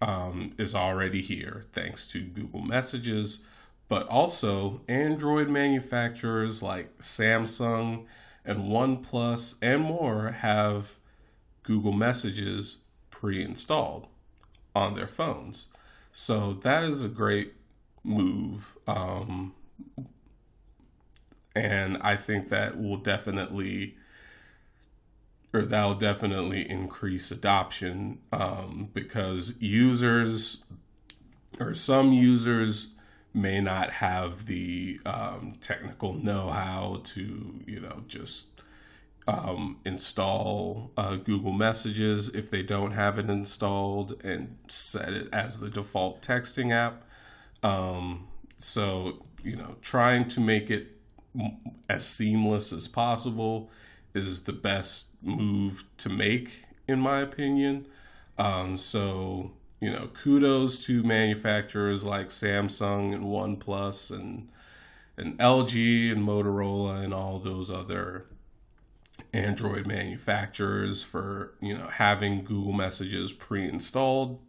um, 0.02 0.54
is 0.58 0.76
already 0.76 1.22
here 1.22 1.66
thanks 1.74 2.08
to 2.12 2.22
Google 2.22 2.62
Messages, 2.62 3.40
but 3.88 4.08
also 4.08 4.82
Android 4.88 5.50
manufacturers 5.50 6.62
like 6.62 6.96
Samsung 7.00 8.06
and 8.46 8.64
OnePlus 8.64 9.56
and 9.62 9.82
more 9.82 10.32
have 10.32 10.98
Google 11.64 11.92
Messages 11.92 12.78
pre 13.10 13.44
installed 13.44 14.08
on 14.76 14.96
their 14.96 15.08
phones. 15.08 15.68
So 16.12 16.54
that 16.64 16.84
is 16.84 17.04
a 17.04 17.10
great 17.10 17.54
move. 18.04 18.78
Um, 18.88 19.54
and 21.56 21.98
I 22.02 22.16
think 22.16 22.50
that 22.50 22.80
will 22.82 22.98
definitely 22.98 23.96
or 25.54 25.64
that'll 25.64 25.96
definitely 25.96 26.70
increase 26.70 27.32
adoption 27.32 28.20
um, 28.32 28.90
because 28.94 29.60
users 29.60 30.64
or 31.60 31.74
some 31.74 32.14
users 32.14 32.90
may 33.34 33.62
not 33.62 33.92
have 33.92 34.46
the 34.46 35.00
um, 35.06 35.56
technical 35.62 36.14
know-how 36.14 37.02
to 37.04 37.62
you 37.66 37.80
know 37.80 38.04
just 38.08 38.48
um, 39.28 39.78
install 39.86 40.92
uh, 40.98 41.16
Google 41.16 41.54
Messages 41.54 42.30
if 42.30 42.50
they 42.50 42.64
don't 42.64 42.92
have 42.92 43.20
it 43.20 43.30
installed 43.30 44.20
and 44.24 44.58
set 44.68 45.14
it 45.14 45.30
as 45.32 45.60
the 45.60 45.70
default 45.70 46.22
texting 46.22 46.72
app. 46.72 47.04
Um, 47.62 48.28
so 48.58 49.26
you 49.44 49.56
know, 49.56 49.76
trying 49.82 50.28
to 50.30 50.40
make 50.40 50.70
it 50.70 50.98
as 51.88 52.06
seamless 52.06 52.74
as 52.74 52.88
possible 52.88 53.70
is 54.14 54.44
the 54.44 54.54
best 54.54 55.08
move 55.22 55.84
to 55.98 56.10
make, 56.10 56.66
in 56.88 57.00
my 57.00 57.22
opinion. 57.22 57.88
Um, 58.38 58.78
so 58.78 59.52
you 59.80 59.92
know, 59.92 60.10
kudos 60.14 60.84
to 60.86 61.04
manufacturers 61.04 62.04
like 62.04 62.30
Samsung 62.30 63.14
and 63.14 63.26
OnePlus 63.26 64.12
and 64.12 64.50
and 65.18 65.38
LG 65.38 66.12
and 66.12 66.26
Motorola 66.26 67.04
and 67.04 67.14
all 67.14 67.40
those 67.40 67.70
other 67.70 68.26
Android 69.34 69.86
manufacturers 69.86 71.04
for 71.04 71.54
you 71.62 71.78
know 71.78 71.88
having 71.88 72.44
Google 72.44 72.74
Messages 72.74 73.32
pre-installed, 73.32 74.40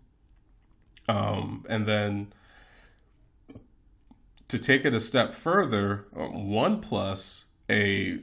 um, 1.08 1.64
and 1.68 1.86
then 1.86 2.32
to 4.48 4.58
take 4.58 4.84
it 4.84 4.94
a 4.94 5.00
step 5.00 5.32
further, 5.32 6.06
um, 6.16 6.32
OnePlus, 6.50 7.44
a 7.68 8.20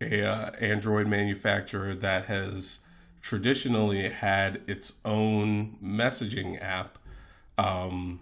a 0.00 0.24
uh, 0.24 0.50
Android 0.60 1.06
manufacturer 1.06 1.94
that 1.94 2.26
has 2.26 2.80
traditionally 3.24 4.06
had 4.10 4.60
its 4.66 4.98
own 5.02 5.78
messaging 5.82 6.62
app. 6.62 6.98
Um, 7.56 8.20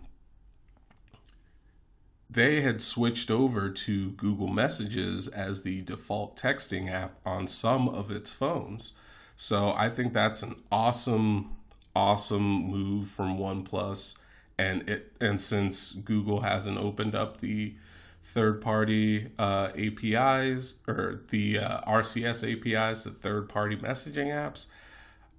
they 2.31 2.61
had 2.61 2.81
switched 2.81 3.29
over 3.29 3.69
to 3.69 4.13
Google 4.13 4.47
Messages 4.47 5.27
as 5.27 5.63
the 5.63 5.81
default 5.83 6.37
texting 6.37 6.89
app 6.89 7.17
on 7.27 7.49
some 7.49 7.89
of 7.89 8.13
its 8.13 8.31
phones. 8.31 8.93
So 9.37 9.73
I 9.73 9.91
think 9.91 10.13
that's 10.13 10.45
an 10.45 10.55
awesome, 10.71 11.57
awesome 11.97 12.69
move 12.71 13.09
from 13.09 13.39
OnePlus. 13.39 14.15
And 14.57 14.89
it 14.89 15.17
and 15.21 15.41
since 15.41 15.95
Google 15.95 16.43
hasn't 16.43 16.79
opened 16.79 17.17
up 17.17 17.41
the 17.41 17.75
third-party 18.23 19.33
uh, 19.37 19.71
APIs 19.77 20.77
or 20.87 21.23
the 21.31 21.59
uh, 21.59 21.81
RCS 21.91 22.45
APIs, 22.53 23.03
the 23.03 23.11
third-party 23.11 23.79
messaging 23.79 24.29
apps, 24.29 24.67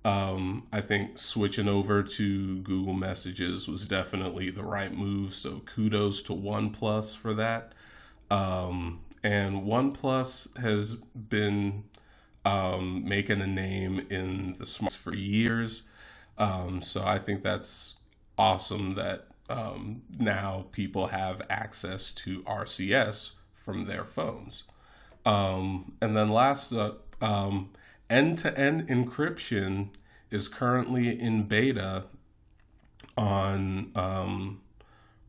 um, 0.06 0.68
I 0.72 0.82
think 0.82 1.18
switching 1.18 1.70
over 1.70 2.04
to 2.04 2.60
Google 2.60 2.94
Messages 2.94 3.68
was 3.68 3.88
definitely 3.88 4.50
the 4.50 4.64
right 4.64 4.94
move. 4.94 5.34
So 5.34 5.62
kudos 5.66 6.22
to 6.24 6.34
OnePlus 6.34 7.16
for 7.16 7.34
that. 7.36 7.74
Um, 8.30 9.00
and 9.24 9.64
OnePlus 9.64 10.58
has 10.58 10.96
been 10.96 11.86
um, 12.44 13.08
making 13.08 13.42
a 13.42 13.48
name 13.48 14.06
in 14.10 14.56
the 14.60 14.66
smarts 14.66 14.96
for 14.96 15.16
years. 15.16 15.84
Um, 16.38 16.82
so 16.82 17.06
I 17.06 17.20
think 17.20 17.44
that's 17.44 17.96
awesome 18.38 18.96
that 18.96 19.28
um, 19.50 20.02
now 20.18 20.66
people 20.72 21.08
have 21.08 21.42
access 21.50 22.12
to 22.12 22.42
RCS 22.42 23.32
from 23.54 23.86
their 23.86 24.04
phones. 24.04 24.66
Um, 25.26 25.94
and 26.02 26.18
then 26.18 26.30
last 26.30 26.74
up, 26.74 27.16
end 28.10 28.38
to 28.40 28.58
end 28.58 28.88
encryption 28.88 29.90
is 30.32 30.48
currently 30.48 31.20
in 31.20 31.44
beta 31.44 32.06
on 33.16 33.92
um, 33.96 34.62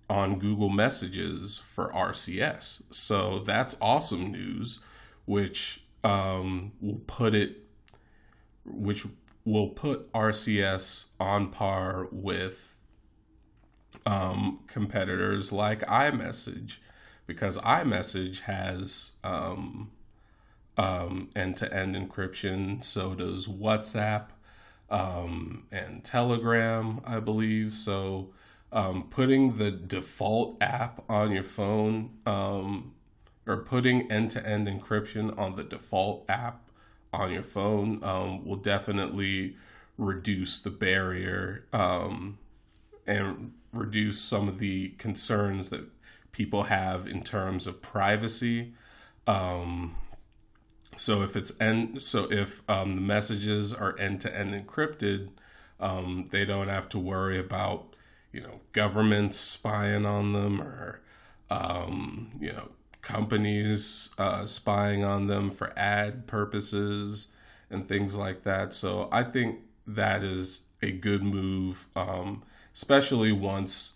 on 0.09 0.39
Google 0.39 0.68
Messages 0.68 1.59
for 1.59 1.93
RCS. 1.93 2.83
So 2.91 3.41
that's 3.41 3.77
awesome 3.81 4.31
news, 4.31 4.81
which 5.25 5.85
um, 6.03 6.72
will 6.81 7.01
put 7.07 7.35
it, 7.35 7.64
which 8.64 9.07
will 9.45 9.68
put 9.68 10.12
RCS 10.12 11.07
on 11.18 11.51
par 11.51 12.09
with 12.11 12.77
um, 14.07 14.61
competitors 14.66 15.53
like 15.53 15.81
iMessage, 15.81 16.79
because 17.27 17.59
iMessage 17.59 18.41
has 18.41 19.12
um, 19.22 19.91
um, 20.77 21.31
end-to-end 21.37 21.95
encryption. 21.95 22.83
So 22.83 23.14
does 23.14 23.47
WhatsApp 23.47 24.27
um, 24.91 25.64
and 25.70 26.05
Telegram, 26.05 27.01
I 27.05 27.20
believe. 27.20 27.75
So 27.75 28.31
um, 28.72 29.05
putting 29.11 29.59
the 29.59 29.70
default 29.70 30.57
app 30.61 31.05
on 31.09 31.33
your 31.33 31.45
phone 31.45 32.11
um, 32.27 32.93
or 33.47 33.59
putting 33.59 34.11
end-to-end 34.11 34.66
encryption 34.66 35.39
on 35.39 35.57
the 35.57 35.64
default 35.64 36.25
app 36.29 36.70
on 37.12 37.33
your 37.33 37.43
phone 37.43 38.03
um, 38.03 38.45
will 38.45 38.57
definitely 38.57 39.57
reduce 39.97 40.59
the 40.59 40.70
barrier 40.70 41.64
um, 41.72 42.39
and 43.07 43.53
reduce 43.72 44.20
some 44.20 44.49
of 44.49 44.59
the 44.59 44.89
concerns 44.99 45.70
that 45.70 45.85
people 46.33 46.64
have 46.64 47.07
in 47.07 47.22
terms 47.22 47.66
of 47.66 47.81
privacy. 47.81 48.75
Um, 49.27 49.97
so 50.97 51.23
if 51.23 51.37
it's 51.37 51.53
end, 51.61 52.03
so 52.03 52.31
if 52.31 52.69
um, 52.69 52.97
the 52.97 53.01
messages 53.01 53.73
are 53.73 53.99
end 53.99 54.21
to 54.23 54.37
end 54.37 54.55
encrypted, 54.55 55.29
um, 55.81 56.29
they 56.31 56.45
don't 56.45 56.69
have 56.69 56.89
to 56.91 56.99
worry 56.99 57.39
about 57.39 57.97
you 58.33 58.41
know 58.41 58.61
governments 58.73 59.37
spying 59.39 60.07
on 60.07 60.33
them 60.33 60.61
or 60.61 61.01
um, 61.51 62.31
you 62.41 62.53
know 62.53 62.69
companies 63.03 64.11
uh, 64.19 64.47
spying 64.47 65.05
on 65.05 65.27
them 65.27 65.51
for 65.51 65.79
ad 65.79 66.27
purposes 66.27 67.29
and 67.71 67.89
things 67.89 68.17
like 68.17 68.43
that. 68.45 68.73
So 68.73 69.09
I 69.13 69.25
think 69.25 69.61
that 69.87 70.23
is 70.23 70.63
a 70.81 70.91
good 70.91 71.23
move, 71.23 71.87
um, 71.95 72.43
especially 72.75 73.33
once 73.33 73.93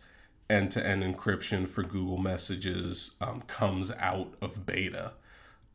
end 0.51 0.71
to 0.73 0.87
end 0.87 1.03
encryption 1.03 1.69
for 1.69 1.83
Google 1.83 2.19
Messages 2.19 3.17
um, 3.21 3.43
comes 3.43 3.91
out 3.93 4.35
of 4.41 4.67
beta 4.67 5.13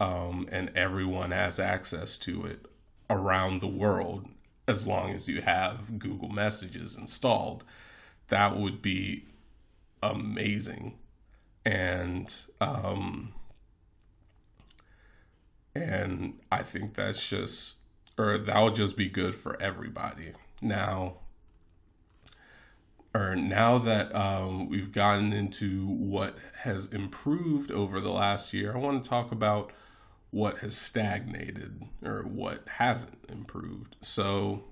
um, 0.03 0.49
and 0.51 0.69
everyone 0.75 1.31
has 1.31 1.59
access 1.59 2.17
to 2.17 2.45
it 2.45 2.65
around 3.09 3.61
the 3.61 3.67
world 3.67 4.27
as 4.67 4.85
long 4.85 5.11
as 5.11 5.29
you 5.29 5.41
have 5.41 5.97
Google 5.97 6.27
Messages 6.27 6.97
installed. 6.97 7.63
That 8.27 8.57
would 8.57 8.81
be 8.81 9.27
amazing. 10.01 10.97
And 11.65 12.33
um, 12.59 13.33
and 15.73 16.33
I 16.51 16.63
think 16.63 16.95
that's 16.95 17.25
just 17.25 17.77
or 18.17 18.37
that 18.37 18.61
would 18.61 18.75
just 18.75 18.97
be 18.97 19.07
good 19.07 19.35
for 19.35 19.61
everybody. 19.61 20.33
Now, 20.61 21.19
or 23.15 23.37
now 23.37 23.77
that 23.77 24.13
um, 24.13 24.67
we've 24.67 24.91
gotten 24.91 25.31
into 25.31 25.87
what 25.87 26.35
has 26.63 26.91
improved 26.91 27.71
over 27.71 28.01
the 28.01 28.11
last 28.11 28.51
year, 28.51 28.73
I 28.75 28.79
want 28.79 29.01
to 29.01 29.09
talk 29.09 29.31
about 29.31 29.71
what 30.33 30.57
has 30.57 30.75
stagnated 30.75 31.83
or 32.03 32.23
what 32.23 32.63
hasn't 32.65 33.23
improved. 33.29 33.95
So, 34.01 34.63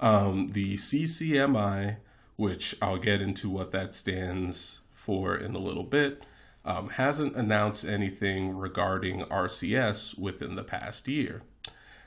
um, 0.00 0.48
the 0.48 0.76
CCMI, 0.76 1.96
which 2.36 2.74
I'll 2.80 2.96
get 2.96 3.20
into 3.20 3.50
what 3.50 3.70
that 3.72 3.94
stands 3.94 4.78
for 4.92 5.36
in 5.36 5.54
a 5.54 5.58
little 5.58 5.84
bit, 5.84 6.22
um, 6.64 6.88
hasn't 6.88 7.36
announced 7.36 7.84
anything 7.84 8.56
regarding 8.56 9.24
RCS 9.24 10.18
within 10.18 10.54
the 10.54 10.64
past 10.64 11.06
year. 11.06 11.42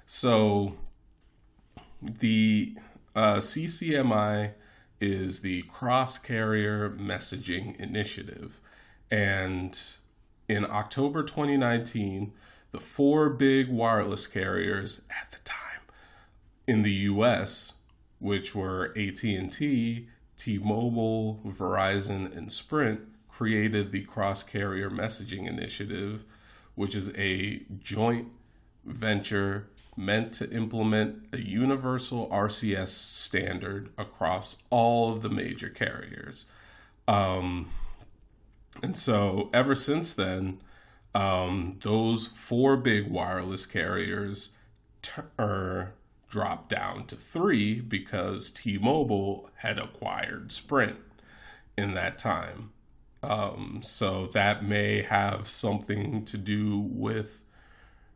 So, 0.07 0.77
the 2.01 2.75
uh, 3.15 3.35
CCMI 3.37 4.53
is 4.99 5.41
the 5.41 5.61
Cross 5.63 6.17
Carrier 6.19 6.89
Messaging 6.89 7.75
Initiative. 7.79 8.59
And 9.11 9.79
in 10.47 10.65
October 10.65 11.23
2019, 11.23 12.33
the 12.71 12.79
four 12.79 13.29
big 13.29 13.69
wireless 13.69 14.27
carriers 14.27 15.01
at 15.09 15.31
the 15.31 15.39
time 15.39 15.81
in 16.67 16.81
the 16.81 16.91
US, 16.91 17.73
which 18.19 18.53
were 18.53 18.93
AT&T, 18.97 20.07
T-Mobile, 20.37 21.39
Verizon, 21.45 22.35
and 22.35 22.51
Sprint, 22.51 23.01
created 23.29 23.91
the 23.91 24.01
Cross 24.03 24.43
Carrier 24.43 24.89
Messaging 24.89 25.47
Initiative, 25.47 26.23
which 26.75 26.95
is 26.95 27.11
a 27.15 27.63
joint 27.83 28.27
venture 28.85 29.67
meant 29.97 30.33
to 30.33 30.49
implement 30.51 31.25
a 31.31 31.39
universal 31.39 32.27
RCS 32.29 32.89
standard 32.89 33.89
across 33.97 34.57
all 34.69 35.11
of 35.11 35.21
the 35.21 35.29
major 35.29 35.69
carriers. 35.69 36.45
Um, 37.07 37.69
and 38.83 38.97
so, 38.97 39.49
ever 39.53 39.75
since 39.75 40.13
then, 40.13 40.59
um, 41.13 41.79
those 41.81 42.27
four 42.27 42.75
big 42.77 43.09
wireless 43.09 43.65
carriers 43.65 44.49
er, 45.39 45.93
dropped 46.29 46.69
down 46.69 47.05
to 47.07 47.15
three 47.15 47.79
because 47.79 48.51
T 48.51 48.77
Mobile 48.77 49.49
had 49.57 49.79
acquired 49.79 50.51
Sprint 50.51 50.97
in 51.77 51.93
that 51.93 52.17
time. 52.17 52.71
Um, 53.23 53.79
so, 53.83 54.27
that 54.27 54.63
may 54.63 55.01
have 55.01 55.47
something 55.47 56.25
to 56.25 56.37
do 56.37 56.77
with, 56.77 57.43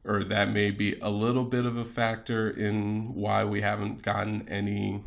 or 0.03 0.23
that 0.23 0.49
may 0.49 0.71
be 0.71 0.99
a 0.99 1.09
little 1.09 1.45
bit 1.45 1.65
of 1.65 1.77
a 1.77 1.85
factor 1.85 2.49
in 2.49 3.13
why 3.15 3.43
we 3.43 3.61
haven't 3.61 4.01
gotten 4.01 4.47
any 4.49 5.03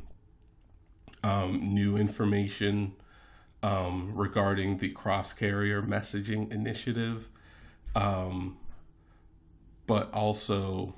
um, 1.22 1.74
new 1.74 1.96
information 1.96 2.94
um, 3.62 4.12
regarding 4.14 4.78
the 4.78 4.90
cross 4.90 5.32
carrier 5.32 5.82
messaging 5.82 6.50
initiative, 6.52 7.28
um, 7.94 8.56
but 9.86 10.12
also 10.12 10.94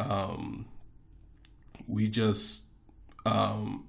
um, 0.00 0.66
we 1.86 2.08
just, 2.08 2.64
um, 3.26 3.86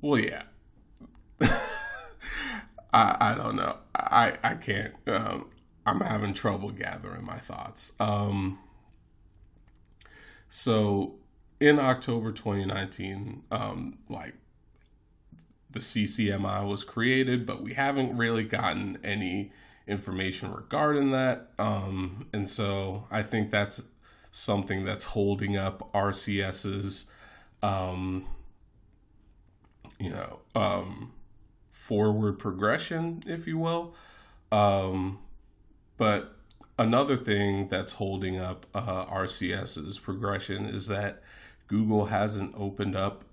well, 0.00 0.20
yeah. 0.20 0.42
I, 2.92 3.16
I 3.20 3.34
don't 3.34 3.56
know. 3.56 3.76
I, 3.94 4.34
I 4.42 4.54
can't. 4.54 4.94
Um, 5.06 5.46
I'm 5.86 6.00
having 6.00 6.34
trouble 6.34 6.70
gathering 6.70 7.24
my 7.24 7.38
thoughts. 7.38 7.92
Um, 8.00 8.58
so 10.48 11.16
in 11.60 11.78
October 11.78 12.32
2019, 12.32 13.42
like 14.08 14.34
the 15.70 15.80
CCMI 15.80 16.66
was 16.66 16.84
created, 16.84 17.46
but 17.46 17.62
we 17.62 17.74
haven't 17.74 18.16
really 18.16 18.44
gotten 18.44 18.98
any 19.04 19.52
information 19.86 20.52
regarding 20.52 21.10
that. 21.12 21.50
Um, 21.58 22.26
and 22.32 22.48
so 22.48 23.06
I 23.10 23.22
think 23.22 23.50
that's 23.50 23.82
something 24.30 24.84
that's 24.84 25.04
holding 25.04 25.56
up 25.56 25.92
RCS's, 25.92 27.06
um, 27.62 28.26
you 29.98 30.10
know, 30.10 30.40
um, 30.54 31.12
forward 31.70 32.38
progression, 32.38 33.22
if 33.26 33.46
you 33.46 33.58
will. 33.58 33.94
Um, 34.52 35.18
but 35.96 36.36
another 36.78 37.16
thing 37.16 37.68
that's 37.68 37.92
holding 37.92 38.38
up 38.38 38.66
uh, 38.74 39.06
RCS's 39.06 39.98
progression 39.98 40.66
is 40.66 40.86
that 40.88 41.22
Google 41.66 42.06
hasn't 42.06 42.54
opened 42.56 42.96
up 42.96 43.24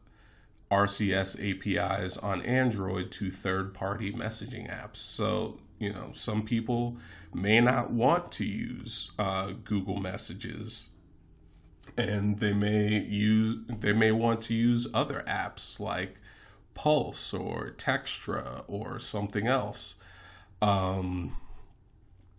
RCS 0.75 1.39
APIs 1.39 2.17
on 2.17 2.41
Android 2.41 3.09
to 3.11 3.31
third 3.31 3.73
party 3.73 4.11
messaging 4.11 4.69
apps. 4.69 4.97
So, 4.97 5.59
you 5.79 5.93
know, 5.93 6.11
some 6.13 6.43
people 6.43 6.97
may 7.33 7.61
not 7.61 7.91
want 7.91 8.31
to 8.33 8.45
use 8.45 9.11
uh, 9.17 9.53
Google 9.63 10.01
Messages 10.01 10.89
and 11.97 12.39
they 12.39 12.51
may 12.51 12.99
use 12.99 13.55
they 13.69 13.93
may 13.93 14.11
want 14.11 14.41
to 14.41 14.53
use 14.53 14.85
other 14.93 15.23
apps 15.25 15.79
like 15.79 16.17
Pulse 16.73 17.33
or 17.33 17.71
Textra 17.77 18.65
or 18.67 18.99
something 18.99 19.47
else. 19.47 19.95
Um, 20.61 21.37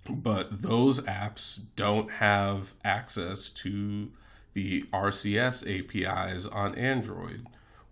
but 0.08 0.60
those 0.60 1.00
apps 1.00 1.58
don't 1.74 2.10
have 2.12 2.74
access 2.84 3.48
to 3.50 4.12
the 4.52 4.82
RCS 4.92 5.64
APIs 5.66 6.46
on 6.46 6.74
Android 6.74 7.46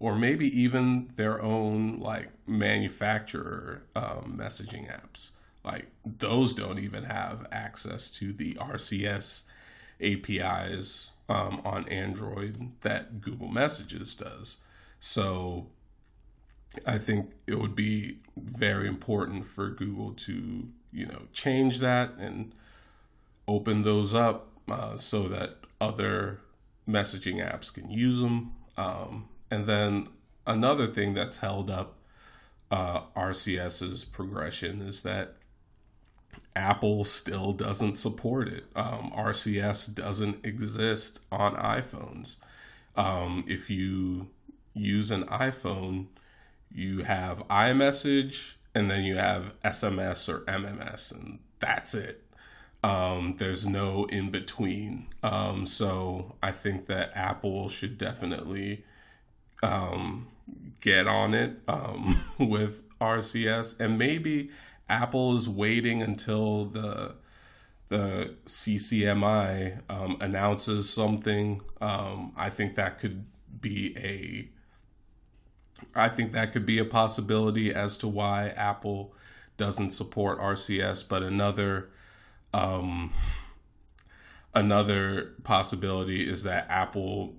or 0.05 0.15
maybe 0.15 0.47
even 0.61 1.11
their 1.17 1.41
own 1.41 1.99
like 1.99 2.29
manufacturer 2.47 3.85
um, 3.97 4.35
messaging 4.39 4.87
apps. 4.87 5.31
Like 5.65 5.87
those 6.05 6.53
don't 6.53 6.79
even 6.79 7.05
have 7.05 7.47
access 7.51 8.11
to 8.19 8.35
the 8.35 8.53
RCS 8.57 9.45
APIs 10.03 11.13
um, 11.31 11.63
on 11.65 11.89
Android 11.89 12.73
that 12.83 13.23
Google 13.23 13.49
Messages 13.49 14.15
does. 14.15 14.59
So 15.01 15.69
I 16.85 16.99
think 16.99 17.31
it 17.47 17.59
would 17.59 17.75
be 17.75 18.19
very 18.37 18.87
important 18.87 19.47
for 19.47 19.71
Google 19.71 20.13
to, 20.13 20.69
you 20.93 21.07
know, 21.07 21.23
change 21.33 21.79
that 21.79 22.13
and 22.19 22.53
open 23.49 23.85
those 23.85 24.15
up 24.15 24.49
uh, 24.69 24.99
so 24.99 25.29
that 25.29 25.61
other 25.81 26.41
messaging 26.87 27.37
apps 27.37 27.73
can 27.73 27.91
use 27.91 28.21
them. 28.21 28.53
Um, 28.77 29.29
and 29.55 29.67
then 29.67 30.09
another 30.49 30.89
thing 30.89 31.15
that's 31.15 31.37
held 31.39 31.71
up 31.71 31.95
uh, 32.73 33.03
RCS's 33.17 34.05
progression 34.05 34.83
is 34.83 35.03
that 35.03 35.37
Apple 36.57 37.05
still 37.05 37.53
doesn't 37.53 37.95
support 37.95 38.49
it. 38.49 38.65
Um, 38.75 39.13
RCS 39.17 39.95
doesn't 39.95 40.45
exist 40.45 41.21
on 41.31 41.55
iPhones. 41.55 42.37
Um, 42.97 43.45
if 43.47 43.71
you 43.71 44.31
use 44.73 45.13
an 45.13 45.23
iPhone, 45.27 46.07
you 46.73 47.05
have 47.05 47.47
iMessage 47.47 48.55
and 48.75 48.91
then 48.91 49.05
you 49.05 49.17
have 49.19 49.53
SMS 49.63 50.29
or 50.29 50.41
MMS, 50.47 51.13
and 51.13 51.39
that's 51.61 51.95
it. 51.95 52.25
Um, 52.83 53.37
there's 53.39 53.69
no 53.69 54.07
in 54.07 54.33
between. 54.33 55.07
Um, 55.23 55.65
so 55.65 56.35
I 56.43 56.51
think 56.51 56.87
that 56.87 57.13
Apple 57.15 57.69
should 57.69 57.97
definitely 57.99 58.85
um, 59.63 60.29
get 60.81 61.07
on 61.07 61.35
it 61.35 61.57
um, 61.69 62.25
with 62.39 62.83
RCS, 63.01 63.79
and 63.81 63.99
maybe 63.99 64.51
Apple 64.89 65.35
is 65.35 65.49
waiting 65.49 66.03
until 66.03 66.67
the 66.67 67.15
the 67.89 68.35
CCMI 68.47 69.81
um, 69.89 70.17
announces 70.21 70.91
something. 70.91 71.61
Um, 71.81 72.33
I 72.37 72.51
think 72.51 72.75
that 72.77 72.99
could 72.99 73.27
be 73.61 73.97
a 73.97 74.49
I 75.95 76.09
think 76.09 76.33
that 76.33 76.53
could 76.53 76.67
be 76.67 76.79
a 76.79 76.85
possibility 76.85 77.73
as 77.73 77.97
to 77.99 78.09
why 78.09 78.49
Apple 78.49 79.15
doesn't 79.57 79.91
support 79.91 80.41
RCS, 80.41 81.09
but 81.09 81.23
another 81.23 81.91
um, 82.53 83.13
another 84.55 85.33
possibility 85.43 86.29
is 86.29 86.45
that 86.45 86.67
Apple 86.69 87.35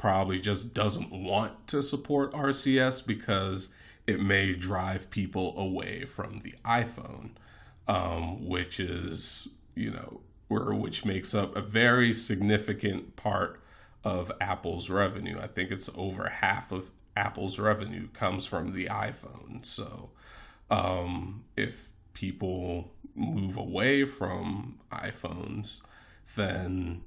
probably 0.00 0.40
just 0.40 0.72
doesn't 0.72 1.12
want 1.12 1.68
to 1.68 1.82
support 1.82 2.32
RCS 2.32 3.06
because 3.06 3.68
it 4.06 4.18
may 4.18 4.54
drive 4.54 5.10
people 5.10 5.52
away 5.58 6.06
from 6.06 6.38
the 6.38 6.54
iPhone, 6.64 7.32
um, 7.86 8.48
which 8.48 8.80
is, 8.80 9.48
you 9.74 9.90
know, 9.90 10.22
or 10.48 10.74
which 10.74 11.04
makes 11.04 11.34
up 11.34 11.54
a 11.54 11.60
very 11.60 12.14
significant 12.14 13.14
part 13.16 13.62
of 14.02 14.32
Apple's 14.40 14.88
revenue. 14.88 15.38
I 15.38 15.48
think 15.48 15.70
it's 15.70 15.90
over 15.94 16.30
half 16.30 16.72
of 16.72 16.90
Apple's 17.14 17.58
revenue 17.58 18.08
comes 18.08 18.46
from 18.46 18.72
the 18.72 18.86
iPhone. 18.86 19.66
So 19.66 20.12
um, 20.70 21.44
if 21.58 21.90
people 22.14 22.90
move 23.14 23.58
away 23.58 24.06
from 24.06 24.78
iPhones, 24.90 25.82
then 26.36 27.02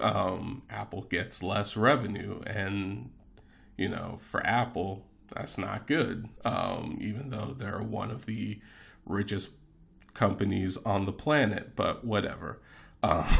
um, 0.00 0.62
Apple 0.70 1.02
gets 1.02 1.42
less 1.42 1.76
revenue. 1.76 2.40
And, 2.46 3.10
you 3.76 3.88
know, 3.88 4.18
for 4.20 4.44
Apple, 4.46 5.06
that's 5.34 5.58
not 5.58 5.86
good, 5.86 6.28
um, 6.44 6.98
even 7.00 7.30
though 7.30 7.54
they're 7.56 7.82
one 7.82 8.10
of 8.10 8.26
the 8.26 8.60
richest 9.04 9.50
companies 10.14 10.76
on 10.78 11.06
the 11.06 11.12
planet, 11.12 11.76
but 11.76 12.04
whatever. 12.04 12.60
Uh, 13.02 13.36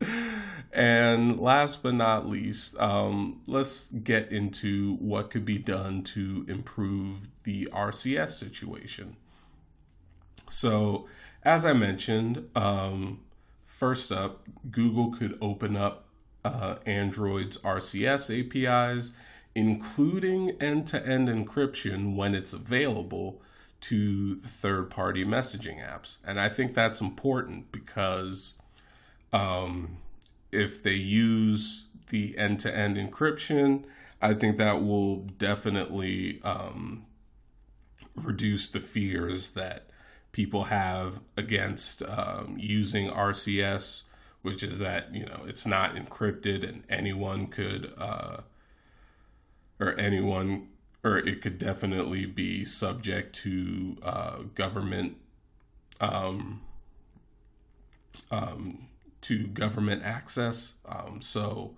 and 0.72 1.40
last 1.40 1.82
but 1.82 1.94
not 1.94 2.28
least, 2.28 2.78
um, 2.78 3.40
let's 3.46 3.88
get 3.88 4.30
into 4.30 4.96
what 4.96 5.30
could 5.30 5.44
be 5.44 5.58
done 5.58 6.02
to 6.02 6.44
improve 6.48 7.28
the 7.44 7.68
RCS 7.72 8.30
situation. 8.30 9.16
So, 10.48 11.06
as 11.42 11.64
I 11.64 11.72
mentioned, 11.72 12.48
um, 12.54 13.20
first 13.84 14.10
up, 14.10 14.40
Google 14.70 15.10
could 15.10 15.36
open 15.42 15.76
up 15.76 16.06
uh, 16.42 16.76
Android's 16.86 17.58
RCS 17.58 18.30
APIs, 18.32 19.10
including 19.54 20.52
end 20.52 20.86
to 20.86 21.06
end 21.06 21.28
encryption 21.28 22.16
when 22.16 22.34
it's 22.34 22.54
available 22.54 23.42
to 23.82 24.36
third 24.36 24.88
party 24.88 25.22
messaging 25.22 25.86
apps. 25.86 26.16
And 26.26 26.40
I 26.40 26.48
think 26.48 26.72
that's 26.72 27.02
important 27.02 27.72
because 27.72 28.54
um, 29.34 29.98
if 30.50 30.82
they 30.82 30.92
use 30.94 31.84
the 32.08 32.38
end 32.38 32.60
to 32.60 32.74
end 32.74 32.96
encryption, 32.96 33.84
I 34.22 34.32
think 34.32 34.56
that 34.56 34.82
will 34.82 35.16
definitely 35.16 36.40
um, 36.42 37.04
reduce 38.16 38.66
the 38.66 38.80
fears 38.80 39.50
that 39.50 39.90
people 40.34 40.64
have 40.64 41.20
against 41.36 42.02
um, 42.02 42.56
using 42.58 43.08
RCS, 43.08 44.02
which 44.42 44.64
is 44.64 44.80
that 44.80 45.14
you 45.14 45.24
know 45.24 45.42
it's 45.46 45.64
not 45.64 45.94
encrypted 45.94 46.68
and 46.68 46.82
anyone 46.90 47.46
could 47.46 47.94
uh, 47.96 48.38
or 49.80 49.98
anyone 49.98 50.66
or 51.04 51.18
it 51.18 51.40
could 51.40 51.58
definitely 51.58 52.26
be 52.26 52.64
subject 52.64 53.34
to 53.36 53.96
uh, 54.02 54.38
government 54.54 55.16
um, 56.00 56.60
um, 58.30 58.88
to 59.20 59.46
government 59.46 60.02
access. 60.02 60.74
Um, 60.84 61.22
so, 61.22 61.76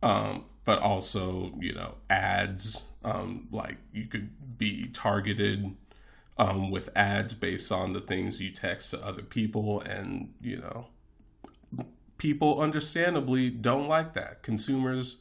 um, 0.00 0.44
but 0.64 0.78
also 0.78 1.52
you 1.58 1.74
know 1.74 1.96
ads 2.08 2.82
um, 3.04 3.48
like 3.50 3.78
you 3.92 4.06
could 4.06 4.30
be 4.56 4.84
targeted 4.92 5.74
um, 6.38 6.70
with 6.70 6.88
ads 6.96 7.34
based 7.34 7.70
on 7.70 7.92
the 7.92 8.00
things 8.00 8.40
you 8.40 8.50
text 8.50 8.90
to 8.90 9.04
other 9.04 9.22
people, 9.22 9.80
and 9.80 10.32
you 10.40 10.56
know, 10.56 10.86
people 12.18 12.60
understandably 12.60 13.50
don't 13.50 13.88
like 13.88 14.14
that. 14.14 14.42
Consumers 14.42 15.16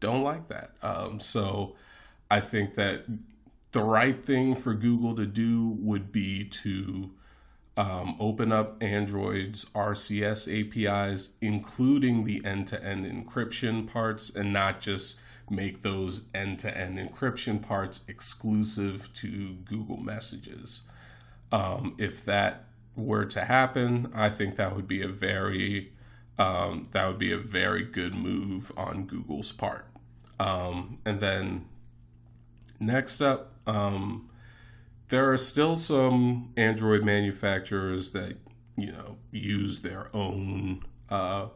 don't 0.00 0.22
like 0.22 0.48
that. 0.48 0.72
Um, 0.82 1.20
so 1.20 1.76
I 2.30 2.40
think 2.40 2.74
that 2.74 3.04
the 3.72 3.82
right 3.82 4.24
thing 4.24 4.54
for 4.54 4.74
Google 4.74 5.14
to 5.16 5.26
do 5.26 5.76
would 5.80 6.10
be 6.10 6.44
to 6.44 7.10
um, 7.76 8.16
open 8.18 8.52
up 8.52 8.82
Android's 8.82 9.66
RCS 9.66 10.48
APIs, 10.48 11.34
including 11.40 12.24
the 12.24 12.42
end 12.44 12.66
to 12.68 12.82
end 12.82 13.04
encryption 13.04 13.86
parts, 13.86 14.30
and 14.30 14.52
not 14.52 14.80
just 14.80 15.16
make 15.50 15.82
those 15.82 16.26
end 16.34 16.58
to 16.60 16.76
end 16.76 16.98
encryption 16.98 17.62
parts 17.62 18.02
exclusive 18.08 19.12
to 19.14 19.54
Google 19.64 19.98
Messages. 19.98 20.82
Um, 21.52 21.94
if 21.98 22.24
that 22.24 22.64
were 22.96 23.24
to 23.26 23.44
happen, 23.44 24.10
I 24.14 24.28
think 24.28 24.56
that 24.56 24.74
would 24.74 24.88
be 24.88 25.02
a 25.02 25.08
very 25.08 25.92
um, 26.38 26.88
that 26.92 27.06
would 27.06 27.18
be 27.18 27.32
a 27.32 27.38
very 27.38 27.84
good 27.84 28.14
move 28.14 28.70
on 28.76 29.06
Google's 29.06 29.52
part. 29.52 29.86
Um, 30.38 30.98
and 31.04 31.20
then 31.20 31.64
next 32.78 33.22
up, 33.22 33.54
um, 33.66 34.28
there 35.08 35.32
are 35.32 35.38
still 35.38 35.76
some 35.76 36.52
Android 36.56 37.04
manufacturers 37.04 38.10
that 38.10 38.36
you 38.76 38.92
know 38.92 39.16
use 39.30 39.80
their 39.80 40.14
own 40.14 40.82
uh, 41.08 41.46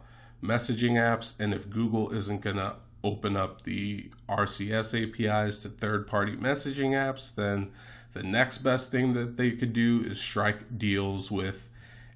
messaging 0.42 0.92
apps, 0.92 1.38
and 1.38 1.52
if 1.52 1.68
Google 1.68 2.10
isn't 2.12 2.40
gonna 2.40 2.76
open 3.02 3.36
up 3.36 3.62
the 3.62 4.10
RCS 4.28 4.94
APIs 4.94 5.62
to 5.62 5.68
third 5.68 6.06
party 6.06 6.36
messaging 6.36 6.90
apps, 6.90 7.34
then 7.34 7.70
the 8.12 8.22
next 8.22 8.58
best 8.58 8.90
thing 8.90 9.14
that 9.14 9.36
they 9.36 9.52
could 9.52 9.72
do 9.72 10.02
is 10.04 10.20
strike 10.20 10.78
deals 10.78 11.30
with 11.30 11.68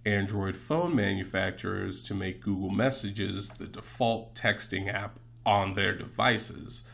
Android 0.05 0.57
phone 0.57 0.95
manufacturers 0.95 2.03
to 2.03 2.15
make 2.15 2.41
Google 2.43 2.71
Messages 2.71 3.51
the 3.51 3.67
default 3.67 4.35
texting 4.35 4.93
app 4.93 5.19
on 5.47 5.75
their 5.75 5.97
devices, 5.97 6.85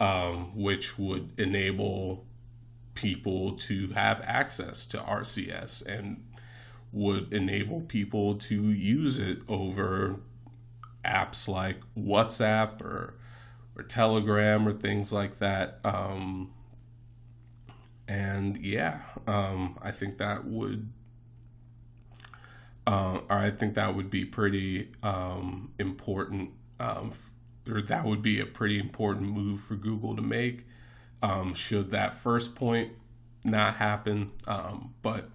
um, 0.00 0.56
which 0.56 0.98
would 0.98 1.30
enable 1.38 2.24
people 2.94 3.52
to 3.52 3.88
have 3.88 4.22
access 4.24 4.86
to 4.86 4.98
RCS 4.98 5.84
and 5.84 6.24
would 6.92 7.32
enable 7.32 7.80
people 7.80 8.34
to 8.36 8.70
use 8.70 9.18
it 9.18 9.38
over 9.48 10.20
apps 11.04 11.48
like 11.48 11.80
WhatsApp 11.98 12.80
or 12.80 13.14
or 13.76 13.82
Telegram 13.82 14.66
or 14.66 14.72
things 14.72 15.12
like 15.12 15.38
that. 15.38 15.80
Um, 15.84 16.52
and 18.06 18.56
yeah, 18.58 19.00
um, 19.26 19.78
I 19.82 19.90
think 19.90 20.18
that 20.18 20.44
would, 20.44 20.92
uh, 22.86 23.20
or 23.28 23.36
I 23.36 23.50
think 23.50 23.74
that 23.74 23.94
would 23.94 24.10
be 24.10 24.24
pretty 24.24 24.92
um, 25.02 25.72
important 25.78 26.50
um, 26.78 27.12
or 27.68 27.80
that 27.82 28.04
would 28.04 28.22
be 28.22 28.40
a 28.40 28.46
pretty 28.46 28.78
important 28.78 29.28
move 29.28 29.60
for 29.60 29.74
Google 29.74 30.14
to 30.16 30.22
make. 30.22 30.66
Um, 31.22 31.54
should 31.54 31.90
that 31.92 32.14
first 32.14 32.54
point 32.54 32.92
not 33.44 33.76
happen, 33.76 34.32
um, 34.46 34.94
but 35.02 35.30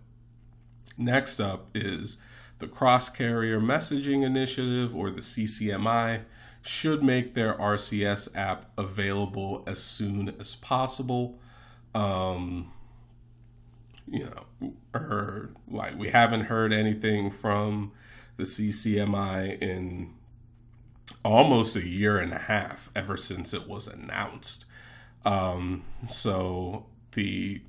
next 0.98 1.40
up 1.40 1.70
is 1.74 2.18
the 2.60 2.68
Cross 2.68 3.10
Carrier 3.10 3.60
Messaging 3.60 4.24
Initiative, 4.24 4.96
or 4.96 5.10
the 5.10 5.22
CCMI, 5.22 6.24
should 6.62 7.04
make 7.04 7.34
their 7.34 7.54
RCS 7.54 8.36
app 8.36 8.72
available 8.78 9.64
as 9.66 9.82
soon 9.82 10.36
as 10.40 10.56
possible. 10.56 11.40
Um, 11.96 12.72
you 14.08 14.26
know, 14.26 14.74
or 14.94 15.52
like 15.68 15.98
we 15.98 16.10
haven't 16.10 16.46
heard 16.46 16.74
anything 16.74 17.30
from 17.30 17.92
the 18.38 18.44
CCMI 18.44 19.62
in 19.62 20.14
almost 21.24 21.76
a 21.76 21.86
year 21.86 22.18
and 22.18 22.34
a 22.34 22.38
half 22.38 22.90
ever 22.96 23.18
since 23.18 23.54
it 23.54 23.68
was 23.68 23.88
announced. 23.88 24.66
Um, 25.26 25.84
so 26.10 26.86
the 27.14 27.62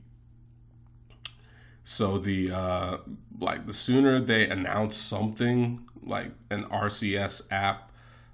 so 1.85 2.19
the 2.19 2.53
uh, 2.53 2.99
like 3.39 3.67
the 3.67 3.73
sooner 3.73 4.21
they 4.21 4.49
announce 4.49 4.97
something 4.97 5.89
like 6.03 6.33
an 6.51 6.65
RCS 6.65 7.43
app 7.51 7.90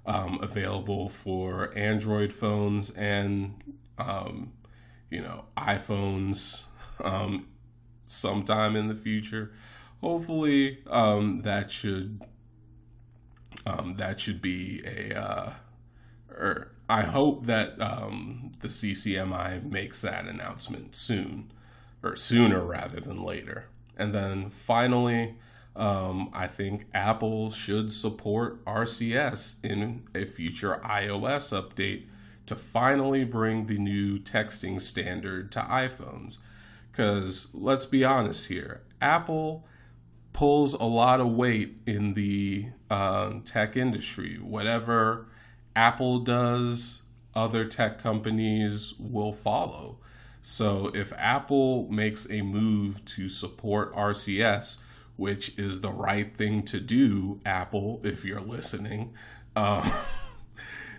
um, 0.07 0.39
available 0.41 1.09
for 1.09 1.77
Android 1.77 2.31
phones 2.33 2.89
and 2.91 3.53
um, 3.97 4.53
you 5.11 5.21
know 5.21 5.45
iPhones 5.57 6.61
um, 7.03 7.47
sometime 8.07 8.75
in 8.75 8.87
the 8.87 8.95
future, 8.95 9.51
hopefully 10.01 10.79
um, 10.89 11.41
that 11.43 11.69
should 11.69 12.21
um, 13.65 13.95
that 13.97 14.19
should 14.19 14.41
be 14.41 14.81
a 14.85 15.13
uh, 15.19 15.53
or 16.29 16.71
I 16.89 17.03
hope 17.03 17.45
that 17.45 17.79
um, 17.81 18.53
the 18.61 18.69
CCMI 18.69 19.63
makes 19.69 20.01
that 20.01 20.25
announcement 20.25 20.95
soon 20.95 21.51
or 22.01 22.15
sooner 22.15 22.61
rather 22.61 23.01
than 23.01 23.21
later. 23.21 23.67
And 23.97 24.13
then 24.13 24.49
finally, 24.49 25.35
um, 25.77 26.29
I 26.33 26.47
think 26.47 26.87
Apple 26.93 27.51
should 27.51 27.91
support 27.91 28.65
RCS 28.65 29.63
in 29.63 30.07
a 30.15 30.25
future 30.25 30.81
iOS 30.83 31.53
update 31.53 32.07
to 32.47 32.55
finally 32.55 33.23
bring 33.23 33.67
the 33.67 33.77
new 33.77 34.17
texting 34.17 34.81
standard 34.81 35.51
to 35.51 35.59
iPhones. 35.59 36.39
Because 36.91 37.49
let's 37.53 37.85
be 37.85 38.03
honest 38.03 38.47
here, 38.47 38.81
Apple 38.99 39.67
pulls 40.33 40.73
a 40.73 40.83
lot 40.83 41.19
of 41.19 41.27
weight 41.27 41.77
in 41.85 42.15
the 42.15 42.69
uh, 42.89 43.33
tech 43.45 43.77
industry. 43.77 44.37
Whatever 44.41 45.27
Apple 45.75 46.19
does, 46.19 47.01
other 47.35 47.65
tech 47.65 48.01
companies 48.01 48.95
will 48.97 49.33
follow. 49.33 49.99
So 50.41 50.91
if 50.95 51.13
Apple 51.17 51.87
makes 51.91 52.27
a 52.31 52.41
move 52.41 53.05
to 53.05 53.29
support 53.29 53.93
RCS, 53.93 54.77
which 55.17 55.57
is 55.57 55.81
the 55.81 55.91
right 55.91 56.35
thing 56.37 56.63
to 56.63 56.79
do, 56.79 57.41
Apple, 57.45 57.99
if 58.03 58.23
you're 58.23 58.39
listening, 58.41 59.13
uh, 59.55 60.03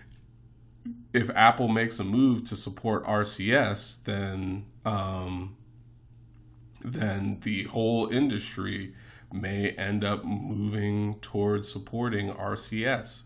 if 1.13 1.29
Apple 1.31 1.67
makes 1.67 1.99
a 1.99 2.03
move 2.03 2.43
to 2.45 2.55
support 2.55 3.05
RCS, 3.05 4.03
then 4.03 4.65
um, 4.85 5.55
then 6.81 7.39
the 7.43 7.63
whole 7.65 8.07
industry 8.07 8.93
may 9.31 9.71
end 9.71 10.03
up 10.03 10.23
moving 10.23 11.15
towards 11.19 11.71
supporting 11.71 12.31
RCS. 12.31 13.23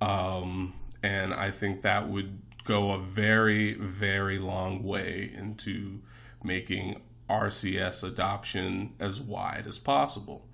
Um, 0.00 0.74
and 1.02 1.34
I 1.34 1.50
think 1.50 1.82
that 1.82 2.08
would 2.08 2.38
go 2.64 2.92
a 2.92 2.98
very, 2.98 3.74
very 3.74 4.38
long 4.38 4.82
way 4.82 5.30
into 5.34 6.00
making 6.42 7.00
RCS 7.32 8.04
adoption 8.04 8.92
as 9.00 9.20
wide 9.20 9.66
as 9.66 9.78
possible. 9.78 10.46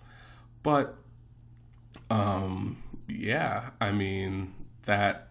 But 0.63 0.97
um, 2.09 2.83
yeah, 3.09 3.71
I 3.81 3.91
mean 3.91 4.55
that 4.85 5.29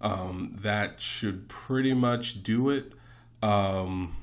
um, 0.00 0.56
that 0.62 1.00
should 1.00 1.48
pretty 1.48 1.94
much 1.94 2.42
do 2.42 2.70
it. 2.70 2.92
Um, 3.42 4.16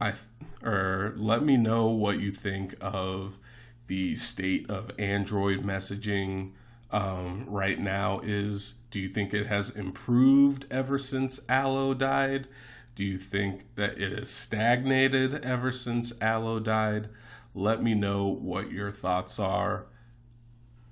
I 0.00 0.14
or 0.62 1.14
let 1.16 1.42
me 1.42 1.56
know 1.56 1.86
what 1.88 2.20
you 2.20 2.32
think 2.32 2.74
of 2.80 3.38
the 3.86 4.14
state 4.16 4.68
of 4.70 4.90
Android 4.98 5.62
messaging 5.62 6.52
um, 6.90 7.46
right 7.48 7.78
now 7.78 8.20
is. 8.22 8.74
Do 8.90 8.98
you 8.98 9.08
think 9.08 9.32
it 9.32 9.46
has 9.46 9.70
improved 9.70 10.66
ever 10.68 10.98
since 10.98 11.38
Allo 11.48 11.94
died? 11.94 12.48
Do 12.94 13.04
you 13.04 13.18
think 13.18 13.74
that 13.76 13.98
it 13.98 14.16
has 14.16 14.30
stagnated 14.30 15.44
ever 15.44 15.72
since 15.72 16.12
Allo 16.20 16.60
died? 16.60 17.08
Let 17.54 17.82
me 17.82 17.94
know 17.94 18.26
what 18.26 18.70
your 18.70 18.92
thoughts 18.92 19.38
are 19.38 19.86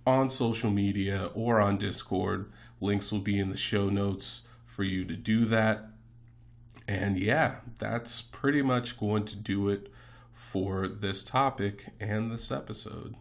on 0.06 0.30
social 0.30 0.70
media 0.70 1.30
or 1.34 1.60
on 1.60 1.76
Discord. 1.76 2.50
Links 2.80 3.12
will 3.12 3.20
be 3.20 3.38
in 3.38 3.50
the 3.50 3.56
show 3.56 3.90
notes 3.90 4.42
for 4.64 4.82
you 4.84 5.04
to 5.04 5.14
do 5.16 5.44
that. 5.46 5.88
And 6.86 7.18
yeah, 7.18 7.56
that's 7.78 8.22
pretty 8.22 8.62
much 8.62 8.98
going 8.98 9.26
to 9.26 9.36
do 9.36 9.68
it 9.68 9.92
for 10.32 10.88
this 10.88 11.22
topic 11.22 11.86
and 12.00 12.30
this 12.30 12.50
episode. 12.50 13.16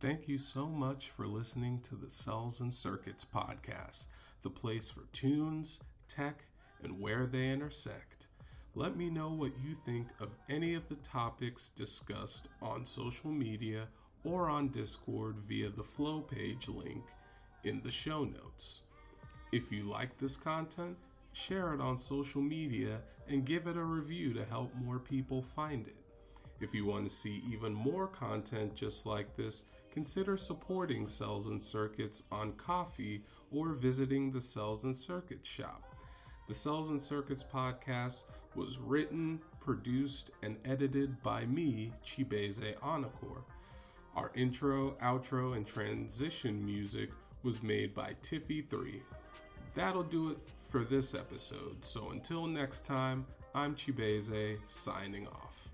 Thank 0.00 0.28
you 0.28 0.36
so 0.36 0.66
much 0.66 1.10
for 1.10 1.26
listening 1.26 1.80
to 1.82 1.94
the 1.94 2.08
Cels 2.08 2.60
and 2.60 2.74
Circuits 2.74 3.24
podcast, 3.24 4.06
the 4.42 4.50
place 4.50 4.90
for 4.90 5.04
toons, 5.12 5.78
tech, 6.08 6.44
and 6.82 7.00
where 7.00 7.26
they 7.26 7.50
intersect. 7.50 8.26
Let 8.74 8.96
me 8.96 9.10
know 9.10 9.30
what 9.30 9.52
you 9.62 9.76
think 9.84 10.08
of 10.20 10.30
any 10.48 10.74
of 10.74 10.88
the 10.88 10.96
topics 10.96 11.70
discussed 11.70 12.48
on 12.62 12.86
social 12.86 13.30
media 13.30 13.86
or 14.24 14.48
on 14.48 14.68
Discord 14.68 15.36
via 15.38 15.68
the 15.68 15.82
Flow 15.82 16.20
page 16.20 16.68
link 16.68 17.04
in 17.64 17.80
the 17.82 17.90
show 17.90 18.24
notes. 18.24 18.82
If 19.52 19.70
you 19.70 19.84
like 19.84 20.16
this 20.16 20.36
content, 20.36 20.96
share 21.32 21.74
it 21.74 21.80
on 21.80 21.98
social 21.98 22.40
media 22.40 23.00
and 23.28 23.44
give 23.44 23.66
it 23.66 23.76
a 23.76 23.84
review 23.84 24.32
to 24.34 24.44
help 24.44 24.74
more 24.76 24.98
people 24.98 25.42
find 25.42 25.86
it. 25.86 25.96
If 26.60 26.72
you 26.72 26.86
want 26.86 27.08
to 27.08 27.14
see 27.14 27.42
even 27.52 27.74
more 27.74 28.06
content 28.06 28.74
just 28.74 29.04
like 29.04 29.36
this, 29.36 29.64
consider 29.92 30.36
supporting 30.36 31.06
Cels 31.06 31.48
and 31.48 31.62
Circuits 31.62 32.22
on 32.30 32.52
Ko-fi 32.52 33.20
or 33.50 33.72
visiting 33.72 34.30
the 34.30 34.40
Cels 34.40 34.84
and 34.84 34.96
Circuits 34.96 35.48
shop. 35.48 35.91
The 36.48 36.54
Cels 36.54 36.90
and 36.90 37.02
Circuits 37.02 37.44
podcast 37.44 38.24
was 38.56 38.78
written, 38.78 39.40
produced, 39.60 40.32
and 40.42 40.56
edited 40.64 41.22
by 41.22 41.46
me, 41.46 41.92
Chibueze 42.04 42.76
Anakor. 42.80 43.42
Our 44.16 44.32
intro, 44.34 44.90
outro, 45.02 45.56
and 45.56 45.64
transition 45.66 46.64
music 46.64 47.10
was 47.44 47.62
made 47.62 47.94
by 47.94 48.14
Tiffy3. 48.22 49.00
That'll 49.74 50.02
do 50.02 50.30
it 50.30 50.38
for 50.68 50.84
this 50.84 51.14
episode. 51.14 51.84
So 51.84 52.10
until 52.10 52.46
next 52.46 52.84
time, 52.84 53.24
I'm 53.54 53.74
Chibueze 53.74 54.58
signing 54.68 55.28
off. 55.28 55.71